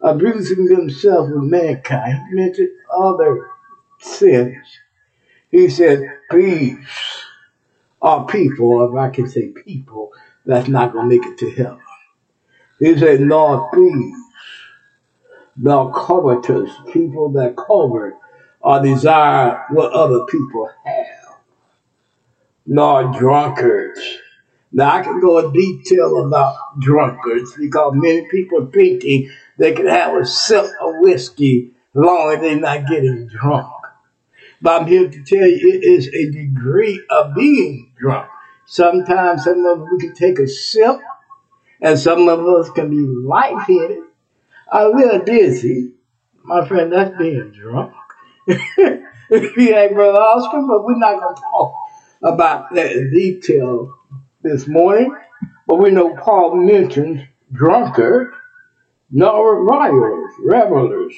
abusing 0.00 0.66
themselves 0.66 1.32
with 1.32 1.42
mankind, 1.42 2.32
mentioned 2.32 2.70
other 2.96 3.48
sins. 4.00 4.64
He 5.50 5.68
said, 5.68 6.04
Peace 6.30 7.24
are 8.00 8.26
people, 8.26 8.88
if 8.88 8.96
I 8.96 9.10
can 9.10 9.26
say 9.28 9.48
people, 9.48 10.12
that's 10.46 10.68
not 10.68 10.92
going 10.92 11.10
to 11.10 11.16
make 11.16 11.26
it 11.26 11.38
to 11.38 11.50
heaven. 11.50 11.80
He 12.78 12.96
said, 12.96 13.20
Lord, 13.20 13.72
peace 13.74 14.27
the 15.60 15.90
covetous, 15.90 16.70
people 16.92 17.30
that 17.32 17.56
covet 17.56 18.14
or 18.60 18.80
desire 18.80 19.64
what 19.70 19.92
other 19.92 20.24
people 20.26 20.70
have, 20.84 21.36
nor 22.66 23.12
drunkards. 23.18 24.00
Now 24.70 24.96
I 24.96 25.02
can 25.02 25.20
go 25.20 25.38
in 25.38 25.52
detail 25.52 26.26
about 26.26 26.56
drunkards 26.78 27.54
because 27.56 27.94
many 27.96 28.28
people 28.30 28.70
thinking 28.72 29.30
they 29.58 29.72
can 29.72 29.88
have 29.88 30.14
a 30.14 30.24
sip 30.26 30.66
of 30.80 30.94
whiskey 30.98 31.72
as 31.96 32.04
long 32.04 32.32
as 32.34 32.40
they're 32.40 32.60
not 32.60 32.86
getting 32.86 33.26
drunk. 33.26 33.72
But 34.60 34.82
I'm 34.82 34.88
here 34.88 35.08
to 35.08 35.24
tell 35.24 35.46
you 35.46 35.58
it 35.58 35.84
is 35.84 36.08
a 36.08 36.30
degree 36.30 37.02
of 37.10 37.34
being 37.34 37.92
drunk. 37.98 38.28
Sometimes 38.66 39.44
some 39.44 39.64
of 39.64 39.80
us 39.80 39.88
we 39.90 39.98
can 39.98 40.14
take 40.14 40.38
a 40.38 40.46
sip 40.46 41.00
and 41.80 41.98
some 41.98 42.28
of 42.28 42.40
us 42.40 42.70
can 42.70 42.90
be 42.90 43.00
lightheaded 43.00 44.07
a 44.70 44.88
little 44.88 45.24
dizzy. 45.24 45.94
My 46.42 46.66
friend, 46.66 46.92
that's 46.92 47.16
being 47.18 47.52
drunk. 47.52 47.92
you 48.46 49.76
ain't 49.76 49.94
Brother 49.94 50.18
Oscar, 50.18 50.62
but 50.66 50.84
we're 50.84 50.96
not 50.96 51.20
going 51.20 51.34
to 51.34 51.42
talk 51.42 51.74
about 52.22 52.74
that 52.74 53.10
detail 53.14 53.94
this 54.42 54.66
morning. 54.66 55.14
But 55.66 55.76
we 55.76 55.90
know 55.90 56.16
Paul 56.16 56.56
mentioned 56.56 57.28
drunkard, 57.52 58.32
nor 59.10 59.64
rioters, 59.64 60.32
revelers, 60.40 61.14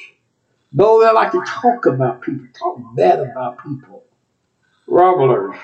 those 0.73 1.03
that 1.03 1.13
like 1.13 1.31
to 1.31 1.43
talk 1.45 1.85
about 1.85 2.21
people, 2.21 2.47
talk 2.53 2.79
bad 2.95 3.19
about 3.19 3.63
people, 3.63 4.03
revelers, 4.87 5.55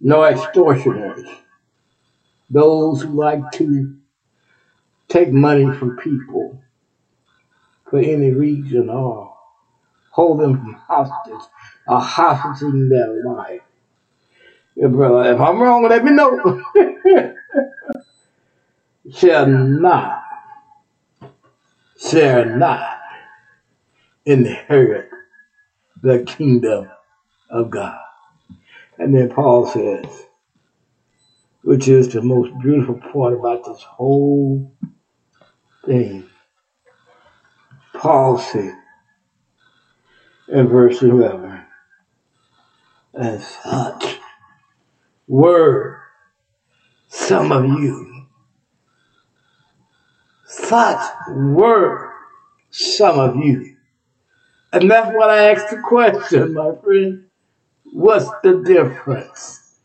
no 0.00 0.24
extortioners, 0.24 1.24
those 2.50 3.02
who 3.02 3.08
like 3.10 3.50
to 3.52 3.96
take 5.08 5.32
money 5.32 5.70
from 5.78 5.96
people, 5.96 6.62
for 7.90 7.98
any 7.98 8.30
reason 8.32 8.90
or 8.90 9.36
hold 10.10 10.40
them 10.40 10.74
hostage 10.88 11.48
or 11.86 12.00
hostage 12.00 12.62
in 12.62 12.88
their 12.88 13.22
life. 13.24 13.60
Brother, 14.76 15.32
if 15.32 15.40
I'm 15.40 15.60
wrong, 15.60 15.88
let 15.88 16.04
me 16.04 16.12
know. 16.12 16.62
shall 19.12 19.46
not, 19.46 20.22
shall 21.98 22.44
not 22.44 22.98
inherit 24.26 25.10
the 26.02 26.24
kingdom 26.24 26.90
of 27.50 27.70
God. 27.70 27.98
And 28.98 29.14
then 29.14 29.30
Paul 29.30 29.66
says, 29.66 30.06
which 31.62 31.88
is 31.88 32.12
the 32.12 32.22
most 32.22 32.52
beautiful 32.62 33.00
part 33.12 33.34
about 33.34 33.64
this 33.64 33.82
whole 33.82 34.72
thing. 35.84 36.28
Said 38.02 38.74
in 40.48 40.68
verse 40.68 41.02
11, 41.02 41.60
and 43.14 43.42
such 43.42 44.18
were 45.26 46.00
some 47.08 47.50
of 47.50 47.64
you. 47.64 48.26
Such 50.46 51.00
were 51.28 52.12
some 52.70 53.18
of 53.18 53.36
you. 53.36 53.76
And 54.72 54.90
that's 54.90 55.14
what 55.16 55.30
I 55.30 55.50
asked 55.50 55.70
the 55.70 55.80
question, 55.80 56.54
my 56.54 56.74
friend. 56.84 57.24
What's 57.92 58.28
the 58.42 58.62
difference? 58.62 59.80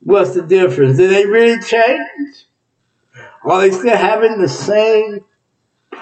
What's 0.00 0.34
the 0.34 0.42
difference? 0.42 0.96
Did 0.96 1.10
they 1.10 1.26
really 1.26 1.62
change? 1.62 2.46
Are 3.44 3.60
they 3.60 3.70
still 3.70 3.96
having 3.96 4.40
the 4.40 4.48
same 4.48 5.24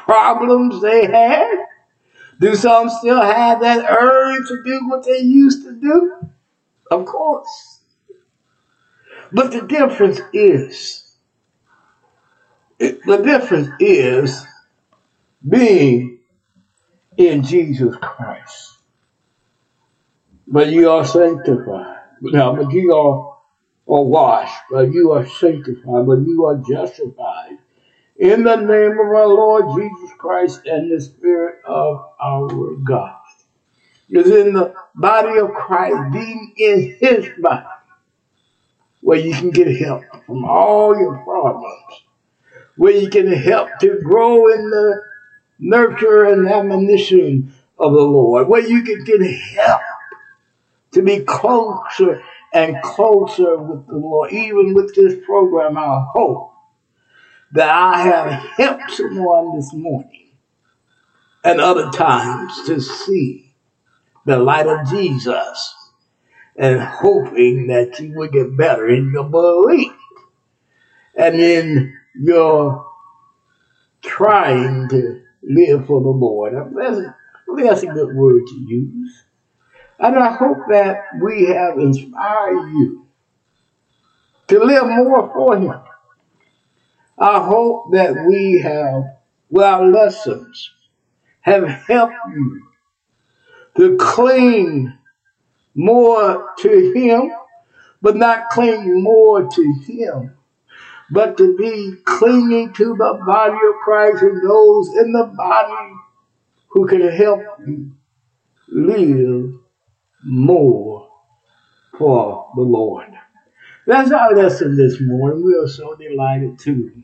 problems 0.07 0.81
they 0.81 1.05
had? 1.07 1.67
Do 2.41 2.55
some 2.55 2.89
still 2.89 3.21
have 3.21 3.61
that 3.61 3.85
urge 3.91 4.49
to 4.49 4.63
do 4.65 4.89
what 4.89 5.05
they 5.05 5.19
used 5.19 5.65
to 5.65 5.75
do? 5.75 6.13
Of 6.91 7.05
course. 7.05 7.81
But 9.33 9.51
the 9.51 9.63
difference 9.63 10.21
is, 10.33 11.17
the 12.79 13.21
difference 13.25 13.69
is 13.81 14.47
being 15.47 16.21
in 17.17 17.43
Jesus 17.43 17.97
Christ. 17.97 18.79
But 20.47 20.69
you 20.69 20.91
are 20.91 21.05
sanctified. 21.05 21.97
Now, 22.21 22.55
but 22.55 22.71
you 22.71 22.95
are, 22.95 23.39
are 23.89 24.05
washed, 24.05 24.63
but 24.71 24.93
you 24.93 25.13
are 25.13 25.27
sanctified, 25.27 26.07
but 26.07 26.21
you 26.21 26.47
are 26.47 26.57
justified 26.57 27.59
in 28.19 28.45
the 28.45 28.57
name 28.57 28.93
of 28.93 29.07
our 29.09 29.29
Lord 29.29 29.81
Jesus 29.81 30.11
Christ 30.19 30.62
and 30.67 30.91
the 30.91 31.01
Spirit 31.01 31.61
of 31.67 32.05
our 32.21 32.77
God. 32.77 33.17
is 34.11 34.31
in 34.31 34.55
the 34.55 34.75
body 34.95 35.39
of 35.39 35.51
Christ, 35.53 36.12
being 36.12 36.55
in 36.57 36.97
his 37.01 37.29
body, 37.41 37.67
where 39.03 39.19
you 39.19 39.33
can 39.35 39.51
get 39.51 39.69
help 39.79 40.03
from 40.27 40.45
all 40.45 40.99
your 40.99 41.19
problems, 41.25 42.03
where 42.77 42.93
you 42.95 43.11
can 43.11 43.33
help 43.33 43.69
to 43.81 44.01
grow 44.03 44.53
in 44.53 44.71
the 44.71 45.03
nurture 45.59 46.25
and 46.25 46.49
admonition 46.49 47.55
of 47.79 47.93
the 47.93 48.03
Lord, 48.03 48.49
where 48.49 48.67
you 48.67 48.83
can 48.83 49.05
get 49.05 49.23
help 49.23 49.83
to 50.93 51.03
be 51.03 51.21
closer 51.21 52.23
and 52.55 52.77
closer 52.83 53.59
with 53.59 53.87
the 53.89 53.97
Lord. 53.97 54.33
Even 54.33 54.75
with 54.75 54.95
this 54.95 55.25
program, 55.27 55.79
I 55.79 56.07
hope 56.12 56.53
that 57.53 57.68
I 57.68 58.03
have 58.03 58.32
helped 58.57 58.90
someone 58.92 59.57
this 59.57 59.72
morning 59.72 60.30
and 61.44 61.61
other 61.61 61.90
times 61.90 62.53
to 62.66 62.80
see 62.80 63.55
the 64.24 64.38
light 64.38 64.66
of 64.66 64.88
Jesus 64.88 65.74
and 66.57 66.80
hoping 66.80 67.68
that 67.68 67.99
you 68.01 68.14
will 68.14 68.28
get 68.28 68.57
better 68.57 68.88
in 68.88 69.12
your 69.12 69.24
belief 69.24 69.92
and 71.16 71.36
in 71.36 71.97
your 72.14 72.86
trying 74.03 74.88
to 74.88 75.22
live 75.42 75.86
for 75.86 76.01
the 76.01 76.09
Lord. 76.09 76.55
That's, 76.74 77.01
that's 77.57 77.82
a 77.82 77.86
good 77.86 78.14
word 78.14 78.42
to 78.47 78.55
use. 78.66 79.24
And 79.99 80.18
I 80.18 80.32
hope 80.32 80.59
that 80.70 81.05
we 81.22 81.47
have 81.47 81.78
inspired 81.78 82.68
you 82.70 83.07
to 84.49 84.64
live 84.64 84.86
more 84.86 85.30
for 85.32 85.57
Him. 85.57 85.80
I 87.19 87.43
hope 87.43 87.93
that 87.93 88.27
we 88.27 88.61
have, 88.62 89.05
with 89.49 89.64
our 89.64 89.87
lessons, 89.87 90.71
have 91.41 91.67
helped 91.67 92.14
you 92.29 92.62
to 93.77 93.97
cling 93.97 94.93
more 95.75 96.53
to 96.59 96.93
Him, 96.95 97.31
but 98.03 98.17
not 98.17 98.51
cling 98.51 99.03
more 99.03 99.49
to 99.49 99.75
Him, 99.87 100.37
but 101.11 101.39
to 101.39 101.57
be 101.57 101.95
clinging 102.05 102.73
to 102.75 102.97
the 102.97 103.23
body 103.27 103.55
of 103.55 103.75
Christ 103.85 104.23
and 104.23 104.43
those 104.49 104.89
in 104.97 105.12
the 105.12 105.33
body 105.37 105.93
who 106.69 106.87
can 106.87 107.09
help 107.09 107.41
you 107.67 107.93
live 108.69 109.55
more 110.25 111.09
for 111.99 112.51
the 112.57 112.62
Lord. 112.62 113.07
That's 113.87 114.11
our 114.11 114.35
lesson 114.35 114.77
this 114.77 115.01
morning. 115.01 115.45
We 115.45 115.55
are 115.55 115.69
so 115.69 115.95
delighted 115.95 116.59
to 116.61 117.03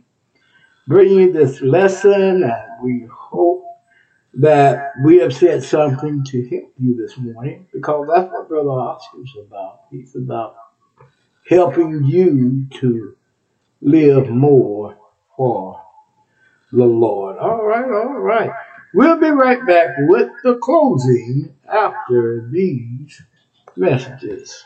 bring 0.87 1.11
you 1.11 1.33
this 1.33 1.61
lesson, 1.61 2.43
and 2.43 2.83
we 2.83 3.07
hope 3.12 3.64
that 4.35 4.93
we 5.05 5.18
have 5.18 5.35
said 5.35 5.62
something 5.62 6.24
to 6.24 6.49
help 6.49 6.72
you 6.78 6.95
this 6.97 7.16
morning 7.18 7.66
because 7.72 8.09
that's 8.12 8.30
what 8.33 8.49
Brother 8.49 8.70
Oscar's 8.70 9.35
about. 9.47 9.80
He's 9.91 10.16
about 10.16 10.57
helping 11.49 12.05
you 12.05 12.66
to 12.80 13.16
live 13.83 14.28
more 14.28 14.97
for 15.37 15.80
the 16.72 16.85
Lord. 16.85 17.37
All 17.37 17.64
right, 17.64 17.85
all 17.85 18.18
right. 18.20 18.51
We'll 18.95 19.18
be 19.18 19.30
right 19.30 19.64
back 19.66 19.89
with 20.01 20.30
the 20.45 20.57
closing 20.57 21.55
after 21.70 22.49
these 22.51 23.22
messages. 23.76 24.64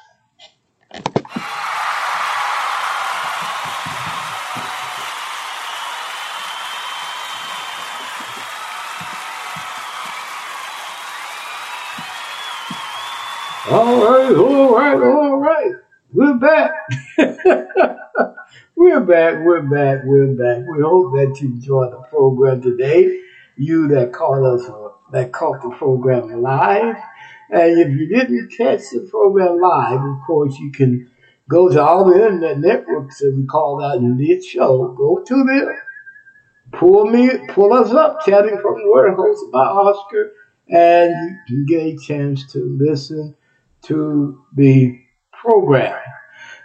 All 13.68 14.00
right, 14.00 14.32
all 14.32 14.76
right, 14.76 14.94
all 14.94 15.38
right. 15.38 15.72
We're 16.12 16.34
back. 16.34 16.70
we're 18.76 19.00
back, 19.00 19.44
we're 19.44 19.62
back, 19.62 20.04
we're 20.04 20.34
back. 20.34 20.64
We 20.70 20.82
hope 20.82 21.14
that 21.16 21.36
you 21.40 21.48
enjoyed 21.48 21.92
the 21.92 21.98
program 22.08 22.62
today. 22.62 23.22
You 23.56 23.88
that 23.88 24.12
caught 24.12 24.44
us, 24.44 24.70
that 25.10 25.32
caught 25.32 25.62
the 25.62 25.70
program 25.70 26.42
live. 26.42 26.94
And 27.50 27.80
if 27.80 27.88
you 27.88 28.06
didn't 28.06 28.54
catch 28.56 28.82
the 28.92 29.08
program 29.10 29.60
live, 29.60 30.00
of 30.00 30.18
course, 30.24 30.56
you 30.60 30.70
can 30.70 31.10
go 31.48 31.68
to 31.68 31.82
all 31.82 32.04
the 32.04 32.14
internet 32.14 32.60
networks 32.60 33.18
that 33.18 33.34
we 33.36 33.46
called 33.46 33.82
out 33.82 33.96
in 33.96 34.16
this 34.16 34.46
show. 34.46 34.94
Go 34.96 35.24
to 35.24 35.34
them, 35.34 35.76
pull 36.70 37.06
me, 37.06 37.30
pull 37.48 37.72
us 37.72 37.90
up, 37.90 38.24
Chatting 38.24 38.60
from 38.62 38.74
the 38.74 38.88
Word 38.88 39.16
by 39.52 39.64
Oscar, 39.64 40.34
and 40.68 41.12
you 41.48 41.56
can 41.56 41.66
get 41.66 41.82
a 41.82 41.96
chance 41.96 42.52
to 42.52 42.60
listen 42.80 43.34
to 43.86 44.44
the 44.54 45.00
program. 45.32 46.00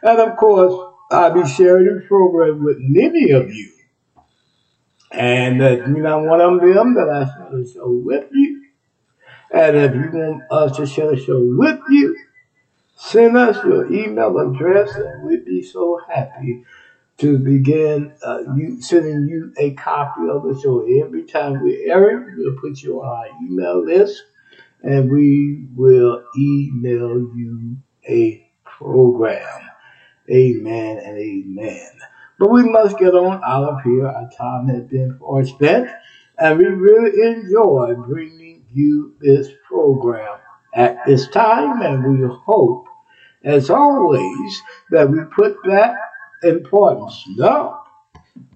And 0.02 0.20
of 0.20 0.38
course, 0.38 0.94
I'll 1.12 1.34
be 1.34 1.48
sharing 1.48 1.86
the 1.86 2.06
program 2.08 2.64
with 2.64 2.78
many 2.80 3.32
of 3.32 3.54
you. 3.54 3.72
And 5.12 5.60
that 5.60 5.88
you 5.88 5.98
know 5.98 6.20
one 6.20 6.40
of 6.40 6.62
them 6.62 6.96
that 6.96 7.10
I 7.10 7.26
share 7.26 7.52
the 7.52 7.72
show 7.72 7.90
with 7.90 8.28
you. 8.32 8.64
And 9.54 9.76
if 9.76 9.94
you 9.94 10.10
want 10.14 10.44
us 10.50 10.78
to 10.78 10.86
share 10.86 11.12
the 11.14 11.22
show 11.22 11.40
with 11.42 11.80
you, 11.90 12.18
send 12.96 13.36
us 13.36 13.58
your 13.66 13.92
email 13.92 14.38
address 14.38 14.96
and 14.96 15.24
we'd 15.24 15.44
be 15.44 15.62
so 15.62 16.00
happy 16.10 16.64
to 17.18 17.38
begin 17.38 18.14
uh, 18.26 18.40
you 18.56 18.82
sending 18.82 19.28
you 19.28 19.54
a 19.58 19.72
copy 19.74 20.22
of 20.30 20.44
the 20.44 20.60
show. 20.62 20.88
Every 21.06 21.24
time 21.24 21.62
we 21.62 21.90
air 21.90 22.10
it, 22.10 22.34
we'll 22.38 22.58
put 22.62 22.82
you 22.82 23.02
on 23.02 23.08
our 23.08 23.44
email 23.44 23.86
list 23.86 24.24
and 24.84 25.10
we 25.12 25.68
will 25.76 26.24
email 26.38 27.20
you 27.36 27.78
a 28.08 28.50
program. 28.64 29.70
Amen 30.30 30.98
and 30.98 31.18
amen. 31.18 31.92
But 32.40 32.52
we 32.52 32.64
must 32.64 32.98
get 32.98 33.14
on 33.14 33.42
out 33.46 33.64
of 33.70 33.82
here. 33.84 34.08
Our 34.08 34.30
time 34.38 34.68
has 34.70 34.84
been 34.86 35.18
far 35.20 35.46
spent, 35.46 35.90
and 36.38 36.58
we 36.58 36.66
really 36.66 37.22
enjoy 37.36 37.96
bringing 37.96 38.66
you 38.72 39.16
this 39.20 39.50
program 39.68 40.40
at 40.74 41.06
this 41.06 41.28
time, 41.30 41.82
and 41.82 42.20
we 42.20 42.28
hope, 42.28 42.88
as 43.44 43.70
always, 43.70 44.62
that 44.90 45.10
we 45.10 45.20
put 45.36 45.58
that 45.66 45.96
importance, 46.44 47.26
stuff, 47.34 47.88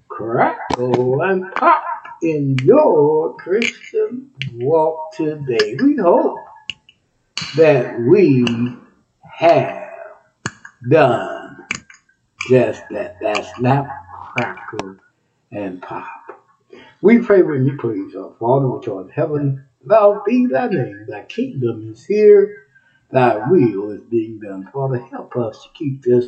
crackle, 0.08 1.22
and 1.22 1.54
pop 1.54 1.84
in 2.22 2.62
your 2.64 3.36
Christian 3.38 4.32
walk 4.54 5.14
today. 5.14 5.76
We 5.82 5.96
hope 5.98 6.40
that 7.58 8.00
we 8.02 8.46
have 9.24 9.90
done 10.90 11.58
just 12.50 12.84
that. 12.92 13.18
That 13.22 13.46
snap, 13.58 13.88
crackle, 14.34 14.98
and 15.52 15.82
pop. 15.82 16.06
We 17.02 17.20
pray 17.20 17.44
with 17.44 17.62
me, 17.62 17.74
please, 17.78 18.16
our 18.16 18.36
Father 18.40 18.68
which 18.70 18.88
art 18.88 19.06
in 19.06 19.12
heaven, 19.12 19.66
thou 19.86 20.24
be 20.26 20.48
thy 20.48 20.68
name, 20.68 21.06
thy 21.08 21.24
kingdom 21.24 21.92
is 21.92 22.06
here, 22.06 22.66
thy 23.12 23.38
will 23.50 23.92
is 23.92 24.02
being 24.10 24.40
done. 24.40 24.68
Father, 24.74 25.00
help 25.12 25.36
us 25.38 25.64
to 25.64 25.70
keep 25.78 26.04
this 26.04 26.28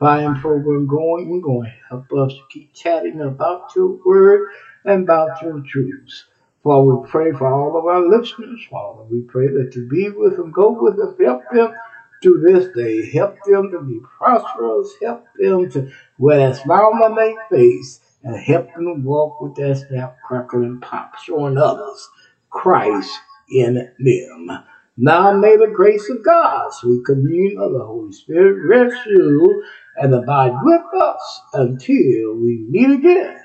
fine 0.00 0.34
program 0.36 0.86
going 0.88 1.26
and 1.28 1.42
going. 1.42 1.72
Help 1.88 2.12
us 2.12 2.32
to 2.34 2.42
keep 2.50 2.74
chatting 2.74 3.20
about 3.22 3.74
your 3.76 3.98
word 4.04 4.48
and 4.86 5.04
about 5.04 5.42
your 5.42 5.60
truths. 5.60 6.26
Father, 6.62 6.96
we 6.96 7.08
pray 7.08 7.32
for 7.32 7.46
all 7.46 7.78
of 7.78 7.86
our 7.86 8.00
listeners, 8.08 8.60
Father. 8.70 9.02
We 9.04 9.20
pray 9.22 9.48
that 9.48 9.74
you 9.76 9.88
be 9.88 10.08
with 10.10 10.36
them, 10.36 10.50
go 10.50 10.70
with 10.70 10.96
them, 10.96 11.14
help 11.20 11.42
them 11.52 11.74
to 12.22 12.38
this 12.38 12.74
day. 12.74 13.10
Help 13.12 13.36
them 13.44 13.70
to 13.70 13.80
be 13.82 14.00
prosperous. 14.18 14.92
Help 15.02 15.26
them 15.38 15.70
to 15.70 15.90
wear 16.18 16.38
that 16.38 16.56
smile 16.62 16.92
on 17.04 17.14
their 17.14 17.34
face 17.50 18.00
and 18.22 18.36
help 18.36 18.72
them 18.74 19.04
walk 19.04 19.40
with 19.40 19.54
that 19.56 19.86
snap, 19.88 20.16
crackle, 20.26 20.62
and 20.62 20.82
pop, 20.82 21.16
showing 21.18 21.58
others 21.58 22.08
Christ 22.50 23.12
in 23.50 23.74
them. 23.74 24.64
Now 24.96 25.32
may 25.32 25.56
the 25.56 25.72
grace 25.72 26.08
of 26.08 26.24
God, 26.24 26.72
sweet 26.72 27.04
communion 27.04 27.60
of 27.60 27.72
the 27.72 27.84
Holy 27.84 28.12
Spirit, 28.12 28.66
rest 28.66 29.06
you 29.06 29.62
and 29.96 30.14
abide 30.14 30.54
with 30.62 30.82
us 31.00 31.40
until 31.52 32.34
we 32.34 32.66
meet 32.70 32.90
again. 32.90 33.44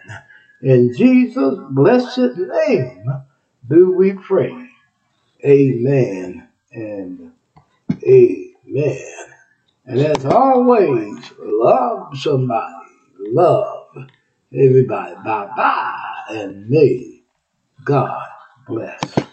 In 0.63 0.93
Jesus' 0.95 1.59
blessed 1.71 2.37
name 2.37 3.11
do 3.67 3.93
we 3.93 4.13
pray. 4.13 4.69
Amen 5.45 6.47
and 6.71 7.31
amen. 8.03 9.25
And 9.85 9.99
as 10.01 10.25
always, 10.25 11.31
love 11.39 12.17
somebody. 12.17 12.87
Love 13.19 13.87
everybody. 14.53 15.15
Bye 15.15 15.49
bye. 15.55 16.23
And 16.29 16.69
may 16.69 17.23
God 17.83 18.27
bless. 18.67 19.30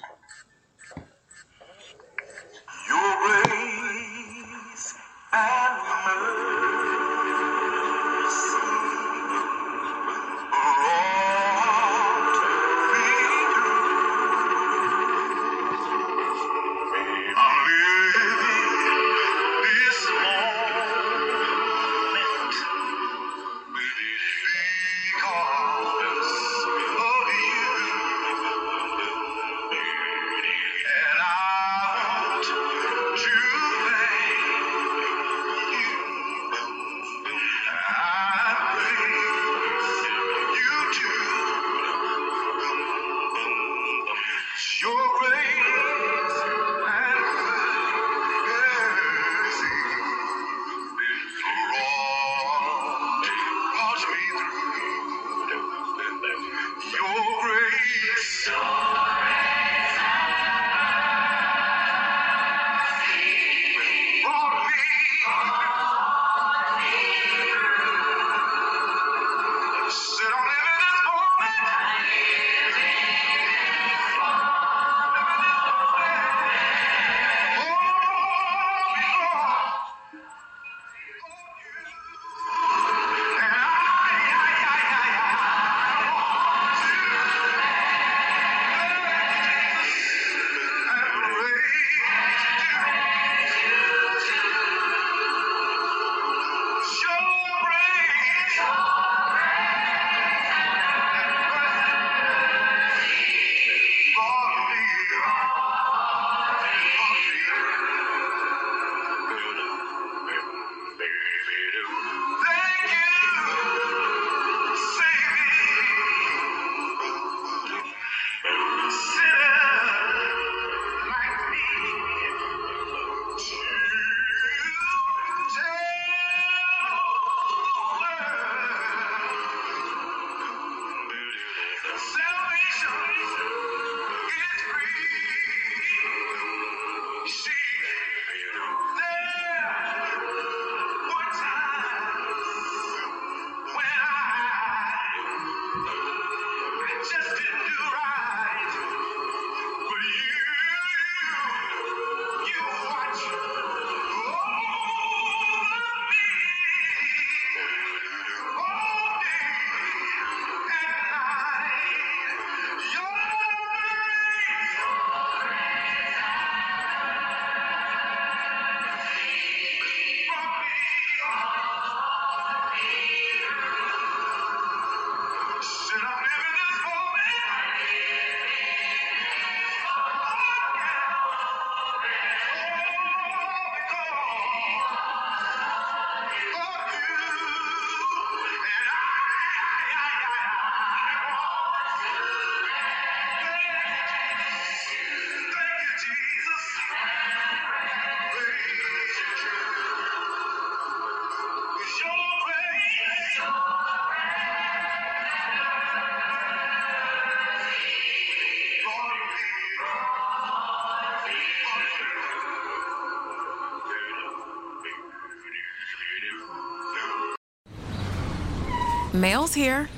Mail's 219.28 219.52
here. 219.52 219.90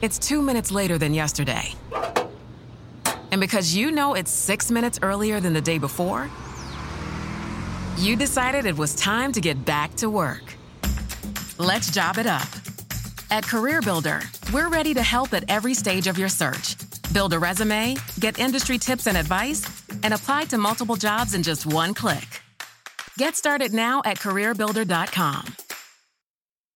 It's 0.00 0.16
two 0.16 0.40
minutes 0.40 0.70
later 0.70 0.96
than 0.96 1.12
yesterday. 1.12 1.74
And 3.32 3.40
because 3.40 3.74
you 3.74 3.90
know 3.90 4.14
it's 4.14 4.30
six 4.30 4.70
minutes 4.70 5.00
earlier 5.02 5.40
than 5.40 5.54
the 5.54 5.60
day 5.60 5.78
before, 5.78 6.30
you 7.96 8.14
decided 8.14 8.64
it 8.64 8.78
was 8.78 8.94
time 8.94 9.32
to 9.32 9.40
get 9.40 9.64
back 9.64 9.92
to 9.96 10.08
work. 10.08 10.54
Let's 11.58 11.90
job 11.90 12.16
it 12.16 12.26
up. 12.26 12.46
At 13.32 13.42
CareerBuilder, 13.42 14.52
we're 14.52 14.68
ready 14.68 14.94
to 14.94 15.02
help 15.02 15.34
at 15.34 15.42
every 15.48 15.74
stage 15.74 16.06
of 16.06 16.16
your 16.16 16.28
search. 16.28 16.76
Build 17.12 17.32
a 17.32 17.40
resume, 17.40 17.96
get 18.20 18.38
industry 18.38 18.78
tips 18.78 19.08
and 19.08 19.16
advice, 19.16 19.62
and 20.04 20.14
apply 20.14 20.44
to 20.44 20.58
multiple 20.58 20.94
jobs 20.94 21.34
in 21.34 21.42
just 21.42 21.66
one 21.66 21.92
click. 21.92 22.40
Get 23.16 23.34
started 23.34 23.72
now 23.74 24.00
at 24.04 24.18
CareerBuilder.com. 24.18 25.57